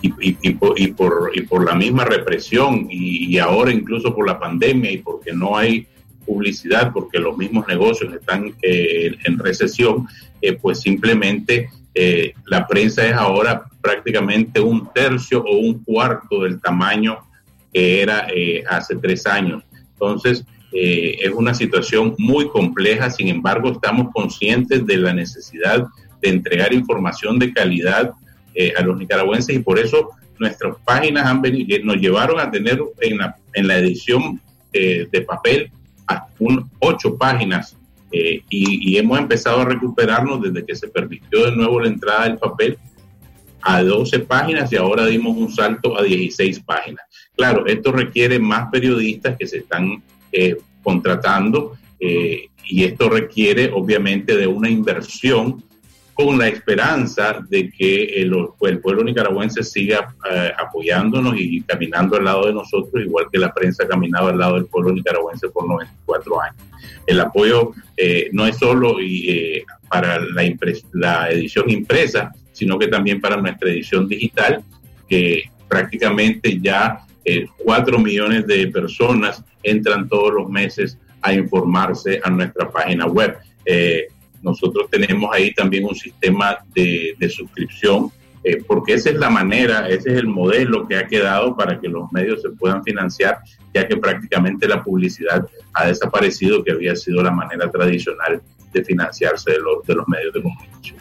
y, 0.00 0.08
y- 0.30 0.38
y 0.42 0.50
por, 0.52 0.80
y, 0.80 1.42
por, 1.42 1.64
la 1.64 1.74
misma 1.74 2.04
represión 2.04 2.86
y 2.88 3.36
ahora 3.38 3.72
incluso 3.72 4.14
por 4.14 4.26
la 4.26 4.38
pandemia 4.38 4.92
y 4.92 4.98
porque 4.98 5.32
no 5.32 5.56
hay 5.56 5.86
publicidad, 6.28 6.92
porque 6.92 7.18
los 7.18 7.36
mismos 7.36 7.66
negocios 7.66 8.12
están 8.12 8.54
eh, 8.62 9.16
en 9.24 9.38
recesión, 9.38 10.06
eh, 10.42 10.52
pues 10.52 10.80
simplemente 10.80 11.70
eh, 11.94 12.34
la 12.44 12.68
prensa 12.68 13.06
es 13.06 13.14
ahora 13.14 13.64
prácticamente 13.80 14.60
un 14.60 14.92
tercio 14.92 15.42
o 15.42 15.56
un 15.56 15.82
cuarto 15.82 16.42
del 16.42 16.60
tamaño 16.60 17.18
que 17.72 18.02
era 18.02 18.28
hace 18.68 18.96
tres 18.96 19.26
años. 19.26 19.62
Entonces, 19.92 20.44
es 20.72 21.30
una 21.32 21.54
situación 21.54 22.14
muy 22.18 22.48
compleja, 22.48 23.10
sin 23.10 23.28
embargo, 23.28 23.72
estamos 23.72 24.08
conscientes 24.12 24.86
de 24.86 24.96
la 24.96 25.12
necesidad 25.12 25.86
de 26.22 26.28
entregar 26.28 26.72
información 26.72 27.38
de 27.38 27.52
calidad 27.52 28.12
a 28.76 28.82
los 28.82 28.96
nicaragüenses 28.96 29.54
y 29.54 29.58
por 29.60 29.78
eso 29.78 30.10
nuestras 30.38 30.76
páginas 30.84 31.26
han 31.26 31.42
venido, 31.42 31.84
nos 31.84 31.96
llevaron 31.96 32.40
a 32.40 32.50
tener 32.50 32.80
en 33.00 33.18
la, 33.18 33.36
en 33.54 33.68
la 33.68 33.78
edición 33.78 34.40
de 34.72 35.26
papel 35.26 35.70
un, 36.38 36.70
ocho 36.80 37.16
páginas 37.16 37.76
eh, 38.10 38.42
y, 38.48 38.96
hemos 38.96 39.18
empezado 39.18 39.60
a 39.60 39.64
recuperarnos 39.66 40.40
desde 40.40 40.64
que 40.64 40.74
se 40.74 40.88
permitió 40.88 41.44
de 41.44 41.56
nuevo 41.56 41.80
la 41.80 41.88
entrada 41.88 42.24
del 42.24 42.38
papel 42.38 42.78
a 43.60 43.82
12 43.82 44.20
páginas 44.20 44.72
y 44.72 44.76
ahora 44.76 45.06
dimos 45.06 45.36
un 45.36 45.52
salto 45.52 45.98
a 45.98 46.02
16 46.02 46.60
páginas. 46.60 47.04
Claro, 47.36 47.66
esto 47.66 47.92
requiere 47.92 48.38
más 48.38 48.70
periodistas 48.70 49.36
que 49.38 49.46
se 49.46 49.58
están 49.58 50.02
eh, 50.32 50.56
contratando 50.82 51.76
eh, 52.00 52.46
y 52.64 52.84
esto 52.84 53.10
requiere 53.10 53.70
obviamente 53.74 54.36
de 54.36 54.46
una 54.46 54.70
inversión 54.70 55.62
con 56.18 56.36
la 56.36 56.48
esperanza 56.48 57.38
de 57.48 57.70
que 57.70 58.20
el, 58.20 58.34
el 58.62 58.80
pueblo 58.80 59.04
nicaragüense 59.04 59.62
siga 59.62 60.16
eh, 60.28 60.50
apoyándonos 60.58 61.36
y 61.38 61.60
caminando 61.62 62.16
al 62.16 62.24
lado 62.24 62.46
de 62.46 62.54
nosotros, 62.54 63.04
igual 63.04 63.26
que 63.30 63.38
la 63.38 63.54
prensa 63.54 63.84
ha 63.84 63.86
caminado 63.86 64.26
al 64.26 64.36
lado 64.36 64.54
del 64.56 64.66
pueblo 64.66 64.92
nicaragüense 64.92 65.48
por 65.50 65.68
94 65.68 66.42
años. 66.42 66.56
El 67.06 67.20
apoyo 67.20 67.70
eh, 67.96 68.30
no 68.32 68.48
es 68.48 68.56
solo 68.58 68.96
eh, 69.00 69.62
para 69.88 70.18
la, 70.18 71.30
edición 71.30 71.70
impresa, 71.70 72.32
sino 72.52 72.80
que 72.80 72.88
también 72.88 73.20
para 73.20 73.36
nuestra 73.36 73.70
edición 73.70 74.08
digital, 74.08 74.64
que 75.08 75.44
prácticamente 75.68 76.58
ya 76.60 76.98
eh, 77.24 77.46
4 77.58 77.96
millones 78.00 78.44
de 78.48 78.66
personas 78.66 79.44
entran 79.62 80.08
todos 80.08 80.34
los 80.34 80.50
meses 80.50 80.98
a 81.22 81.32
informarse 81.32 82.20
a 82.24 82.28
nuestra 82.28 82.68
página 82.72 83.06
web. 83.06 83.36
Nosotros 84.42 84.88
tenemos 84.90 85.30
ahí 85.32 85.52
también 85.52 85.84
un 85.84 85.94
sistema 85.94 86.58
de, 86.74 87.16
suscripción, 87.28 88.10
eh, 88.44 88.62
porque 88.66 88.94
esa 88.94 89.10
es 89.10 89.16
la 89.16 89.30
manera, 89.30 89.88
ese 89.88 90.10
es 90.12 90.18
el 90.18 90.26
modelo 90.26 90.86
que 90.86 90.96
ha 90.96 91.06
quedado 91.06 91.56
para 91.56 91.80
que 91.80 91.88
los 91.88 92.10
medios 92.12 92.42
se 92.42 92.50
puedan 92.50 92.82
financiar, 92.84 93.38
ya 93.74 93.86
que 93.86 93.96
prácticamente 93.96 94.68
la 94.68 94.82
publicidad 94.82 95.46
ha 95.74 95.86
desaparecido, 95.86 96.62
que 96.62 96.72
había 96.72 96.94
sido 96.96 97.22
la 97.22 97.30
manera 97.30 97.70
tradicional 97.70 98.40
de 98.72 98.84
financiarse 98.84 99.52
de 99.52 99.58
los, 99.58 99.86
de 99.86 99.94
los 99.94 100.06
medios 100.08 100.32
de 100.34 100.42
comunicación. 100.42 100.98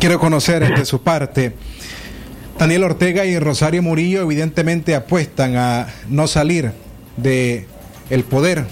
Quiero 0.00 0.18
conocer 0.18 0.66
de 0.74 0.84
su 0.86 1.02
parte. 1.02 1.52
Daniel 2.58 2.84
Ortega 2.84 3.26
y 3.26 3.38
Rosario 3.38 3.82
Murillo 3.82 4.22
evidentemente 4.22 4.94
apuestan 4.94 5.56
a 5.56 5.88
no 6.08 6.26
salir 6.26 6.72
de 7.18 7.66
el 8.08 8.24
poder. 8.24 8.64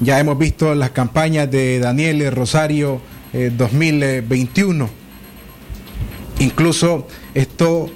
Ya 0.00 0.20
hemos 0.20 0.38
visto 0.38 0.74
las 0.74 0.90
campañas 0.90 1.50
de 1.50 1.78
Daniel 1.78 2.30
Rosario 2.32 3.00
eh, 3.32 3.50
2021. 3.56 4.88
Incluso 6.38 7.06
esto 7.34 7.90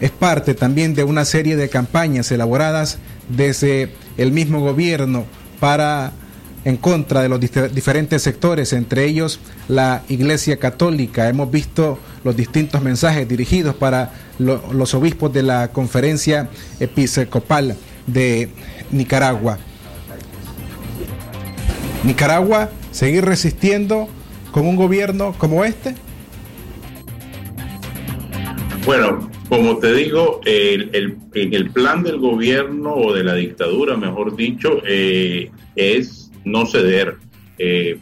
es 0.00 0.10
parte 0.10 0.54
también 0.54 0.94
de 0.94 1.04
una 1.04 1.24
serie 1.24 1.56
de 1.56 1.68
campañas 1.68 2.30
elaboradas 2.30 2.98
desde 3.28 3.92
el 4.16 4.30
mismo 4.32 4.60
gobierno 4.60 5.24
para 5.58 6.12
en 6.64 6.76
contra 6.76 7.22
de 7.22 7.28
los 7.28 7.40
dif- 7.40 7.70
diferentes 7.70 8.22
sectores, 8.22 8.72
entre 8.72 9.04
ellos 9.04 9.40
la 9.66 10.02
Iglesia 10.08 10.58
Católica. 10.58 11.28
Hemos 11.28 11.50
visto 11.50 11.98
los 12.22 12.36
distintos 12.36 12.82
mensajes 12.82 13.28
dirigidos 13.28 13.74
para 13.74 14.12
lo- 14.38 14.72
los 14.72 14.94
obispos 14.94 15.32
de 15.32 15.42
la 15.42 15.68
Conferencia 15.72 16.48
Episcopal 16.78 17.76
de 18.06 18.48
Nicaragua. 18.92 19.58
Nicaragua, 22.04 22.70
seguir 22.90 23.24
resistiendo 23.24 24.08
con 24.50 24.66
un 24.66 24.76
gobierno 24.76 25.34
como 25.38 25.64
este. 25.64 25.94
Bueno, 28.84 29.30
como 29.48 29.78
te 29.78 29.92
digo, 29.94 30.40
el, 30.44 30.90
el- 30.92 31.16
en 31.34 31.54
el 31.54 31.70
plan 31.70 32.02
del 32.02 32.18
gobierno 32.18 32.94
o 32.94 33.12
de 33.14 33.22
la 33.24 33.34
dictadura, 33.34 33.96
mejor 33.96 34.34
dicho, 34.36 34.82
eh, 34.86 35.50
es 35.76 36.30
no 36.44 36.66
ceder. 36.66 37.16
Eh, 37.58 37.98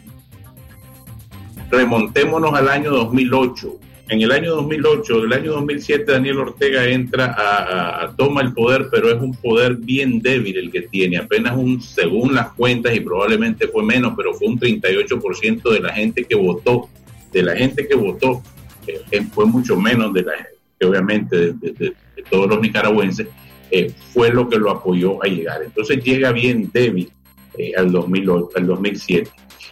remontémonos 1.69 2.53
al 2.55 2.67
año 2.69 2.91
2008. 2.91 3.75
En 4.11 4.21
el 4.21 4.31
año 4.33 4.55
2008, 4.55 5.23
el 5.23 5.31
año 5.31 5.51
2007, 5.53 6.11
Daniel 6.11 6.39
Ortega 6.39 6.85
entra 6.85 7.27
a, 7.27 8.03
a- 8.03 8.15
toma 8.17 8.41
el 8.41 8.51
poder, 8.51 8.89
pero 8.91 9.09
es 9.09 9.21
un 9.21 9.33
poder 9.33 9.75
bien 9.77 10.19
débil 10.21 10.57
el 10.57 10.69
que 10.69 10.81
tiene, 10.81 11.17
apenas 11.17 11.55
un, 11.55 11.81
según 11.81 12.35
las 12.35 12.51
cuentas, 12.51 12.93
y 12.93 12.99
probablemente 12.99 13.69
fue 13.69 13.83
menos, 13.85 14.13
pero 14.17 14.33
fue 14.33 14.49
un 14.49 14.59
38% 14.59 15.71
de 15.71 15.79
la 15.79 15.93
gente 15.93 16.25
que 16.25 16.35
votó, 16.35 16.89
de 17.31 17.41
la 17.41 17.55
gente 17.55 17.87
que 17.87 17.95
votó, 17.95 18.41
eh, 18.85 18.99
eh, 19.11 19.21
fue 19.31 19.45
mucho 19.45 19.77
menos 19.77 20.13
de 20.13 20.23
la 20.23 20.33
que 20.77 20.85
obviamente 20.85 21.53
de 21.53 21.93
todos 22.29 22.49
los 22.49 22.59
nicaragüenses, 22.59 23.27
eh, 23.69 23.93
fue 24.13 24.29
lo 24.29 24.49
que 24.49 24.57
lo 24.59 24.71
apoyó 24.71 25.23
a 25.23 25.27
llegar. 25.27 25.61
Entonces 25.63 26.03
llega 26.03 26.33
bien 26.33 26.69
débil 26.73 27.09
eh, 27.57 27.71
al, 27.77 27.89
2008, 27.89 28.49
al 28.57 28.67
2007. 28.67 29.29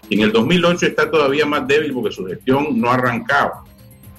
Y 0.08 0.16
en 0.16 0.22
el 0.22 0.32
2008 0.32 0.86
está 0.86 1.12
todavía 1.12 1.46
más 1.46 1.68
débil 1.68 1.92
porque 1.92 2.16
su 2.16 2.26
gestión 2.26 2.80
no 2.80 2.90
arrancaba. 2.90 3.66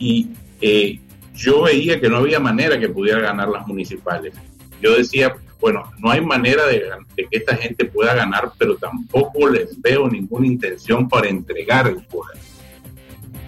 Y 0.00 0.30
eh, 0.60 0.98
yo 1.36 1.62
veía 1.62 2.00
que 2.00 2.08
no 2.08 2.16
había 2.16 2.40
manera 2.40 2.80
que 2.80 2.88
pudiera 2.88 3.20
ganar 3.20 3.48
las 3.48 3.64
municipales. 3.68 4.34
Yo 4.82 4.96
decía, 4.96 5.36
bueno, 5.60 5.84
no 5.98 6.10
hay 6.10 6.20
manera 6.20 6.66
de, 6.66 6.82
de 7.16 7.26
que 7.30 7.38
esta 7.38 7.56
gente 7.56 7.84
pueda 7.84 8.14
ganar, 8.14 8.50
pero 8.58 8.74
tampoco 8.76 9.48
les 9.48 9.80
veo 9.80 10.08
ninguna 10.08 10.48
intención 10.48 11.08
para 11.08 11.28
entregar 11.28 11.86
el 11.86 12.02
poder. 12.06 12.38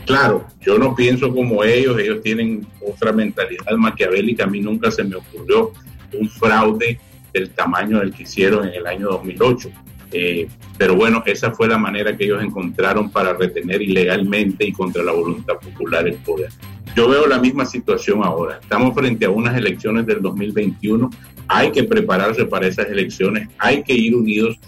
Claro, 0.07 0.47
yo 0.61 0.79
no 0.79 0.95
pienso 0.95 1.33
como 1.33 1.63
ellos, 1.63 1.99
ellos 1.99 2.23
tienen 2.23 2.67
otra 2.81 3.13
mentalidad 3.13 3.73
maquiavélica. 3.77 4.45
A 4.45 4.49
mí 4.49 4.61
nunca 4.61 4.91
se 4.91 5.05
me 5.05 5.17
ocurrió 5.17 5.73
un 6.13 6.29
fraude 6.29 6.99
del 7.33 7.51
tamaño 7.51 8.01
del 8.01 8.13
que 8.13 8.25
hicieron 8.25 8.69
en 8.69 8.75
el 8.75 8.87
año 8.87 9.09
2008. 9.09 9.71
Eh, 10.13 10.49
pero 10.77 10.95
bueno, 10.95 11.23
esa 11.27 11.53
fue 11.53 11.69
la 11.69 11.79
manera 11.79 12.17
que 12.17 12.25
ellos 12.25 12.43
encontraron 12.43 13.11
para 13.11 13.33
retener 13.33 13.81
ilegalmente 13.81 14.67
y 14.67 14.73
contra 14.73 15.03
la 15.03 15.13
voluntad 15.13 15.55
popular 15.55 16.07
el 16.07 16.17
poder. 16.17 16.51
Yo 16.95 17.09
veo 17.09 17.27
la 17.27 17.39
misma 17.39 17.65
situación 17.65 18.23
ahora. 18.23 18.59
Estamos 18.61 18.95
frente 18.95 19.25
a 19.25 19.31
unas 19.31 19.57
elecciones 19.57 20.07
del 20.07 20.21
2021. 20.21 21.11
Hay 21.49 21.73
que 21.73 21.85
prepararse 21.85 22.45
para 22.45 22.67
esas 22.67 22.89
elecciones. 22.89 23.49
Hay 23.59 23.83
que 23.83 23.95
ir 23.95 24.15
unidos. 24.15 24.59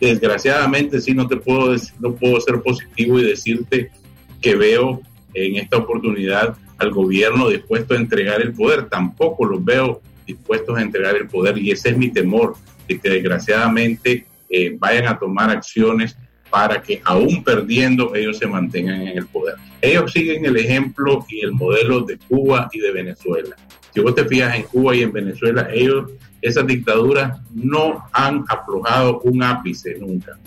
Desgraciadamente, 0.00 1.00
sí, 1.00 1.12
no 1.12 1.28
te 1.28 1.36
puedo 1.36 1.72
decir, 1.72 1.94
no 2.00 2.14
puedo 2.14 2.40
ser 2.40 2.60
positivo 2.62 3.18
y 3.18 3.24
decirte 3.24 3.90
que 4.40 4.56
veo 4.56 5.00
en 5.34 5.56
esta 5.56 5.76
oportunidad 5.76 6.56
al 6.78 6.90
gobierno 6.90 7.48
dispuesto 7.48 7.94
a 7.94 7.98
entregar 7.98 8.40
el 8.40 8.54
poder. 8.54 8.88
Tampoco 8.88 9.44
los 9.44 9.62
veo 9.62 10.00
dispuestos 10.26 10.78
a 10.78 10.82
entregar 10.82 11.16
el 11.16 11.28
poder 11.28 11.58
y 11.58 11.70
ese 11.70 11.90
es 11.90 11.98
mi 11.98 12.10
temor, 12.10 12.54
de 12.88 12.98
que 12.98 13.10
desgraciadamente 13.10 14.26
eh, 14.48 14.76
vayan 14.78 15.06
a 15.06 15.18
tomar 15.18 15.50
acciones 15.50 16.16
para 16.50 16.80
que 16.80 17.00
aún 17.04 17.42
perdiendo 17.42 18.14
ellos 18.14 18.38
se 18.38 18.46
mantengan 18.46 19.02
en 19.02 19.18
el 19.18 19.26
poder. 19.26 19.56
Ellos 19.82 20.12
siguen 20.12 20.44
el 20.44 20.56
ejemplo 20.56 21.24
y 21.28 21.40
el 21.40 21.52
modelo 21.52 22.02
de 22.02 22.16
Cuba 22.28 22.68
y 22.72 22.78
de 22.78 22.92
Venezuela. 22.92 23.56
Si 23.92 24.00
vos 24.00 24.14
te 24.14 24.24
fijas 24.24 24.54
en 24.54 24.62
Cuba 24.64 24.94
y 24.94 25.02
en 25.02 25.12
Venezuela, 25.12 25.68
ellos, 25.72 26.10
esas 26.42 26.66
dictaduras 26.66 27.40
no 27.52 28.04
han 28.12 28.44
aflojado 28.48 29.20
un 29.20 29.42
ápice 29.42 29.96
nunca. 29.98 30.38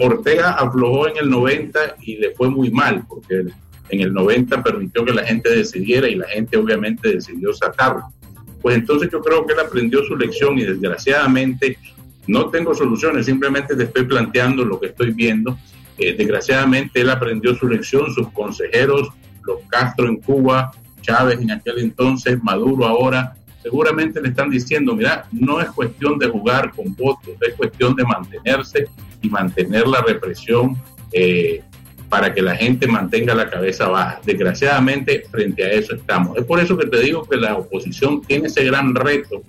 Ortega 0.00 0.50
aflojó 0.50 1.08
en 1.08 1.16
el 1.18 1.30
90 1.30 1.96
y 2.02 2.16
le 2.16 2.34
fue 2.34 2.50
muy 2.50 2.70
mal, 2.70 3.04
porque 3.08 3.44
en 3.88 4.00
el 4.00 4.12
90 4.12 4.62
permitió 4.62 5.04
que 5.04 5.12
la 5.12 5.24
gente 5.24 5.50
decidiera 5.50 6.08
y 6.08 6.16
la 6.16 6.26
gente 6.28 6.56
obviamente 6.56 7.12
decidió 7.12 7.52
sacarlo. 7.52 8.12
Pues 8.60 8.76
entonces 8.76 9.10
yo 9.12 9.20
creo 9.20 9.46
que 9.46 9.52
él 9.52 9.60
aprendió 9.60 10.02
su 10.04 10.16
lección 10.16 10.58
y 10.58 10.64
desgraciadamente 10.64 11.78
no 12.26 12.48
tengo 12.50 12.74
soluciones, 12.74 13.26
simplemente 13.26 13.76
te 13.76 13.84
estoy 13.84 14.04
planteando 14.04 14.64
lo 14.64 14.80
que 14.80 14.88
estoy 14.88 15.12
viendo. 15.12 15.58
Eh, 15.98 16.14
desgraciadamente 16.16 17.00
él 17.00 17.10
aprendió 17.10 17.54
su 17.54 17.68
lección, 17.68 18.12
sus 18.12 18.30
consejeros, 18.32 19.08
los 19.44 19.60
Castro 19.68 20.08
en 20.08 20.16
Cuba, 20.16 20.70
Chávez 21.00 21.40
en 21.40 21.50
aquel 21.50 21.78
entonces, 21.78 22.42
Maduro 22.42 22.86
ahora, 22.86 23.34
seguramente 23.62 24.20
le 24.20 24.28
están 24.28 24.50
diciendo, 24.50 24.94
mira, 24.94 25.26
no 25.32 25.60
es 25.60 25.68
cuestión 25.70 26.18
de 26.18 26.28
jugar 26.28 26.72
con 26.72 26.94
votos, 26.94 27.34
es 27.40 27.54
cuestión 27.54 27.94
de 27.96 28.04
mantenerse 28.04 28.86
y 29.22 29.28
mantener 29.28 29.86
la 29.86 30.02
represión 30.02 30.76
eh, 31.12 31.62
para 32.08 32.32
que 32.32 32.42
la 32.42 32.54
gente 32.54 32.86
mantenga 32.86 33.34
la 33.34 33.50
cabeza 33.50 33.88
baja. 33.88 34.20
Desgraciadamente, 34.24 35.24
frente 35.30 35.64
a 35.64 35.72
eso 35.72 35.94
estamos. 35.94 36.36
Es 36.36 36.44
por 36.44 36.60
eso 36.60 36.76
que 36.76 36.86
te 36.86 37.00
digo 37.00 37.26
que 37.28 37.36
la 37.36 37.56
oposición 37.56 38.22
tiene 38.22 38.46
ese 38.46 38.64
gran 38.64 38.94
reto 38.94 39.42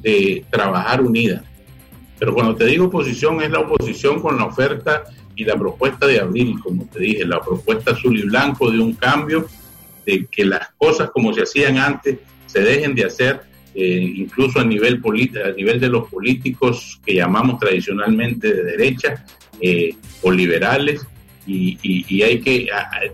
de 0.00 0.44
trabajar 0.50 1.02
unida. 1.02 1.44
Pero 2.20 2.34
cuando 2.34 2.54
te 2.54 2.66
digo 2.66 2.84
oposición, 2.84 3.40
es 3.42 3.50
la 3.50 3.60
oposición 3.60 4.20
con 4.20 4.36
la 4.36 4.44
oferta 4.44 5.04
y 5.34 5.44
la 5.44 5.56
propuesta 5.56 6.06
de 6.06 6.20
abril, 6.20 6.60
como 6.62 6.84
te 6.84 7.00
dije, 7.00 7.24
la 7.24 7.40
propuesta 7.40 7.92
azul 7.92 8.16
y 8.16 8.22
blanco 8.22 8.70
de 8.70 8.78
un 8.78 8.92
cambio, 8.92 9.46
de 10.04 10.26
que 10.26 10.44
las 10.44 10.68
cosas 10.76 11.10
como 11.10 11.32
se 11.32 11.42
hacían 11.42 11.78
antes 11.78 12.18
se 12.44 12.60
dejen 12.60 12.94
de 12.94 13.06
hacer, 13.06 13.40
eh, 13.74 14.12
incluso 14.16 14.60
a 14.60 14.64
nivel, 14.64 15.00
a 15.42 15.50
nivel 15.52 15.80
de 15.80 15.88
los 15.88 16.10
políticos 16.10 17.00
que 17.06 17.14
llamamos 17.14 17.58
tradicionalmente 17.58 18.52
de 18.52 18.64
derecha 18.64 19.24
eh, 19.58 19.96
o 20.20 20.30
liberales, 20.30 21.06
y, 21.46 21.78
y, 21.82 22.22
hay 22.22 22.40
que, 22.40 22.68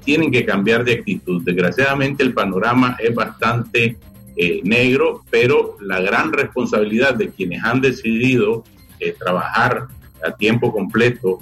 tienen 0.04 0.30
que 0.30 0.44
cambiar 0.44 0.84
de 0.84 0.94
actitud. 0.94 1.42
Desgraciadamente 1.42 2.22
el 2.22 2.34
panorama 2.34 2.96
es 2.98 3.14
bastante 3.14 3.96
eh, 4.36 4.60
negro, 4.64 5.24
pero 5.30 5.76
la 5.80 6.00
gran 6.00 6.32
responsabilidad 6.32 7.14
de 7.14 7.30
quienes 7.30 7.64
han 7.64 7.80
decidido 7.80 8.64
eh, 9.00 9.14
trabajar 9.18 9.86
a 10.26 10.32
tiempo 10.32 10.72
completo 10.72 11.38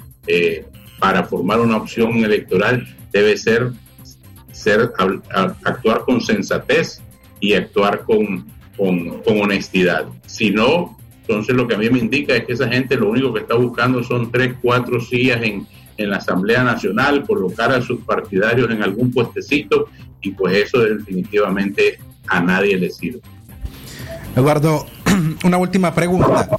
para 0.99 1.23
formar 1.23 1.59
una 1.59 1.77
opción 1.77 2.23
electoral 2.23 2.87
debe 3.11 3.37
ser, 3.37 3.71
ser 4.51 4.91
actuar 5.63 6.01
con 6.01 6.21
sensatez 6.21 7.01
y 7.39 7.53
actuar 7.53 8.03
con, 8.03 8.45
con, 8.75 9.21
con 9.21 9.41
honestidad. 9.41 10.05
Si 10.25 10.51
no, 10.51 10.97
entonces 11.21 11.55
lo 11.55 11.67
que 11.67 11.75
a 11.75 11.77
mí 11.77 11.89
me 11.89 11.99
indica 11.99 12.35
es 12.35 12.45
que 12.45 12.53
esa 12.53 12.67
gente 12.67 12.95
lo 12.95 13.09
único 13.09 13.33
que 13.33 13.41
está 13.41 13.55
buscando 13.55 14.03
son 14.03 14.31
tres, 14.31 14.55
cuatro 14.61 14.99
sillas 14.99 15.41
en, 15.43 15.67
en 15.97 16.09
la 16.09 16.17
Asamblea 16.17 16.63
Nacional, 16.63 17.25
colocar 17.25 17.71
a 17.71 17.81
sus 17.81 18.01
partidarios 18.01 18.69
en 18.71 18.83
algún 18.83 19.11
puestecito 19.11 19.89
y 20.21 20.31
pues 20.31 20.57
eso 20.57 20.79
definitivamente 20.79 21.99
a 22.27 22.41
nadie 22.41 22.77
le 22.77 22.89
sirve. 22.89 23.21
Eduardo, 24.35 24.85
una 25.43 25.57
última 25.57 25.93
pregunta. 25.93 26.49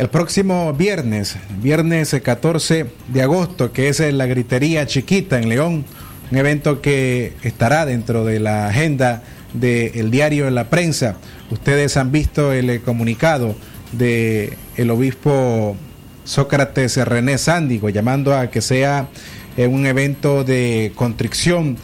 El 0.00 0.08
próximo 0.08 0.72
viernes, 0.72 1.36
viernes 1.60 2.16
14 2.22 2.86
de 3.08 3.20
agosto, 3.22 3.70
que 3.70 3.90
es 3.90 4.00
la 4.00 4.24
gritería 4.24 4.86
chiquita 4.86 5.38
en 5.38 5.50
León, 5.50 5.84
un 6.30 6.38
evento 6.38 6.80
que 6.80 7.34
estará 7.42 7.84
dentro 7.84 8.24
de 8.24 8.40
la 8.40 8.68
agenda 8.68 9.22
del 9.52 10.10
diario 10.10 10.48
en 10.48 10.54
la 10.54 10.70
prensa. 10.70 11.16
Ustedes 11.50 11.98
han 11.98 12.12
visto 12.12 12.50
el 12.54 12.70
eh, 12.70 12.80
comunicado 12.80 13.54
de 13.92 14.56
el 14.78 14.88
obispo 14.88 15.76
Sócrates 16.24 16.96
René 16.96 17.36
Sándigo 17.36 17.90
llamando 17.90 18.34
a 18.34 18.50
que 18.50 18.62
sea 18.62 19.10
eh, 19.58 19.66
un 19.66 19.84
evento 19.84 20.44
de 20.44 20.92
contrición, 20.94 21.76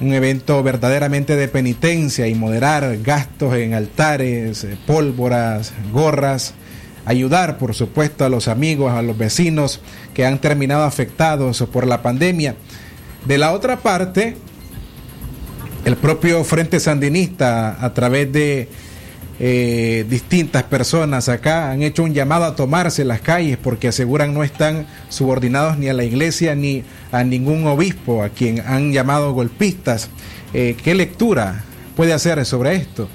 un 0.00 0.12
evento 0.12 0.60
verdaderamente 0.64 1.36
de 1.36 1.46
penitencia 1.46 2.26
y 2.26 2.34
moderar 2.34 2.98
gastos 3.04 3.54
en 3.54 3.74
altares, 3.74 4.64
eh, 4.64 4.76
pólvoras, 4.88 5.72
gorras, 5.92 6.54
ayudar 7.04 7.58
por 7.58 7.74
supuesto 7.74 8.24
a 8.24 8.28
los 8.28 8.48
amigos, 8.48 8.92
a 8.92 9.02
los 9.02 9.16
vecinos 9.16 9.80
que 10.14 10.26
han 10.26 10.40
terminado 10.40 10.84
afectados 10.84 11.64
por 11.72 11.86
la 11.86 12.02
pandemia. 12.02 12.56
De 13.26 13.38
la 13.38 13.52
otra 13.52 13.78
parte, 13.78 14.36
el 15.84 15.96
propio 15.96 16.44
Frente 16.44 16.80
Sandinista 16.80 17.84
a 17.84 17.94
través 17.94 18.32
de 18.32 18.68
eh, 19.42 20.04
distintas 20.06 20.64
personas 20.64 21.30
acá 21.30 21.70
han 21.70 21.82
hecho 21.82 22.02
un 22.02 22.12
llamado 22.12 22.44
a 22.44 22.54
tomarse 22.54 23.06
las 23.06 23.22
calles 23.22 23.56
porque 23.56 23.88
aseguran 23.88 24.34
no 24.34 24.44
están 24.44 24.86
subordinados 25.08 25.78
ni 25.78 25.88
a 25.88 25.94
la 25.94 26.04
iglesia 26.04 26.54
ni 26.54 26.84
a 27.10 27.24
ningún 27.24 27.66
obispo 27.66 28.22
a 28.22 28.28
quien 28.28 28.60
han 28.60 28.92
llamado 28.92 29.32
golpistas. 29.32 30.10
Eh, 30.52 30.76
¿Qué 30.82 30.94
lectura 30.94 31.64
puede 31.96 32.12
hacer 32.12 32.44
sobre 32.44 32.76
esto? 32.76 33.08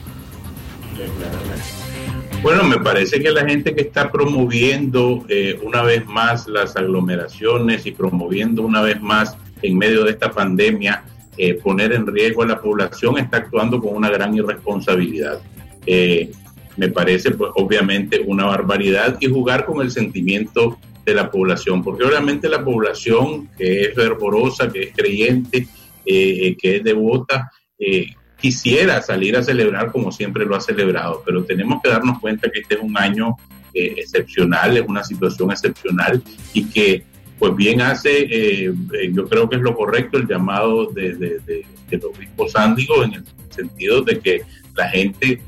Bueno, 2.45 2.63
me 2.63 2.77
parece 2.77 3.19
que 3.23 3.31
la 3.31 3.43
gente 3.43 3.73
que 3.73 3.81
está 3.81 4.11
promoviendo 4.11 5.25
eh, 5.29 5.59
una 5.63 5.81
vez 5.81 6.05
más 6.05 6.47
las 6.47 6.75
aglomeraciones 6.75 7.87
y 7.87 7.91
promoviendo 7.91 8.61
una 8.61 8.83
vez 8.83 9.01
más 9.01 9.35
en 9.63 9.75
medio 9.75 10.03
de 10.03 10.11
esta 10.11 10.29
pandemia 10.29 11.03
eh, 11.39 11.55
poner 11.55 11.93
en 11.93 12.05
riesgo 12.05 12.43
a 12.43 12.45
la 12.45 12.61
población 12.61 13.17
está 13.17 13.37
actuando 13.37 13.81
con 13.81 13.95
una 13.95 14.11
gran 14.11 14.35
irresponsabilidad. 14.35 15.39
Eh, 15.87 16.29
me 16.77 16.89
parece, 16.89 17.31
pues, 17.31 17.49
obviamente, 17.55 18.23
una 18.23 18.45
barbaridad 18.45 19.17
y 19.19 19.25
jugar 19.25 19.65
con 19.65 19.81
el 19.81 19.89
sentimiento 19.89 20.77
de 21.03 21.15
la 21.15 21.31
población, 21.31 21.83
porque 21.83 22.03
obviamente 22.03 22.47
la 22.47 22.63
población 22.63 23.49
que 23.57 23.85
es 23.85 23.95
fervorosa, 23.95 24.71
que 24.71 24.83
es 24.83 24.91
creyente, 24.95 25.67
eh, 26.05 26.55
que 26.61 26.75
es 26.75 26.83
devota, 26.83 27.49
eh, 27.79 28.05
quisiera 28.45 29.01
salir 29.01 29.35
a 29.35 29.41
celebrar 29.41 29.91
como 29.91 30.11
siempre 30.11 30.45
lo 30.45 30.55
ha 30.55 30.61
celebrado, 30.61 31.23
pero 31.25 31.43
tenemos 31.45 31.81
que 31.81 31.89
darnos 31.89 32.19
cuenta 32.19 32.47
que 32.51 32.59
este 32.59 32.75
es 32.75 32.79
un 32.79 32.95
año 32.95 33.35
eh, 33.73 33.95
excepcional, 33.97 34.77
es 34.77 34.83
una 34.87 35.03
situación 35.03 35.49
excepcional 35.49 36.21
y 36.53 36.65
que 36.65 37.03
pues 37.39 37.55
bien 37.55 37.81
hace, 37.81 38.11
eh, 38.19 38.65
eh, 38.67 39.11
yo 39.11 39.27
creo 39.27 39.49
que 39.49 39.55
es 39.55 39.63
lo 39.63 39.75
correcto 39.75 40.19
el 40.19 40.27
llamado 40.27 40.85
de, 40.91 41.15
de, 41.15 41.39
de- 41.39 41.65
del 41.89 42.01
obispo 42.05 42.47
Sándigo 42.47 43.03
en 43.03 43.13
el 43.15 43.23
sentido 43.49 44.03
de 44.03 44.19
que 44.19 44.43
la 44.75 44.89
gente 44.89 45.41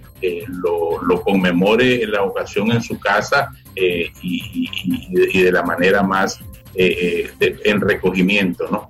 lo, 0.48 1.22
conmemore 1.22 2.02
en 2.02 2.12
la 2.14 2.24
ocasión 2.24 2.72
en 2.72 2.82
su 2.82 3.00
casa 3.00 3.50
y, 3.76 5.44
de, 5.44 5.52
la 5.52 5.62
manera 5.62 6.02
más 6.02 6.40
de- 6.74 7.30
en 7.64 7.80
recogimiento, 7.80 8.68
¿no? 8.72 8.88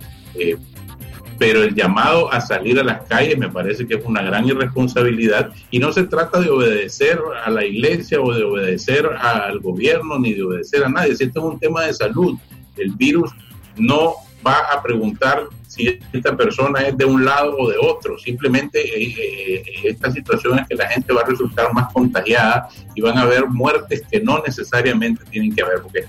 Eh, 1.38 1.46
pero 1.48 1.64
el 1.64 1.76
llamado 1.76 2.32
a 2.32 2.42
salir 2.42 2.80
a 2.80 2.84
las 2.84 3.04
calles 3.04 3.38
me 3.38 3.50
parece 3.50 3.88
que 3.88 3.96
es 3.96 4.06
una 4.06 4.22
gran 4.22 4.48
irresponsabilidad 4.48 5.52
y 5.72 5.80
no 5.80 5.92
se 5.92 6.04
trata 6.04 6.40
de 6.40 6.50
obedecer 6.50 7.20
a 7.46 7.50
la 7.50 7.66
iglesia 7.66 8.22
o 8.22 8.34
de 8.34 8.44
obedecer 8.44 9.06
al 9.06 9.60
gobierno 9.60 10.20
ni 10.20 10.34
de 10.34 10.44
obedecer 10.44 10.84
a 10.84 10.90
nadie. 10.90 11.16
Si 11.16 11.26
esto 11.26 11.40
es 11.40 11.54
un 11.54 11.60
tema 11.60 11.84
de 11.84 11.94
salud, 11.94 12.38
el 12.78 12.92
virus 12.92 13.32
no 13.78 14.16
va 14.46 14.60
a 14.72 14.82
preguntar 14.82 15.48
si 15.68 16.00
esta 16.14 16.36
persona 16.36 16.82
es 16.82 16.98
de 16.98 17.06
un 17.06 17.26
lado 17.26 17.56
o 17.58 17.70
de 17.70 17.78
otro. 17.78 18.18
Simplemente 18.18 18.80
eh, 18.80 19.14
eh, 19.18 19.64
esta 19.84 20.12
situación 20.12 20.60
es 20.60 20.68
que 20.68 20.76
la 20.76 20.88
gente 20.88 21.14
va 21.14 21.22
a 21.22 21.26
resultar 21.26 21.74
más 21.74 21.92
contagiada 21.94 22.70
y 22.96 23.02
van 23.02 23.18
a 23.18 23.22
haber 23.22 23.48
muertes 23.48 24.04
que 24.10 24.20
no 24.22 24.42
necesariamente 24.46 25.24
tienen 25.30 25.54
que 25.54 25.62
haber, 25.62 25.82
porque 25.82 26.06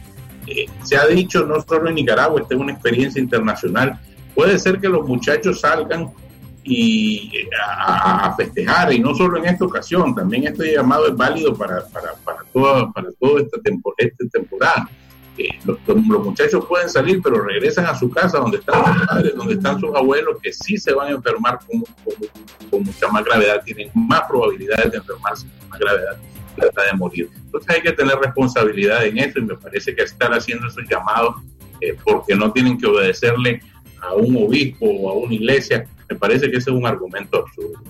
eh, 0.47 0.67
se 0.83 0.97
ha 0.97 1.07
dicho 1.07 1.45
no 1.45 1.61
solo 1.61 1.89
en 1.89 1.97
Nicaragua, 1.97 2.41
esta 2.41 2.55
es 2.55 2.61
una 2.61 2.73
experiencia 2.73 3.21
internacional, 3.21 3.99
puede 4.39 4.57
ser 4.61 4.79
que 4.81 4.89
los 4.89 5.05
muchachos 5.05 5.61
salgan 5.61 6.13
y 6.63 7.33
a, 7.61 8.27
a 8.27 8.37
festejar 8.37 8.93
y 8.93 9.01
no 9.01 9.13
solo 9.15 9.39
en 9.39 9.47
esta 9.47 9.65
ocasión, 9.65 10.15
también 10.15 10.47
este 10.47 10.75
llamado 10.77 11.09
es 11.09 11.17
válido 11.17 11.55
para, 11.57 11.85
para, 11.89 12.13
para 12.25 12.39
toda, 12.53 12.93
para 12.93 13.09
toda 13.19 13.41
esta, 13.43 13.59
tempo- 13.61 13.95
esta 13.97 14.25
temporada. 14.33 14.89
Eh, 15.39 15.49
los, 15.65 15.79
los 15.87 16.25
muchachos 16.25 16.65
pueden 16.67 16.89
salir, 16.89 17.21
pero 17.23 17.41
regresan 17.43 17.87
a 17.87 17.95
su 17.97 18.11
casa 18.11 18.39
donde 18.39 18.59
están 18.59 18.85
sus 18.97 19.07
padres, 19.07 19.35
donde 19.35 19.55
están 19.55 19.81
sus 19.81 19.93
abuelos, 19.95 20.37
que 20.43 20.53
sí 20.53 20.77
se 20.79 20.93
van 20.93 21.09
a 21.09 21.11
enfermar 21.13 21.59
con, 21.67 21.81
con- 22.05 22.69
con 22.71 22.83
mucha 22.85 23.09
más 23.09 23.25
gravedad, 23.25 23.61
tienen 23.65 23.91
más 23.95 24.23
probabilidades 24.29 24.93
de 24.93 24.99
enfermarse 24.99 25.47
con 25.59 25.69
más 25.71 25.79
gravedad 25.81 26.17
y 26.57 26.65
hasta 26.65 26.83
de 26.85 26.93
morir. 26.93 27.29
Entonces 27.47 27.71
hay 27.75 27.83
que 27.83 27.93
tener 27.93 28.17
responsabilidad 28.19 29.05
en 29.05 29.19
eso 29.19 29.39
y 29.41 29.43
me 29.43 29.55
parece 29.57 29.95
que 29.97 30.03
estar 30.03 30.31
haciendo 30.33 30.67
esos 30.69 30.85
llamados 30.89 31.37
eh, 31.81 31.97
porque 32.05 32.35
no 32.35 32.53
tienen 32.53 32.77
que 32.77 32.87
obedecerle 32.87 33.63
a 34.01 34.15
un 34.15 34.37
obispo 34.37 34.87
o 34.87 35.11
a 35.11 35.15
una 35.15 35.35
iglesia, 35.35 35.87
me 36.09 36.17
parece 36.17 36.51
que 36.51 36.59
ese 36.59 36.71
es 36.71 36.77
un 36.77 36.87
argumento 36.87 37.39
absurdo. 37.39 37.81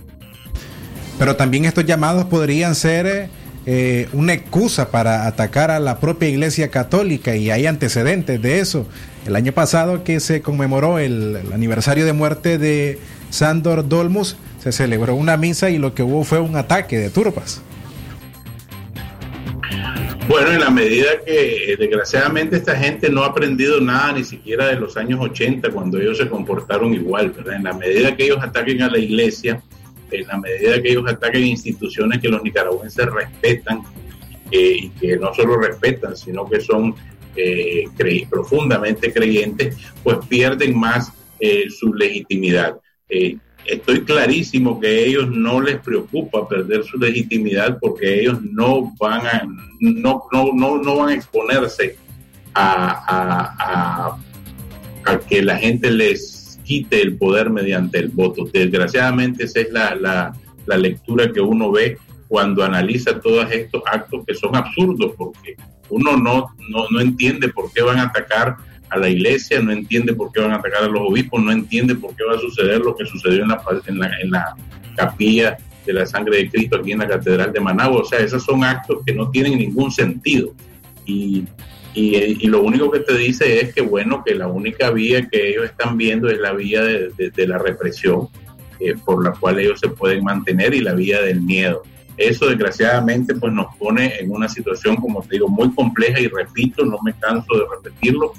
Pero 1.19 1.37
también 1.37 1.65
estos 1.65 1.85
llamados 1.85 2.27
podrían 2.27 2.75
ser 2.75 3.07
eh, 3.07 3.29
eh, 3.67 4.09
una 4.13 4.33
excusa 4.33 4.91
para 4.91 5.27
atacar 5.27 5.71
a 5.71 5.81
la 5.81 5.99
propia 5.99 6.29
Iglesia 6.29 6.71
Católica 6.71 7.37
y 7.37 7.51
hay 7.51 7.67
antecedentes 7.67 8.41
de 8.41 8.61
eso. 8.61 8.87
El 9.27 9.37
año 9.37 9.53
pasado 9.53 10.05
que 10.05 10.21
se 10.21 10.41
conmemoró 10.41 10.99
el, 10.99 11.37
el 11.37 11.53
aniversario 11.53 12.07
de 12.07 12.13
muerte 12.13 12.57
de 12.59 12.99
Sándor 13.31 13.89
Dolmus, 13.89 14.37
se 14.63 14.73
celebró 14.73 15.15
una 15.15 15.37
misa 15.37 15.71
y 15.71 15.79
lo 15.79 15.95
que 15.95 16.03
hubo 16.03 16.25
fue 16.25 16.41
un 16.41 16.57
ataque 16.57 16.99
de 16.99 17.11
turbas. 17.11 17.63
Bueno, 20.29 20.53
en 20.53 20.61
la 20.61 20.69
medida 20.71 21.25
que 21.25 21.73
eh, 21.73 21.77
desgraciadamente 21.79 22.57
esta 22.57 22.77
gente 22.77 23.09
no 23.09 23.23
ha 23.23 23.29
aprendido 23.29 23.81
nada 23.81 24.13
ni 24.13 24.25
siquiera 24.25 24.67
de 24.69 24.77
los 24.79 24.97
años 24.99 25.21
80 25.23 25.71
cuando 25.71 25.99
ellos 25.99 26.19
se 26.19 26.29
comportaron 26.29 26.93
igual, 26.93 27.31
¿verdad? 27.31 27.57
En 27.57 27.65
la 27.65 27.73
medida 27.73 28.15
que 28.15 28.25
ellos 28.25 28.39
ataquen 28.43 28.83
a 28.83 28.91
la 28.91 28.99
iglesia, 28.99 29.63
en 30.11 30.27
la 30.27 30.37
medida 30.37 30.83
que 30.83 30.91
ellos 30.91 31.05
ataquen 31.11 31.45
instituciones 31.47 32.21
que 32.21 32.29
los 32.29 32.43
nicaragüenses 32.43 33.07
respetan 33.07 33.83
eh, 34.51 34.77
y 34.83 34.89
que 34.91 35.17
no 35.17 35.33
solo 35.33 35.57
respetan, 35.59 36.15
sino 36.15 36.47
que 36.47 36.61
son 36.61 36.95
eh, 37.35 37.85
cre- 37.97 38.29
profundamente 38.29 39.11
creyentes, 39.13 39.77
pues 40.03 40.19
pierden 40.29 40.79
más 40.79 41.11
eh, 41.41 41.71
su 41.71 41.95
legitimidad. 41.95 42.77
Estoy 43.69 44.01
clarísimo 44.03 44.81
que 44.81 44.87
a 44.87 44.91
ellos 44.91 45.31
no 45.31 45.61
les 45.61 45.77
preocupa 45.81 46.49
perder 46.49 46.85
su 46.85 46.97
legitimidad 46.99 47.79
porque 47.81 48.21
ellos 48.21 48.41
no 48.43 48.93
van 48.99 49.27
a, 49.27 49.43
no, 49.81 50.23
no, 50.33 50.53
no, 50.55 50.79
no 50.83 50.97
van 50.97 51.11
a 51.11 51.15
exponerse 51.15 51.97
a, 52.55 52.91
a- 53.07 53.55
a- 53.59 55.13
a 55.13 55.19
que 55.21 55.43
la 55.43 55.57
gente 55.59 55.91
les 55.91 56.59
quite 56.65 57.01
el 57.03 57.17
poder 57.17 57.51
mediante 57.51 57.99
el 57.99 58.09
voto. 58.09 58.45
Desgraciadamente 58.53 59.45
esa 59.45 59.61
es 59.61 59.71
la, 59.71 59.95
la- 59.95 60.33
la 60.67 60.77
lectura 60.77 61.31
que 61.33 61.41
uno 61.41 61.71
ve 61.71 61.99
cuando 62.27 62.63
analiza 62.65 63.21
todos 63.21 63.51
estos 63.53 63.83
actos 63.91 64.23
que 64.27 64.35
son 64.35 64.55
absurdos 64.57 65.13
porque 65.17 65.57
uno 65.91 66.17
no, 66.17 66.49
no, 66.71 66.85
no 66.91 67.01
entiende 67.01 67.49
por 67.49 67.73
qué 67.73 67.81
van 67.83 67.99
a 67.99 68.05
atacar 68.05 68.57
a 68.91 68.99
la 68.99 69.09
iglesia, 69.09 69.61
no 69.61 69.71
entiende 69.73 70.15
por 70.15 70.33
qué 70.33 70.41
van 70.41 70.53
a 70.53 70.57
atacar 70.57 70.85
a 70.85 70.89
los 70.89 71.01
obispos, 71.03 71.43
no 71.43 71.53
entiende 71.53 71.95
por 71.95 72.15
qué 72.17 72.25
va 72.25 72.37
a 72.37 72.41
suceder 72.41 72.81
lo 72.81 72.97
que 72.97 73.05
sucedió 73.07 73.43
en 73.43 73.49
la, 73.49 73.63
en 73.87 73.99
la, 73.99 74.11
en 74.23 74.31
la 74.31 74.57
capilla 74.97 75.57
de 75.87 75.93
la 75.93 76.07
sangre 76.07 76.39
de 76.39 76.51
Cristo 76.51 76.77
aquí 76.77 76.93
en 76.93 76.99
la 76.99 77.09
Catedral 77.09 77.53
de 77.53 77.61
Managua. 77.61 78.01
O 78.03 78.05
sea, 78.05 78.19
esos 78.21 78.45
son 78.45 78.65
actos 78.65 78.99
que 79.07 79.13
no 79.15 79.31
tienen 79.31 79.59
ningún 79.59 79.91
sentido. 79.91 80.53
Y, 81.07 81.45
y, 81.95 82.45
y 82.45 82.47
lo 82.49 82.63
único 82.63 82.91
que 82.91 83.01
te 83.01 83.17
dice 83.17 83.61
es 83.61 83.75
que, 83.75 83.81
bueno, 83.81 84.23
que 84.25 84.35
la 84.35 84.47
única 84.49 84.91
vía 84.91 85.29
que 85.29 85.51
ellos 85.51 85.65
están 85.65 85.97
viendo 85.97 86.29
es 86.29 86.39
la 86.39 86.53
vía 86.53 86.83
de, 86.83 87.11
de- 87.17 87.31
de 87.31 87.47
la 87.47 87.59
represión, 87.59 88.29
eh, 88.81 88.95
por 89.05 89.25
la 89.25 89.33
cual 89.33 89.59
ellos 89.59 89.81
se 89.81 89.89
pueden 89.89 90.23
mantener, 90.25 90.75
y 90.75 90.81
la 90.81 90.95
vía 90.95 91.23
del 91.23 91.41
miedo. 91.41 91.83
Eso 92.17 92.47
desgraciadamente 92.49 93.35
pues 93.37 93.53
nos 93.53 93.75
pone 93.77 94.19
en 94.19 94.31
una 94.31 94.49
situación, 94.49 94.97
como 94.97 95.23
te 95.23 95.37
digo, 95.37 95.49
muy 95.49 95.73
compleja 95.73 96.19
y 96.21 96.27
repito, 96.27 96.85
no 96.85 96.99
me 97.05 97.13
canso 97.15 97.55
de 97.55 97.65
repetirlo, 97.77 98.33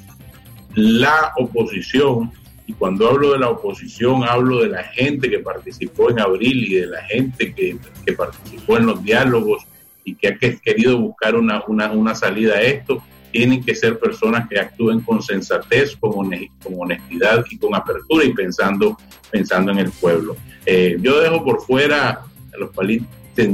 la 0.75 1.33
oposición, 1.37 2.31
y 2.67 2.73
cuando 2.73 3.09
hablo 3.09 3.33
de 3.33 3.39
la 3.39 3.49
oposición 3.49 4.23
hablo 4.23 4.61
de 4.61 4.69
la 4.69 4.83
gente 4.83 5.29
que 5.29 5.39
participó 5.39 6.11
en 6.11 6.19
abril 6.19 6.71
y 6.71 6.75
de 6.75 6.85
la 6.87 7.01
gente 7.03 7.53
que, 7.53 7.77
que 8.05 8.13
participó 8.13 8.77
en 8.77 8.85
los 8.85 9.03
diálogos 9.03 9.63
y 10.03 10.13
que 10.15 10.27
ha 10.27 10.37
que- 10.37 10.59
querido 10.59 10.97
buscar 10.99 11.35
una, 11.35 11.63
una, 11.67 11.91
una 11.91 12.13
salida 12.15 12.55
a 12.55 12.61
esto, 12.61 13.01
tienen 13.31 13.63
que 13.63 13.75
ser 13.75 13.99
personas 13.99 14.47
que 14.47 14.59
actúen 14.59 15.01
con 15.01 15.21
sensatez, 15.21 15.95
con, 15.95 16.11
hone- 16.11 16.51
con 16.63 16.73
honestidad 16.79 17.43
y 17.49 17.57
con 17.57 17.75
apertura 17.75 18.23
y 18.25 18.33
pensando, 18.33 18.97
pensando 19.31 19.71
en 19.71 19.79
el 19.79 19.91
pueblo. 19.91 20.35
Eh, 20.65 20.97
yo 21.01 21.19
dejo 21.21 21.43
por 21.43 21.61
fuera 21.61 22.21
los 22.57 22.69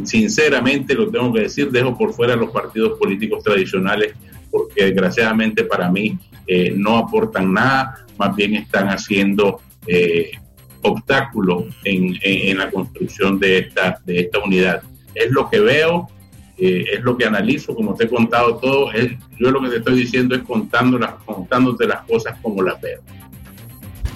sinceramente 0.05 0.93
lo 0.95 1.09
tengo 1.09 1.31
que 1.31 1.41
decir, 1.41 1.69
dejo 1.71 1.97
por 1.97 2.13
fuera 2.13 2.35
los 2.35 2.49
partidos 2.49 2.97
políticos 2.97 3.43
tradicionales 3.43 4.13
porque 4.51 4.85
desgraciadamente 4.85 5.63
para 5.63 5.89
mí 5.91 6.17
eh, 6.47 6.73
no 6.75 6.97
aportan 6.97 7.53
nada, 7.53 8.05
más 8.17 8.35
bien 8.35 8.55
están 8.55 8.87
haciendo 8.89 9.61
eh, 9.87 10.31
obstáculos 10.81 11.65
en, 11.83 12.15
en- 12.21 12.57
la 12.57 12.69
construcción 12.69 13.39
de 13.39 13.57
esta, 13.59 13.99
de 14.05 14.19
esta 14.21 14.39
unidad. 14.39 14.81
Es 15.15 15.31
lo 15.31 15.49
que 15.49 15.59
veo, 15.59 16.07
eh, 16.57 16.85
es 16.93 17.01
lo 17.01 17.17
que 17.17 17.25
analizo, 17.25 17.73
como 17.75 17.95
te 17.95 18.05
he 18.05 18.07
contado 18.09 18.57
todo, 18.57 18.91
es- 18.91 19.11
yo 19.39 19.51
lo 19.51 19.61
que 19.61 19.69
te 19.69 19.77
estoy 19.77 19.97
diciendo 19.97 20.35
es 20.35 20.43
contando 20.43 20.97
las, 20.99 21.13
contándote 21.25 21.87
las 21.87 22.01
cosas 22.01 22.37
como 22.41 22.61
las 22.61 22.79
veo. 22.79 23.01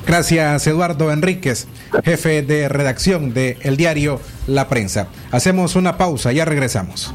Gracias, 0.08 0.66
Eduardo 0.66 1.12
Enríquez, 1.12 1.68
jefe 2.04 2.42
de 2.42 2.68
redacción 2.70 3.34
de 3.34 3.58
el 3.62 3.78
diario 3.78 4.20
La 4.48 4.68
Prensa. 4.68 5.08
Hacemos 5.32 5.76
una 5.76 5.98
pausa, 5.98 6.32
ya 6.32 6.46
regresamos. 6.46 7.14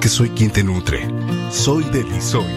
Porque 0.00 0.08
soy 0.08 0.30
quien 0.30 0.50
te 0.50 0.64
nutre. 0.64 1.06
Soy 1.50 1.84
de 1.84 2.02
Lisoy. 2.02 2.50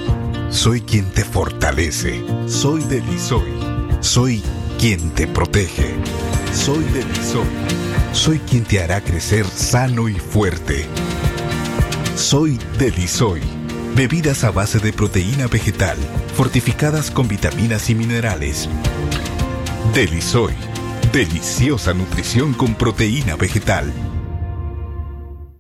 Soy 0.49 0.79
quien 0.79 1.11
te 1.11 1.25
fortalece. 1.25 2.23
Soy 2.47 2.81
de 2.83 3.01
Lisoy. 3.01 3.51
Soy 3.99 4.41
quien 4.79 5.09
te 5.09 5.27
protege. 5.27 5.93
Soy 6.53 6.81
de 6.85 7.03
Lisoy. 7.03 7.45
Soy 8.13 8.39
quien 8.39 8.63
te 8.63 8.81
hará 8.81 9.01
crecer 9.01 9.45
sano 9.45 10.07
y 10.07 10.13
fuerte. 10.13 10.85
Soy 12.15 12.57
de 12.79 12.91
Lisoy. 12.91 13.41
Bebidas 13.93 14.45
a 14.45 14.51
base 14.51 14.79
de 14.79 14.93
proteína 14.93 15.47
vegetal, 15.47 15.97
fortificadas 16.37 17.11
con 17.11 17.27
vitaminas 17.27 17.89
y 17.89 17.95
minerales. 17.95 18.69
Delisoy. 19.93 20.53
Deliciosa 21.11 21.93
nutrición 21.93 22.53
con 22.53 22.75
proteína 22.75 23.35
vegetal. 23.35 23.91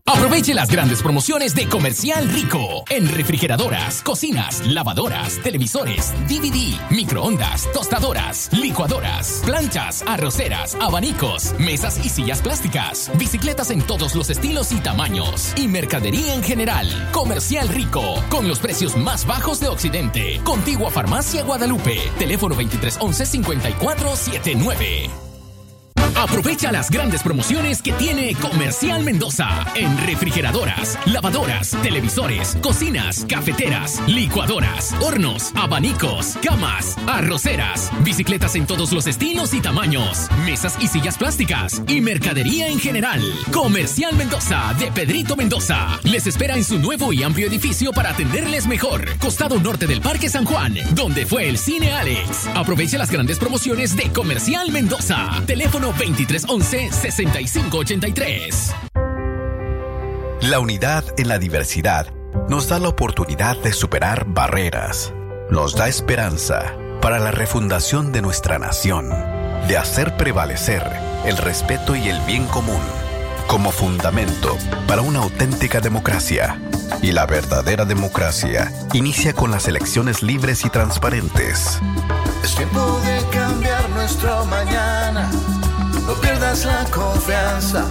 Aproveche 0.05 0.53
las 0.53 0.69
grandes 0.69 1.01
promociones 1.01 1.55
de 1.55 1.69
Comercial 1.69 2.27
Rico 2.27 2.83
en 2.89 3.07
refrigeradoras, 3.07 4.03
cocinas, 4.03 4.67
lavadoras, 4.67 5.39
televisores, 5.41 6.13
DVD, 6.27 6.77
microondas, 6.89 7.71
tostadoras, 7.71 8.49
licuadoras, 8.51 9.41
planchas, 9.45 10.03
arroceras, 10.05 10.75
abanicos, 10.81 11.57
mesas 11.57 12.05
y 12.05 12.09
sillas 12.09 12.41
plásticas, 12.41 13.11
bicicletas 13.17 13.71
en 13.71 13.81
todos 13.81 14.13
los 14.13 14.29
estilos 14.29 14.73
y 14.73 14.81
tamaños 14.81 15.53
y 15.55 15.69
mercadería 15.69 16.33
en 16.33 16.43
general. 16.43 16.85
Comercial 17.13 17.69
Rico 17.69 18.21
con 18.29 18.49
los 18.49 18.59
precios 18.59 18.97
más 18.97 19.25
bajos 19.25 19.61
de 19.61 19.69
Occidente. 19.69 20.41
Contigua 20.43 20.91
Farmacia 20.91 21.43
Guadalupe. 21.43 21.97
Teléfono 22.19 22.55
2311 22.55 23.25
5479. 23.25 25.32
Aprovecha 26.15 26.71
las 26.71 26.89
grandes 26.89 27.23
promociones 27.23 27.81
que 27.81 27.93
tiene 27.93 28.35
Comercial 28.35 29.03
Mendoza 29.03 29.65
en 29.75 29.97
refrigeradoras, 30.05 30.97
lavadoras, 31.05 31.77
televisores, 31.81 32.57
cocinas, 32.61 33.25
cafeteras, 33.27 34.01
licuadoras, 34.07 34.93
hornos, 35.01 35.51
abanicos, 35.55 36.37
camas, 36.41 36.97
arroceras, 37.07 37.89
bicicletas 38.03 38.55
en 38.55 38.67
todos 38.67 38.91
los 38.91 39.07
estilos 39.07 39.53
y 39.53 39.61
tamaños, 39.61 40.27
mesas 40.45 40.77
y 40.79 40.87
sillas 40.87 41.17
plásticas 41.17 41.81
y 41.87 42.01
mercadería 42.01 42.67
en 42.67 42.79
general. 42.79 43.21
Comercial 43.51 44.15
Mendoza 44.15 44.73
de 44.79 44.91
Pedrito 44.91 45.35
Mendoza 45.35 45.99
les 46.03 46.27
espera 46.27 46.55
en 46.55 46.63
su 46.63 46.79
nuevo 46.79 47.13
y 47.13 47.23
amplio 47.23 47.47
edificio 47.47 47.91
para 47.91 48.11
atenderles 48.11 48.67
mejor. 48.67 49.17
Costado 49.19 49.59
norte 49.59 49.87
del 49.87 50.01
Parque 50.01 50.29
San 50.29 50.45
Juan, 50.45 50.75
donde 50.95 51.25
fue 51.25 51.49
el 51.49 51.57
Cine 51.57 51.93
Alex. 51.93 52.47
Aprovecha 52.55 52.97
las 52.97 53.11
grandes 53.11 53.39
promociones 53.39 53.95
de 53.95 54.11
Comercial 54.11 54.71
Mendoza. 54.71 55.41
Teléfono 55.45 55.92
2311-6583. 55.97 58.73
La 60.41 60.59
unidad 60.59 61.05
en 61.17 61.29
la 61.29 61.39
diversidad 61.39 62.13
nos 62.49 62.67
da 62.67 62.79
la 62.79 62.89
oportunidad 62.89 63.55
de 63.57 63.71
superar 63.71 64.25
barreras, 64.27 65.13
nos 65.49 65.75
da 65.75 65.87
esperanza 65.87 66.75
para 67.01 67.19
la 67.19 67.31
refundación 67.31 68.11
de 68.11 68.21
nuestra 68.21 68.59
nación, 68.59 69.09
de 69.67 69.77
hacer 69.77 70.17
prevalecer 70.17 70.83
el 71.25 71.37
respeto 71.37 71.95
y 71.95 72.09
el 72.09 72.19
bien 72.21 72.45
común 72.47 72.81
como 73.47 73.71
fundamento 73.71 74.57
para 74.87 75.01
una 75.01 75.19
auténtica 75.19 75.79
democracia. 75.79 76.59
Y 77.01 77.11
la 77.11 77.25
verdadera 77.25 77.85
democracia 77.85 78.71
inicia 78.93 79.33
con 79.33 79.51
las 79.51 79.67
elecciones 79.67 80.23
libres 80.23 80.65
y 80.65 80.69
transparentes. 80.69 81.79
Es 82.43 82.55
tiempo 82.55 82.99
de 83.05 83.37
cambiar 83.37 83.89
nuestro 83.91 84.45
mañana. 84.45 85.29
No 86.05 86.13
pierdas 86.15 86.65
la 86.65 86.85
confianza 86.91 87.85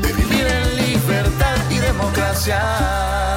de 0.00 0.12
vivir 0.12 0.46
en 0.46 0.76
libertad 0.76 1.56
y 1.70 1.78
democracia. 1.78 3.27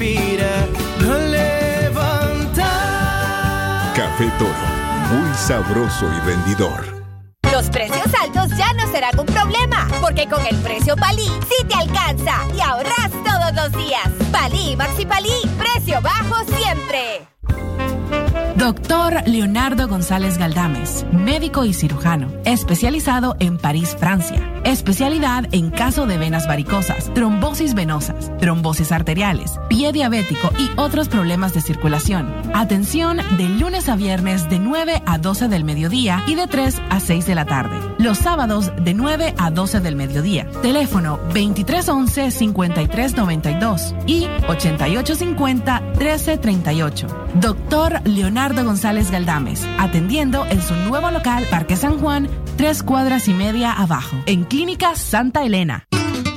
Que 0.00 0.04
me 0.04 0.10
inspira 0.10 0.66
a 1.00 1.18
levantar. 1.18 2.64
Café 3.94 4.30
Toro, 4.38 4.54
muy 5.10 5.34
sabroso 5.36 6.06
y 6.06 6.20
rendidor. 6.26 7.00
Los 7.52 7.68
precios 7.68 8.06
altos 8.20 8.56
ya 8.56 8.72
no 8.74 8.90
serán 8.90 9.18
un 9.18 9.26
problema, 9.26 9.88
porque 10.00 10.26
con 10.26 10.46
el 10.46 10.56
precio 10.58 10.96
Palí 10.96 11.26
sí 11.48 11.64
te 11.66 11.74
alcanza 11.74 12.46
y 12.56 12.60
ahorras 12.60 13.10
todos 13.24 13.52
los 13.54 13.72
días. 13.84 14.08
Palí 14.32 14.76
Maxi 14.76 15.04
Palí, 15.04 15.42
precio 15.58 16.00
bajo 16.00 16.44
siempre. 16.56 17.29
Doctor 18.70 19.26
Leonardo 19.26 19.88
González 19.88 20.38
Galdames, 20.38 21.04
médico 21.10 21.64
y 21.64 21.74
cirujano, 21.74 22.30
especializado 22.44 23.34
en 23.40 23.58
París, 23.58 23.96
Francia. 23.98 24.46
Especialidad 24.62 25.48
en 25.50 25.70
caso 25.70 26.06
de 26.06 26.18
venas 26.18 26.46
varicosas, 26.46 27.12
trombosis 27.12 27.74
venosas, 27.74 28.30
trombosis 28.38 28.92
arteriales, 28.92 29.58
pie 29.68 29.90
diabético 29.90 30.52
y 30.56 30.70
otros 30.76 31.08
problemas 31.08 31.52
de 31.52 31.62
circulación. 31.62 32.32
Atención 32.54 33.18
de 33.38 33.48
lunes 33.48 33.88
a 33.88 33.96
viernes 33.96 34.48
de 34.48 34.60
9 34.60 35.02
a 35.04 35.18
12 35.18 35.48
del 35.48 35.64
mediodía 35.64 36.22
y 36.28 36.36
de 36.36 36.46
3 36.46 36.80
a 36.90 37.00
6 37.00 37.26
de 37.26 37.34
la 37.34 37.46
tarde. 37.46 37.76
Los 37.98 38.18
sábados 38.18 38.70
de 38.80 38.94
9 38.94 39.34
a 39.36 39.50
12 39.50 39.80
del 39.80 39.96
mediodía. 39.96 40.48
Teléfono 40.62 41.18
2311-5392 41.32 43.96
y 44.06 44.28
8850-1338. 44.46 47.08
Doctor 47.34 48.00
Leonardo 48.04 48.59
González 48.64 49.10
Galdames, 49.10 49.66
atendiendo 49.78 50.46
en 50.46 50.62
su 50.62 50.74
nuevo 50.74 51.10
local 51.10 51.46
Parque 51.50 51.76
San 51.76 51.98
Juan, 51.98 52.28
tres 52.56 52.82
cuadras 52.82 53.28
y 53.28 53.34
media 53.34 53.72
abajo, 53.72 54.16
en 54.26 54.44
Clínica 54.44 54.94
Santa 54.94 55.44
Elena. 55.44 55.86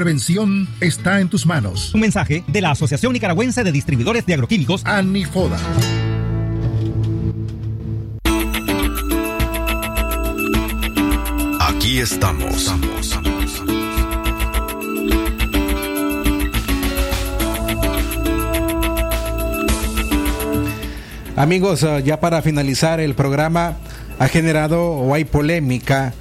prevención 0.00 0.66
está 0.80 1.20
en 1.20 1.28
tus 1.28 1.44
manos. 1.44 1.92
Un 1.92 2.00
mensaje 2.00 2.42
de 2.46 2.62
la 2.62 2.70
Asociación 2.70 3.12
Nicaragüense 3.12 3.62
de 3.64 3.70
Distribuidores 3.70 4.24
de 4.24 4.32
Agroquímicos, 4.32 4.82
ANIFODA. 4.86 5.58
Aquí 11.60 11.98
estamos. 11.98 12.74
Amigos, 21.36 21.82
eh, 21.82 22.02
ya 22.06 22.20
para 22.20 22.40
finalizar 22.40 23.00
el 23.00 23.12
programa, 23.14 23.76
ha 24.18 24.28
generado 24.28 24.92
o 24.92 25.12
hay 25.12 25.26
polémica 25.26 26.14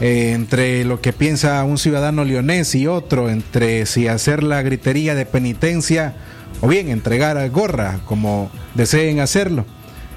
eh, 0.00 0.32
entre 0.32 0.84
lo 0.84 1.00
que 1.00 1.12
piensa 1.12 1.62
un 1.64 1.78
ciudadano 1.78 2.24
leonés 2.24 2.74
y 2.74 2.86
otro, 2.86 3.30
entre 3.30 3.86
si 3.86 4.08
hacer 4.08 4.42
la 4.42 4.62
gritería 4.62 5.14
de 5.14 5.26
penitencia 5.26 6.14
o 6.60 6.68
bien 6.68 6.88
entregar 6.88 7.48
gorra, 7.50 8.00
como 8.06 8.50
deseen 8.74 9.20
hacerlo. 9.20 9.64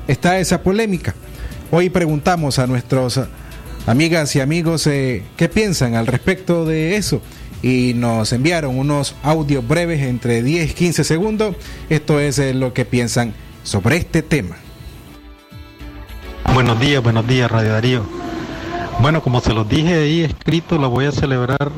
Está 0.07 0.39
esa 0.39 0.63
polémica. 0.63 1.13
Hoy 1.71 1.89
preguntamos 1.89 2.59
a 2.59 2.67
nuestros 2.67 3.19
amigas 3.85 4.35
y 4.35 4.39
amigos 4.39 4.87
eh, 4.87 5.23
qué 5.35 5.49
piensan 5.49 5.95
al 5.95 6.07
respecto 6.07 6.65
de 6.65 6.95
eso 6.95 7.21
y 7.61 7.93
nos 7.95 8.31
enviaron 8.33 8.77
unos 8.77 9.15
audios 9.23 9.67
breves 9.67 10.01
entre 10.01 10.43
10 10.43 10.71
y 10.71 10.73
15 10.73 11.03
segundos. 11.03 11.55
Esto 11.89 12.19
es 12.19 12.39
eh, 12.39 12.53
lo 12.53 12.73
que 12.73 12.85
piensan 12.85 13.33
sobre 13.63 13.97
este 13.97 14.21
tema. 14.21 14.57
Buenos 16.53 16.79
días, 16.79 17.03
buenos 17.03 17.27
días, 17.27 17.51
Radio 17.51 17.73
Darío. 17.73 18.16
Bueno, 18.99 19.21
como 19.21 19.41
se 19.41 19.53
los 19.53 19.69
dije 19.69 19.93
ahí 19.93 20.23
escrito, 20.23 20.77
lo 20.77 20.89
voy 20.89 21.05
a 21.05 21.11
celebrar 21.11 21.71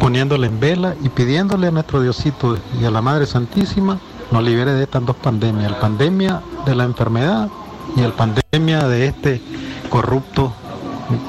poniéndole 0.00 0.46
en 0.46 0.58
vela 0.58 0.94
y 1.02 1.08
pidiéndole 1.08 1.68
a 1.68 1.70
nuestro 1.70 2.00
Diosito 2.00 2.58
y 2.80 2.84
a 2.84 2.90
la 2.90 3.02
Madre 3.02 3.26
Santísima 3.26 3.98
nos 4.30 4.42
libere 4.42 4.72
de 4.72 4.84
estas 4.84 5.04
dos 5.04 5.16
pandemias, 5.16 5.70
la 5.70 5.80
pandemia 5.80 6.40
de 6.64 6.74
la 6.74 6.84
enfermedad 6.84 7.48
y 7.96 8.00
la 8.00 8.10
pandemia 8.10 8.86
de 8.88 9.06
este 9.06 9.42
corrupto 9.88 10.52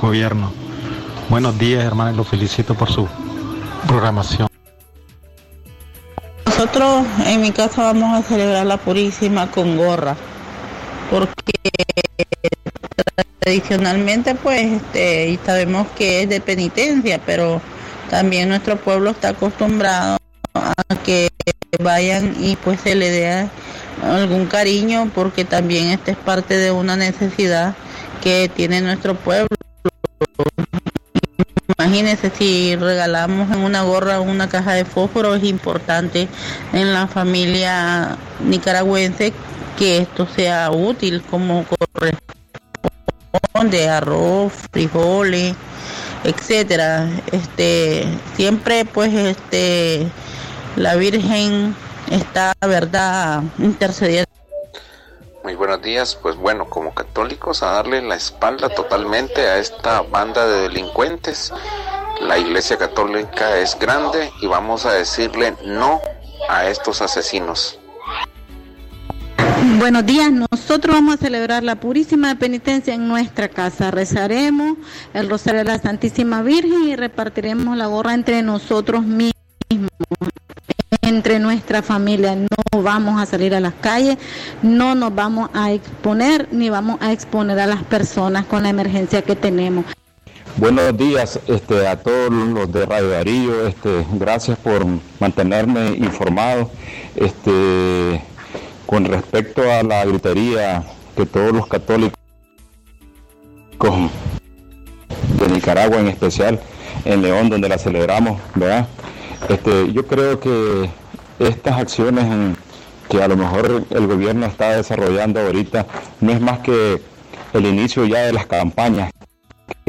gobierno. 0.02 0.52
Buenos 1.30 1.58
días, 1.58 1.84
hermanos, 1.84 2.16
los 2.16 2.28
felicito 2.28 2.76
por 2.76 2.90
su 2.90 3.08
programación. 3.88 4.48
Nosotros 6.46 7.06
en 7.26 7.42
mi 7.42 7.52
casa 7.52 7.84
vamos 7.84 8.18
a 8.18 8.22
celebrar 8.22 8.66
la 8.66 8.78
Purísima 8.78 9.50
con 9.50 9.78
gorra, 9.78 10.16
porque 11.10 11.54
tradicionalmente 13.40 14.36
pues 14.36 14.62
este, 14.62 15.30
y 15.30 15.40
sabemos 15.46 15.88
que 15.98 16.24
es 16.24 16.30
de 16.30 16.42
penitencia, 16.42 17.20
pero 17.26 17.62
también 18.10 18.50
nuestro 18.50 18.78
pueblo 18.78 19.12
está 19.12 19.30
acostumbrado 19.30 20.18
a 20.54 20.74
que 21.04 21.30
vayan 21.82 22.36
y 22.40 22.56
pues 22.58 22.82
se 22.82 22.96
le 22.96 23.10
dé 23.10 23.50
algún 24.04 24.46
cariño 24.48 25.10
porque 25.14 25.46
también 25.46 25.88
esta 25.88 26.12
es 26.12 26.18
parte 26.18 26.58
de 26.58 26.72
una 26.72 26.96
necesidad 26.96 27.76
que 28.22 28.50
tiene 28.54 28.82
nuestro 28.82 29.16
pueblo. 29.16 29.48
Imagínense 31.78 32.32
si 32.38 32.76
regalamos 32.76 33.52
en 33.52 33.60
una 33.60 33.82
gorra 33.84 34.20
una 34.20 34.50
caja 34.50 34.74
de 34.74 34.86
fósforo, 34.86 35.36
es 35.36 35.44
importante 35.44 36.28
en 36.74 36.94
la 36.94 37.08
familia 37.08 38.18
nicaragüense 38.44 39.34
que 39.78 39.98
esto 39.98 40.28
sea 40.28 40.70
útil 40.70 41.24
como 41.24 41.66
corresponde, 41.66 42.41
arroz, 43.90 44.54
frijoles, 44.72 45.56
etcétera. 46.24 47.10
Este, 47.32 48.06
siempre 48.36 48.86
pues 48.86 49.14
este 49.14 50.08
la 50.76 50.96
Virgen 50.96 51.76
está, 52.10 52.54
verdad, 52.62 53.44
intercediendo. 53.58 54.30
Muy 55.44 55.56
buenos 55.56 55.82
días, 55.82 56.18
pues 56.22 56.36
bueno, 56.36 56.66
como 56.70 56.94
católicos 56.94 57.64
a 57.64 57.72
darle 57.72 58.02
la 58.02 58.16
espalda 58.16 58.70
totalmente 58.70 59.42
a 59.48 59.58
esta 59.58 60.02
banda 60.02 60.48
de 60.48 60.62
delincuentes. 60.62 61.52
La 62.22 62.38
Iglesia 62.38 62.78
Católica 62.78 63.58
es 63.58 63.78
grande 63.80 64.32
y 64.42 64.48
vamos 64.48 64.86
a 64.86 64.94
decirle 64.94 65.56
no 65.66 66.00
a 66.48 66.68
estos 66.68 67.02
asesinos. 67.02 67.81
Buenos 69.62 70.08
días, 70.08 70.32
nosotros 70.32 70.96
vamos 70.96 71.16
a 71.16 71.18
celebrar 71.18 71.64
la 71.64 71.76
Purísima 71.76 72.34
Penitencia 72.34 72.96
en 72.96 73.08
nuestra 73.08 73.48
casa. 73.48 73.92
Rezaremos 73.92 74.78
el 75.14 75.30
Rosario 75.30 75.60
de 75.60 75.66
la 75.66 75.78
Santísima 75.78 76.42
Virgen 76.42 76.88
y 76.88 76.96
repartiremos 76.96 77.78
la 77.78 77.86
gorra 77.86 78.16
entre 78.16 78.42
nosotros 78.42 79.04
mismos 79.04 79.32
entre 81.04 81.38
nuestra 81.38 81.84
familia. 81.84 82.36
No 82.36 82.82
vamos 82.82 83.22
a 83.22 83.28
salir 83.28 83.54
a 83.54 83.60
las 83.60 83.74
calles, 83.74 84.18
no 84.64 84.96
nos 84.96 85.14
vamos 85.14 85.52
a 85.54 85.72
exponer 85.72 86.48
ni 86.52 86.72
vamos 86.72 86.98
a 87.00 87.12
exponer 87.12 87.60
a 87.60 87.68
las 87.68 87.84
personas 87.84 88.46
con 88.46 88.64
la 88.64 88.70
emergencia 88.70 89.22
que 89.22 89.36
tenemos. 89.36 89.86
Buenos 90.58 90.98
días 90.98 91.40
este, 91.48 91.88
a 91.88 91.98
todos 91.98 92.32
los 92.32 92.72
de 92.72 92.86
Radio 92.86 93.10
Darío, 93.10 93.68
este, 93.68 94.06
gracias 94.14 94.58
por 94.58 94.86
mantenerme 95.20 95.96
informado. 95.98 96.70
Este, 97.16 98.22
con 98.92 99.06
respecto 99.06 99.62
a 99.72 99.84
la 99.84 100.04
gritería 100.04 100.84
que 101.16 101.26
todos 101.26 101.54
los 101.54 101.66
católicos 101.66 102.20
de 105.40 105.48
Nicaragua 105.48 106.02
en 106.02 106.10
especial, 106.10 106.60
en 107.06 107.22
León 107.22 107.50
donde 107.50 107.70
la 107.70 107.78
celebramos, 107.78 108.42
¿verdad? 108.54 108.90
Este, 109.48 109.94
yo 109.94 110.06
creo 110.06 110.42
que 110.42 110.90
estas 111.40 111.80
acciones 111.80 112.58
que 113.10 113.24
a 113.24 113.30
lo 113.30 113.38
mejor 113.38 113.86
el 113.92 114.08
gobierno 114.08 114.46
está 114.46 114.76
desarrollando 114.76 115.40
ahorita 115.40 115.86
no 116.20 116.34
es 116.34 116.42
más 116.42 116.60
que 116.60 117.02
el 117.54 117.66
inicio 117.66 118.04
ya 118.04 118.24
de 118.24 118.34
las 118.34 118.46
campañas 118.46 119.10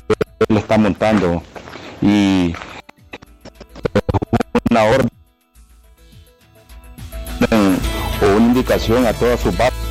que 0.07 0.15
él 0.49 0.59
está 0.59 0.79
montando 0.79 1.43
y 2.01 2.55
una 4.71 4.85
orden 4.85 5.09
o 8.23 8.37
una 8.37 8.47
indicación 8.47 9.07
a 9.07 9.13
todas 9.13 9.41
sus 9.41 9.57
bases 9.57 9.83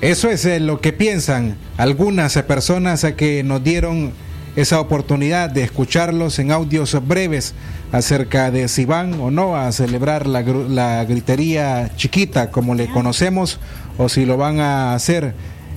Eso 0.00 0.30
es 0.30 0.44
eh, 0.46 0.58
lo 0.58 0.80
que 0.80 0.92
piensan 0.92 1.56
algunas 1.76 2.36
personas 2.42 3.04
eh, 3.04 3.14
que 3.14 3.44
nos 3.44 3.62
dieron 3.62 4.12
esa 4.56 4.80
oportunidad 4.80 5.48
de 5.48 5.62
escucharlos 5.62 6.40
en 6.40 6.50
audios 6.50 6.96
breves 7.06 7.54
acerca 7.92 8.50
de 8.50 8.66
si 8.66 8.84
van 8.84 9.14
o 9.20 9.30
no 9.30 9.56
a 9.56 9.70
celebrar 9.70 10.26
la, 10.26 10.42
la 10.42 11.04
gritería 11.04 11.92
chiquita 11.96 12.50
como 12.50 12.74
le 12.74 12.88
conocemos 12.88 13.60
o 13.96 14.08
si 14.08 14.26
lo 14.26 14.36
van 14.36 14.58
a 14.58 14.94
hacer 14.94 15.34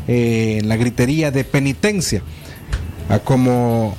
eh, 0.07 0.57
en 0.59 0.69
la 0.69 0.75
gritería 0.75 1.31
de 1.31 1.43
penitencia, 1.43 2.21
a 3.09 3.19
como 3.19 3.95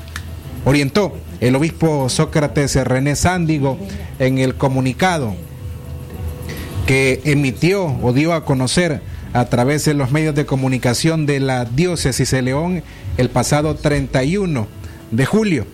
orientó 0.64 1.16
el 1.40 1.56
obispo 1.56 2.08
Sócrates 2.08 2.74
René 2.76 3.16
Sándigo 3.16 3.78
en 4.18 4.38
el 4.38 4.54
comunicado 4.54 5.34
que 6.86 7.20
emitió 7.24 7.86
o 8.02 8.12
dio 8.12 8.32
a 8.32 8.44
conocer 8.44 9.02
a 9.32 9.44
través 9.46 9.84
de 9.84 9.94
los 9.94 10.12
medios 10.12 10.34
de 10.34 10.46
comunicación 10.46 11.26
de 11.26 11.40
la 11.40 11.64
diócesis 11.64 12.30
de 12.30 12.42
León 12.42 12.82
el 13.18 13.28
pasado 13.28 13.74
31 13.74 14.66
de 15.10 15.26
julio. 15.26 15.66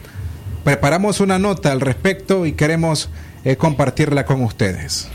Preparamos 0.64 1.20
una 1.20 1.38
nota 1.38 1.72
al 1.72 1.80
respecto 1.80 2.46
y 2.46 2.52
queremos 2.52 3.10
eh, 3.44 3.56
compartirla 3.56 4.24
con 4.24 4.42
ustedes. 4.42 5.08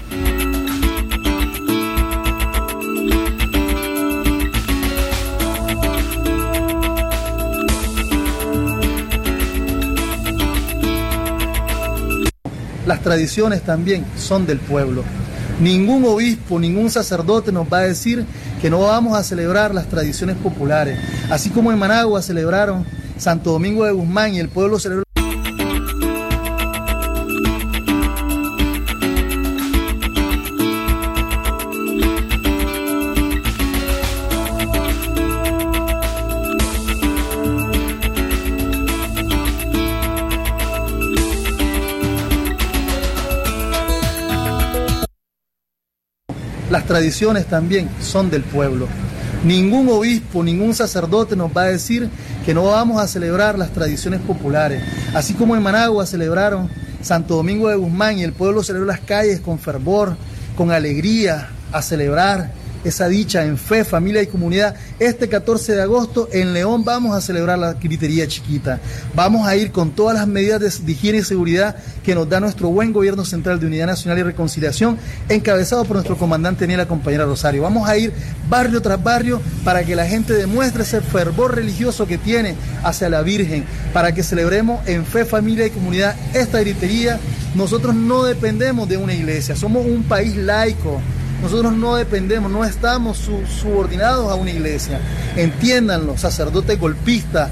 Las 12.87 13.01
tradiciones 13.01 13.63
también 13.63 14.05
son 14.17 14.45
del 14.47 14.59
pueblo. 14.59 15.03
Ningún 15.59 16.05
obispo, 16.05 16.57
ningún 16.57 16.89
sacerdote 16.89 17.51
nos 17.51 17.67
va 17.71 17.79
a 17.79 17.81
decir 17.81 18.25
que 18.61 18.69
no 18.69 18.79
vamos 18.79 19.17
a 19.17 19.23
celebrar 19.23 19.75
las 19.75 19.89
tradiciones 19.89 20.37
populares. 20.37 20.97
Así 21.29 21.49
como 21.49 21.73
en 21.73 21.79
Managua 21.79 22.21
celebraron 22.21 22.85
Santo 23.17 23.51
Domingo 23.51 23.83
de 23.83 23.91
Guzmán 23.91 24.35
y 24.35 24.39
el 24.39 24.47
pueblo 24.47 24.79
celebró 24.79 25.03
tradiciones 46.87 47.45
también 47.45 47.89
son 48.01 48.29
del 48.29 48.43
pueblo. 48.43 48.87
Ningún 49.43 49.87
obispo, 49.89 50.43
ningún 50.43 50.73
sacerdote 50.73 51.35
nos 51.35 51.55
va 51.55 51.63
a 51.63 51.67
decir 51.67 52.09
que 52.45 52.53
no 52.53 52.63
vamos 52.63 53.01
a 53.01 53.07
celebrar 53.07 53.57
las 53.59 53.71
tradiciones 53.71 54.19
populares. 54.21 54.81
Así 55.13 55.33
como 55.33 55.55
en 55.55 55.61
Managua 55.61 56.05
celebraron 56.05 56.69
Santo 57.01 57.35
Domingo 57.35 57.69
de 57.69 57.75
Guzmán 57.75 58.17
y 58.17 58.23
el 58.23 58.33
pueblo 58.33 58.63
celebró 58.63 58.87
las 58.87 58.99
calles 58.99 59.39
con 59.39 59.59
fervor, 59.59 60.17
con 60.55 60.71
alegría, 60.71 61.49
a 61.71 61.81
celebrar 61.81 62.51
esa 62.83 63.07
dicha 63.07 63.45
en 63.45 63.57
fe, 63.57 63.83
familia 63.83 64.21
y 64.21 64.27
comunidad. 64.27 64.75
Este 64.99 65.29
14 65.29 65.75
de 65.75 65.81
agosto 65.81 66.29
en 66.31 66.53
León 66.53 66.83
vamos 66.83 67.15
a 67.15 67.21
celebrar 67.21 67.59
la 67.59 67.73
gritería 67.73 68.27
chiquita. 68.27 68.79
Vamos 69.15 69.47
a 69.47 69.55
ir 69.55 69.71
con 69.71 69.91
todas 69.91 70.17
las 70.17 70.27
medidas 70.27 70.85
de 70.85 70.91
higiene 70.91 71.19
y 71.19 71.23
seguridad 71.23 71.75
que 72.03 72.15
nos 72.15 72.29
da 72.29 72.39
nuestro 72.39 72.69
buen 72.69 72.93
gobierno 72.93 73.25
central 73.25 73.59
de 73.59 73.67
Unidad 73.67 73.87
Nacional 73.87 74.19
y 74.19 74.23
Reconciliación, 74.23 74.97
encabezado 75.29 75.85
por 75.85 75.95
nuestro 75.95 76.17
comandante 76.17 76.67
ni 76.67 76.75
la 76.75 76.87
compañera 76.87 77.25
Rosario. 77.25 77.63
Vamos 77.63 77.87
a 77.89 77.97
ir 77.97 78.13
barrio 78.49 78.81
tras 78.81 79.03
barrio 79.03 79.41
para 79.63 79.83
que 79.83 79.95
la 79.95 80.05
gente 80.05 80.33
demuestre 80.33 80.83
ese 80.83 81.01
fervor 81.01 81.55
religioso 81.55 82.07
que 82.07 82.17
tiene 82.17 82.55
hacia 82.83 83.09
la 83.09 83.21
Virgen, 83.21 83.65
para 83.93 84.13
que 84.13 84.23
celebremos 84.23 84.87
en 84.87 85.05
fe, 85.05 85.25
familia 85.25 85.65
y 85.65 85.71
comunidad 85.71 86.15
esta 86.33 86.59
gritería. 86.59 87.19
Nosotros 87.55 87.95
no 87.95 88.23
dependemos 88.23 88.87
de 88.87 88.97
una 88.97 89.13
iglesia, 89.13 89.55
somos 89.55 89.85
un 89.85 90.03
país 90.03 90.35
laico. 90.35 91.01
Nosotros 91.41 91.73
no 91.73 91.95
dependemos, 91.95 92.51
no 92.51 92.65
estamos 92.65 93.17
subordinados 93.17 94.31
a 94.31 94.35
una 94.35 94.51
iglesia. 94.51 94.99
Entiéndanlo, 95.35 96.17
sacerdote 96.17 96.75
golpista. 96.75 97.51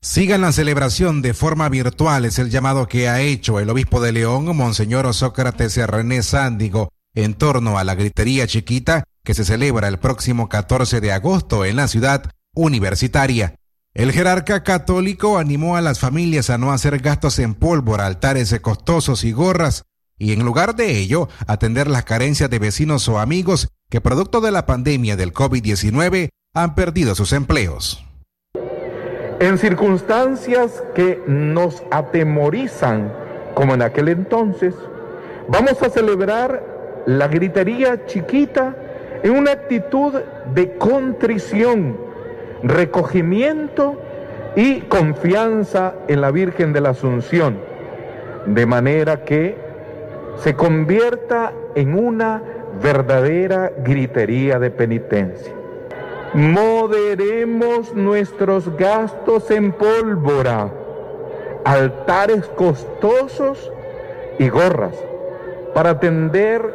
Sigan 0.00 0.40
la 0.40 0.52
celebración 0.52 1.22
de 1.22 1.32
forma 1.32 1.68
virtual, 1.68 2.24
es 2.24 2.38
el 2.38 2.50
llamado 2.50 2.88
que 2.88 3.08
ha 3.08 3.20
hecho 3.20 3.60
el 3.60 3.70
obispo 3.70 4.00
de 4.00 4.12
León, 4.12 4.56
Monseñor 4.56 5.12
Sócrates 5.14 5.76
René 5.76 6.22
Sándigo, 6.22 6.90
en 7.14 7.34
torno 7.34 7.78
a 7.78 7.84
la 7.84 7.94
gritería 7.94 8.46
chiquita 8.46 9.04
que 9.22 9.34
se 9.34 9.44
celebra 9.44 9.88
el 9.88 9.98
próximo 9.98 10.48
14 10.48 11.00
de 11.00 11.12
agosto 11.12 11.64
en 11.64 11.76
la 11.76 11.86
ciudad 11.86 12.30
universitaria. 12.54 13.54
El 13.94 14.10
jerarca 14.10 14.62
católico 14.64 15.38
animó 15.38 15.76
a 15.76 15.82
las 15.82 16.00
familias 16.00 16.50
a 16.50 16.58
no 16.58 16.72
hacer 16.72 16.98
gastos 16.98 17.38
en 17.38 17.54
pólvora, 17.54 18.06
altares 18.06 18.58
costosos 18.60 19.22
y 19.22 19.32
gorras, 19.32 19.84
y 20.18 20.32
en 20.32 20.44
lugar 20.44 20.76
de 20.76 20.98
ello, 20.98 21.28
atender 21.46 21.88
las 21.88 22.04
carencias 22.04 22.48
de 22.50 22.58
vecinos 22.58 23.08
o 23.08 23.18
amigos 23.18 23.68
que 23.90 24.00
producto 24.00 24.40
de 24.40 24.52
la 24.52 24.66
pandemia 24.66 25.16
del 25.16 25.32
COVID-19 25.32 26.30
han 26.54 26.74
perdido 26.74 27.14
sus 27.14 27.32
empleos. 27.32 28.04
En 29.40 29.58
circunstancias 29.58 30.82
que 30.94 31.20
nos 31.26 31.82
atemorizan, 31.90 33.12
como 33.54 33.74
en 33.74 33.82
aquel 33.82 34.08
entonces, 34.08 34.74
vamos 35.48 35.82
a 35.82 35.90
celebrar 35.90 37.02
la 37.06 37.26
gritería 37.28 38.06
chiquita 38.06 38.76
en 39.22 39.32
una 39.32 39.52
actitud 39.52 40.14
de 40.54 40.76
contrición, 40.76 41.96
recogimiento 42.62 44.00
y 44.56 44.80
confianza 44.82 45.94
en 46.08 46.20
la 46.20 46.30
Virgen 46.30 46.72
de 46.72 46.80
la 46.80 46.90
Asunción, 46.90 47.58
de 48.46 48.66
manera 48.66 49.24
que 49.24 49.56
se 50.36 50.54
convierta 50.54 51.52
en 51.74 51.98
una 51.98 52.42
verdadera 52.82 53.72
gritería 53.84 54.58
de 54.58 54.70
penitencia. 54.70 55.52
Moderemos 56.34 57.94
nuestros 57.94 58.74
gastos 58.76 59.50
en 59.50 59.72
pólvora, 59.72 60.72
altares 61.64 62.46
costosos 62.56 63.70
y 64.38 64.48
gorras 64.48 64.96
para 65.74 65.90
atender 65.90 66.74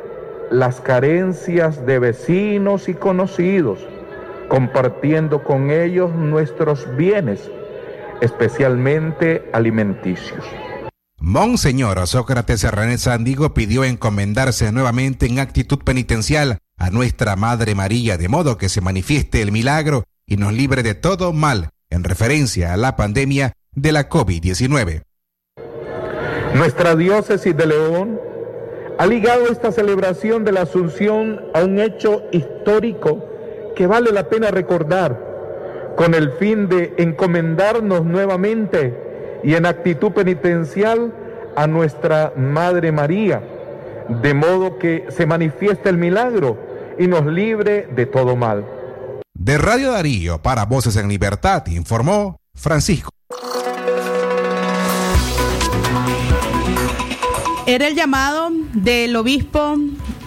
las 0.51 0.79
carencias 0.79 1.85
de 1.85 1.99
vecinos 1.99 2.87
y 2.87 2.93
conocidos, 2.93 3.79
compartiendo 4.47 5.43
con 5.43 5.71
ellos 5.71 6.13
nuestros 6.13 6.87
bienes, 6.95 7.51
especialmente 8.21 9.49
alimenticios. 9.51 10.45
Monseñor 11.19 12.05
Sócrates 12.05 12.63
René 12.71 12.99
Sandigo 12.99 13.53
pidió 13.55 13.83
encomendarse 13.83 14.71
nuevamente 14.71 15.25
en 15.25 15.39
actitud 15.39 15.79
penitencial 15.79 16.59
a 16.77 16.91
nuestra 16.91 17.35
Madre 17.35 17.73
María, 17.73 18.17
de 18.17 18.29
modo 18.29 18.57
que 18.57 18.69
se 18.69 18.81
manifieste 18.81 19.41
el 19.41 19.51
milagro 19.51 20.03
y 20.27 20.37
nos 20.37 20.53
libre 20.53 20.83
de 20.83 20.93
todo 20.93 21.33
mal 21.33 21.69
en 21.89 22.03
referencia 22.03 22.73
a 22.73 22.77
la 22.77 22.95
pandemia 22.95 23.53
de 23.73 23.91
la 23.91 24.09
COVID-19. 24.09 25.01
Nuestra 26.53 26.95
diócesis 26.95 27.57
de 27.57 27.65
León 27.65 28.21
ha 28.99 29.07
ligado 29.07 29.47
esta 29.51 29.71
celebración 29.71 30.45
de 30.45 30.51
la 30.51 30.61
Asunción 30.61 31.41
a 31.55 31.63
un 31.63 31.79
hecho 31.79 32.23
histórico 32.31 33.25
que 33.75 33.87
vale 33.87 34.11
la 34.11 34.29
pena 34.29 34.51
recordar, 34.51 35.93
con 35.95 36.13
el 36.13 36.31
fin 36.33 36.69
de 36.69 36.93
encomendarnos 36.99 38.05
nuevamente 38.05 39.06
y 39.43 39.55
en 39.55 39.65
actitud 39.65 40.11
penitencial 40.11 41.13
a 41.55 41.67
nuestra 41.67 42.33
Madre 42.35 42.91
María, 42.91 43.41
de 44.09 44.33
modo 44.33 44.77
que 44.77 45.05
se 45.09 45.25
manifieste 45.25 45.89
el 45.89 45.97
milagro 45.97 46.57
y 46.99 47.07
nos 47.07 47.25
libre 47.25 47.87
de 47.95 48.05
todo 48.05 48.35
mal. 48.35 48.65
De 49.33 49.57
Radio 49.57 49.91
Darío 49.91 50.41
para 50.41 50.65
Voces 50.65 50.95
en 50.95 51.07
Libertad 51.07 51.65
informó 51.67 52.37
Francisco. 52.55 53.11
Era 57.65 57.87
el 57.87 57.95
llamado 57.95 58.49
del 58.73 59.15
obispo 59.15 59.75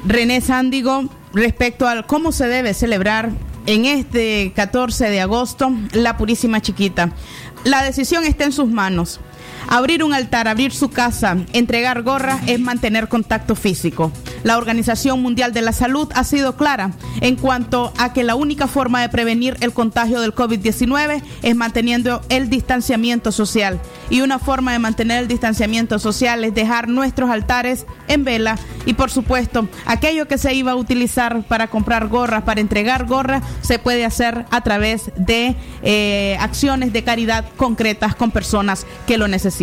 René 0.06 0.40
Sándigo 0.40 1.04
respecto 1.32 1.86
al 1.86 2.06
cómo 2.06 2.32
se 2.32 2.46
debe 2.46 2.74
celebrar 2.74 3.30
en 3.66 3.84
este 3.84 4.52
14 4.54 5.10
de 5.10 5.20
agosto 5.20 5.72
la 5.92 6.16
Purísima 6.16 6.60
Chiquita. 6.60 7.12
La 7.64 7.82
decisión 7.82 8.24
está 8.24 8.44
en 8.44 8.52
sus 8.52 8.68
manos. 8.68 9.20
Abrir 9.72 10.02
un 10.02 10.12
altar, 10.12 10.48
abrir 10.48 10.72
su 10.72 10.90
casa, 10.90 11.36
entregar 11.52 12.02
gorras 12.02 12.40
es 12.48 12.58
mantener 12.58 13.06
contacto 13.06 13.54
físico. 13.54 14.10
La 14.42 14.58
Organización 14.58 15.22
Mundial 15.22 15.52
de 15.52 15.62
la 15.62 15.72
Salud 15.72 16.08
ha 16.12 16.24
sido 16.24 16.56
clara 16.56 16.90
en 17.20 17.36
cuanto 17.36 17.92
a 17.96 18.12
que 18.12 18.24
la 18.24 18.34
única 18.34 18.66
forma 18.66 19.00
de 19.00 19.08
prevenir 19.08 19.56
el 19.60 19.72
contagio 19.72 20.20
del 20.22 20.34
COVID-19 20.34 21.22
es 21.42 21.54
manteniendo 21.54 22.20
el 22.30 22.50
distanciamiento 22.50 23.30
social. 23.30 23.78
Y 24.08 24.22
una 24.22 24.40
forma 24.40 24.72
de 24.72 24.80
mantener 24.80 25.20
el 25.20 25.28
distanciamiento 25.28 26.00
social 26.00 26.42
es 26.42 26.52
dejar 26.52 26.88
nuestros 26.88 27.30
altares 27.30 27.86
en 28.08 28.24
vela 28.24 28.58
y 28.86 28.94
por 28.94 29.12
supuesto 29.12 29.68
aquello 29.86 30.26
que 30.26 30.38
se 30.38 30.52
iba 30.52 30.72
a 30.72 30.76
utilizar 30.76 31.44
para 31.44 31.68
comprar 31.68 32.08
gorras, 32.08 32.42
para 32.42 32.60
entregar 32.60 33.06
gorras, 33.06 33.44
se 33.60 33.78
puede 33.78 34.04
hacer 34.04 34.46
a 34.50 34.62
través 34.62 35.12
de 35.16 35.54
eh, 35.84 36.36
acciones 36.40 36.92
de 36.92 37.04
caridad 37.04 37.44
concretas 37.56 38.16
con 38.16 38.32
personas 38.32 38.84
que 39.06 39.16
lo 39.16 39.28
necesitan. 39.28 39.59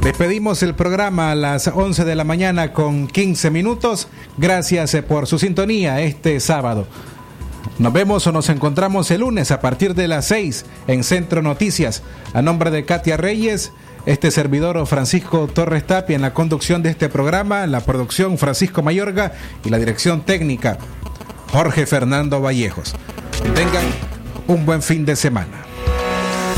Despedimos 0.00 0.62
el 0.62 0.74
programa 0.74 1.30
a 1.30 1.34
las 1.34 1.66
11 1.66 2.04
de 2.04 2.14
la 2.14 2.24
mañana 2.24 2.72
con 2.72 3.06
15 3.06 3.50
minutos. 3.50 4.08
Gracias 4.38 4.94
eh, 4.94 5.02
por 5.02 5.26
su 5.26 5.38
sintonía 5.38 6.00
este 6.00 6.40
sábado. 6.40 6.86
Nos 7.78 7.92
vemos 7.92 8.26
o 8.26 8.32
nos 8.32 8.48
encontramos 8.48 9.10
el 9.10 9.20
lunes 9.20 9.50
a 9.50 9.60
partir 9.60 9.94
de 9.94 10.08
las 10.08 10.26
6 10.26 10.64
en 10.86 11.04
Centro 11.04 11.42
Noticias. 11.42 12.02
A 12.32 12.40
nombre 12.40 12.70
de 12.70 12.84
Katia 12.84 13.16
Reyes, 13.18 13.72
este 14.06 14.30
servidor 14.30 14.86
Francisco 14.86 15.46
Torres 15.46 15.86
Tapia 15.86 16.16
en 16.16 16.22
la 16.22 16.32
conducción 16.32 16.82
de 16.82 16.90
este 16.90 17.08
programa, 17.08 17.66
la 17.66 17.80
producción 17.80 18.38
Francisco 18.38 18.82
Mayorga 18.82 19.32
y 19.64 19.70
la 19.70 19.78
dirección 19.78 20.22
técnica 20.22 20.78
Jorge 21.52 21.84
Fernando 21.86 22.40
Vallejos. 22.40 22.94
Tengan 23.54 23.84
un 24.46 24.64
buen 24.64 24.82
fin 24.82 25.04
de 25.04 25.16
semana. 25.16 25.73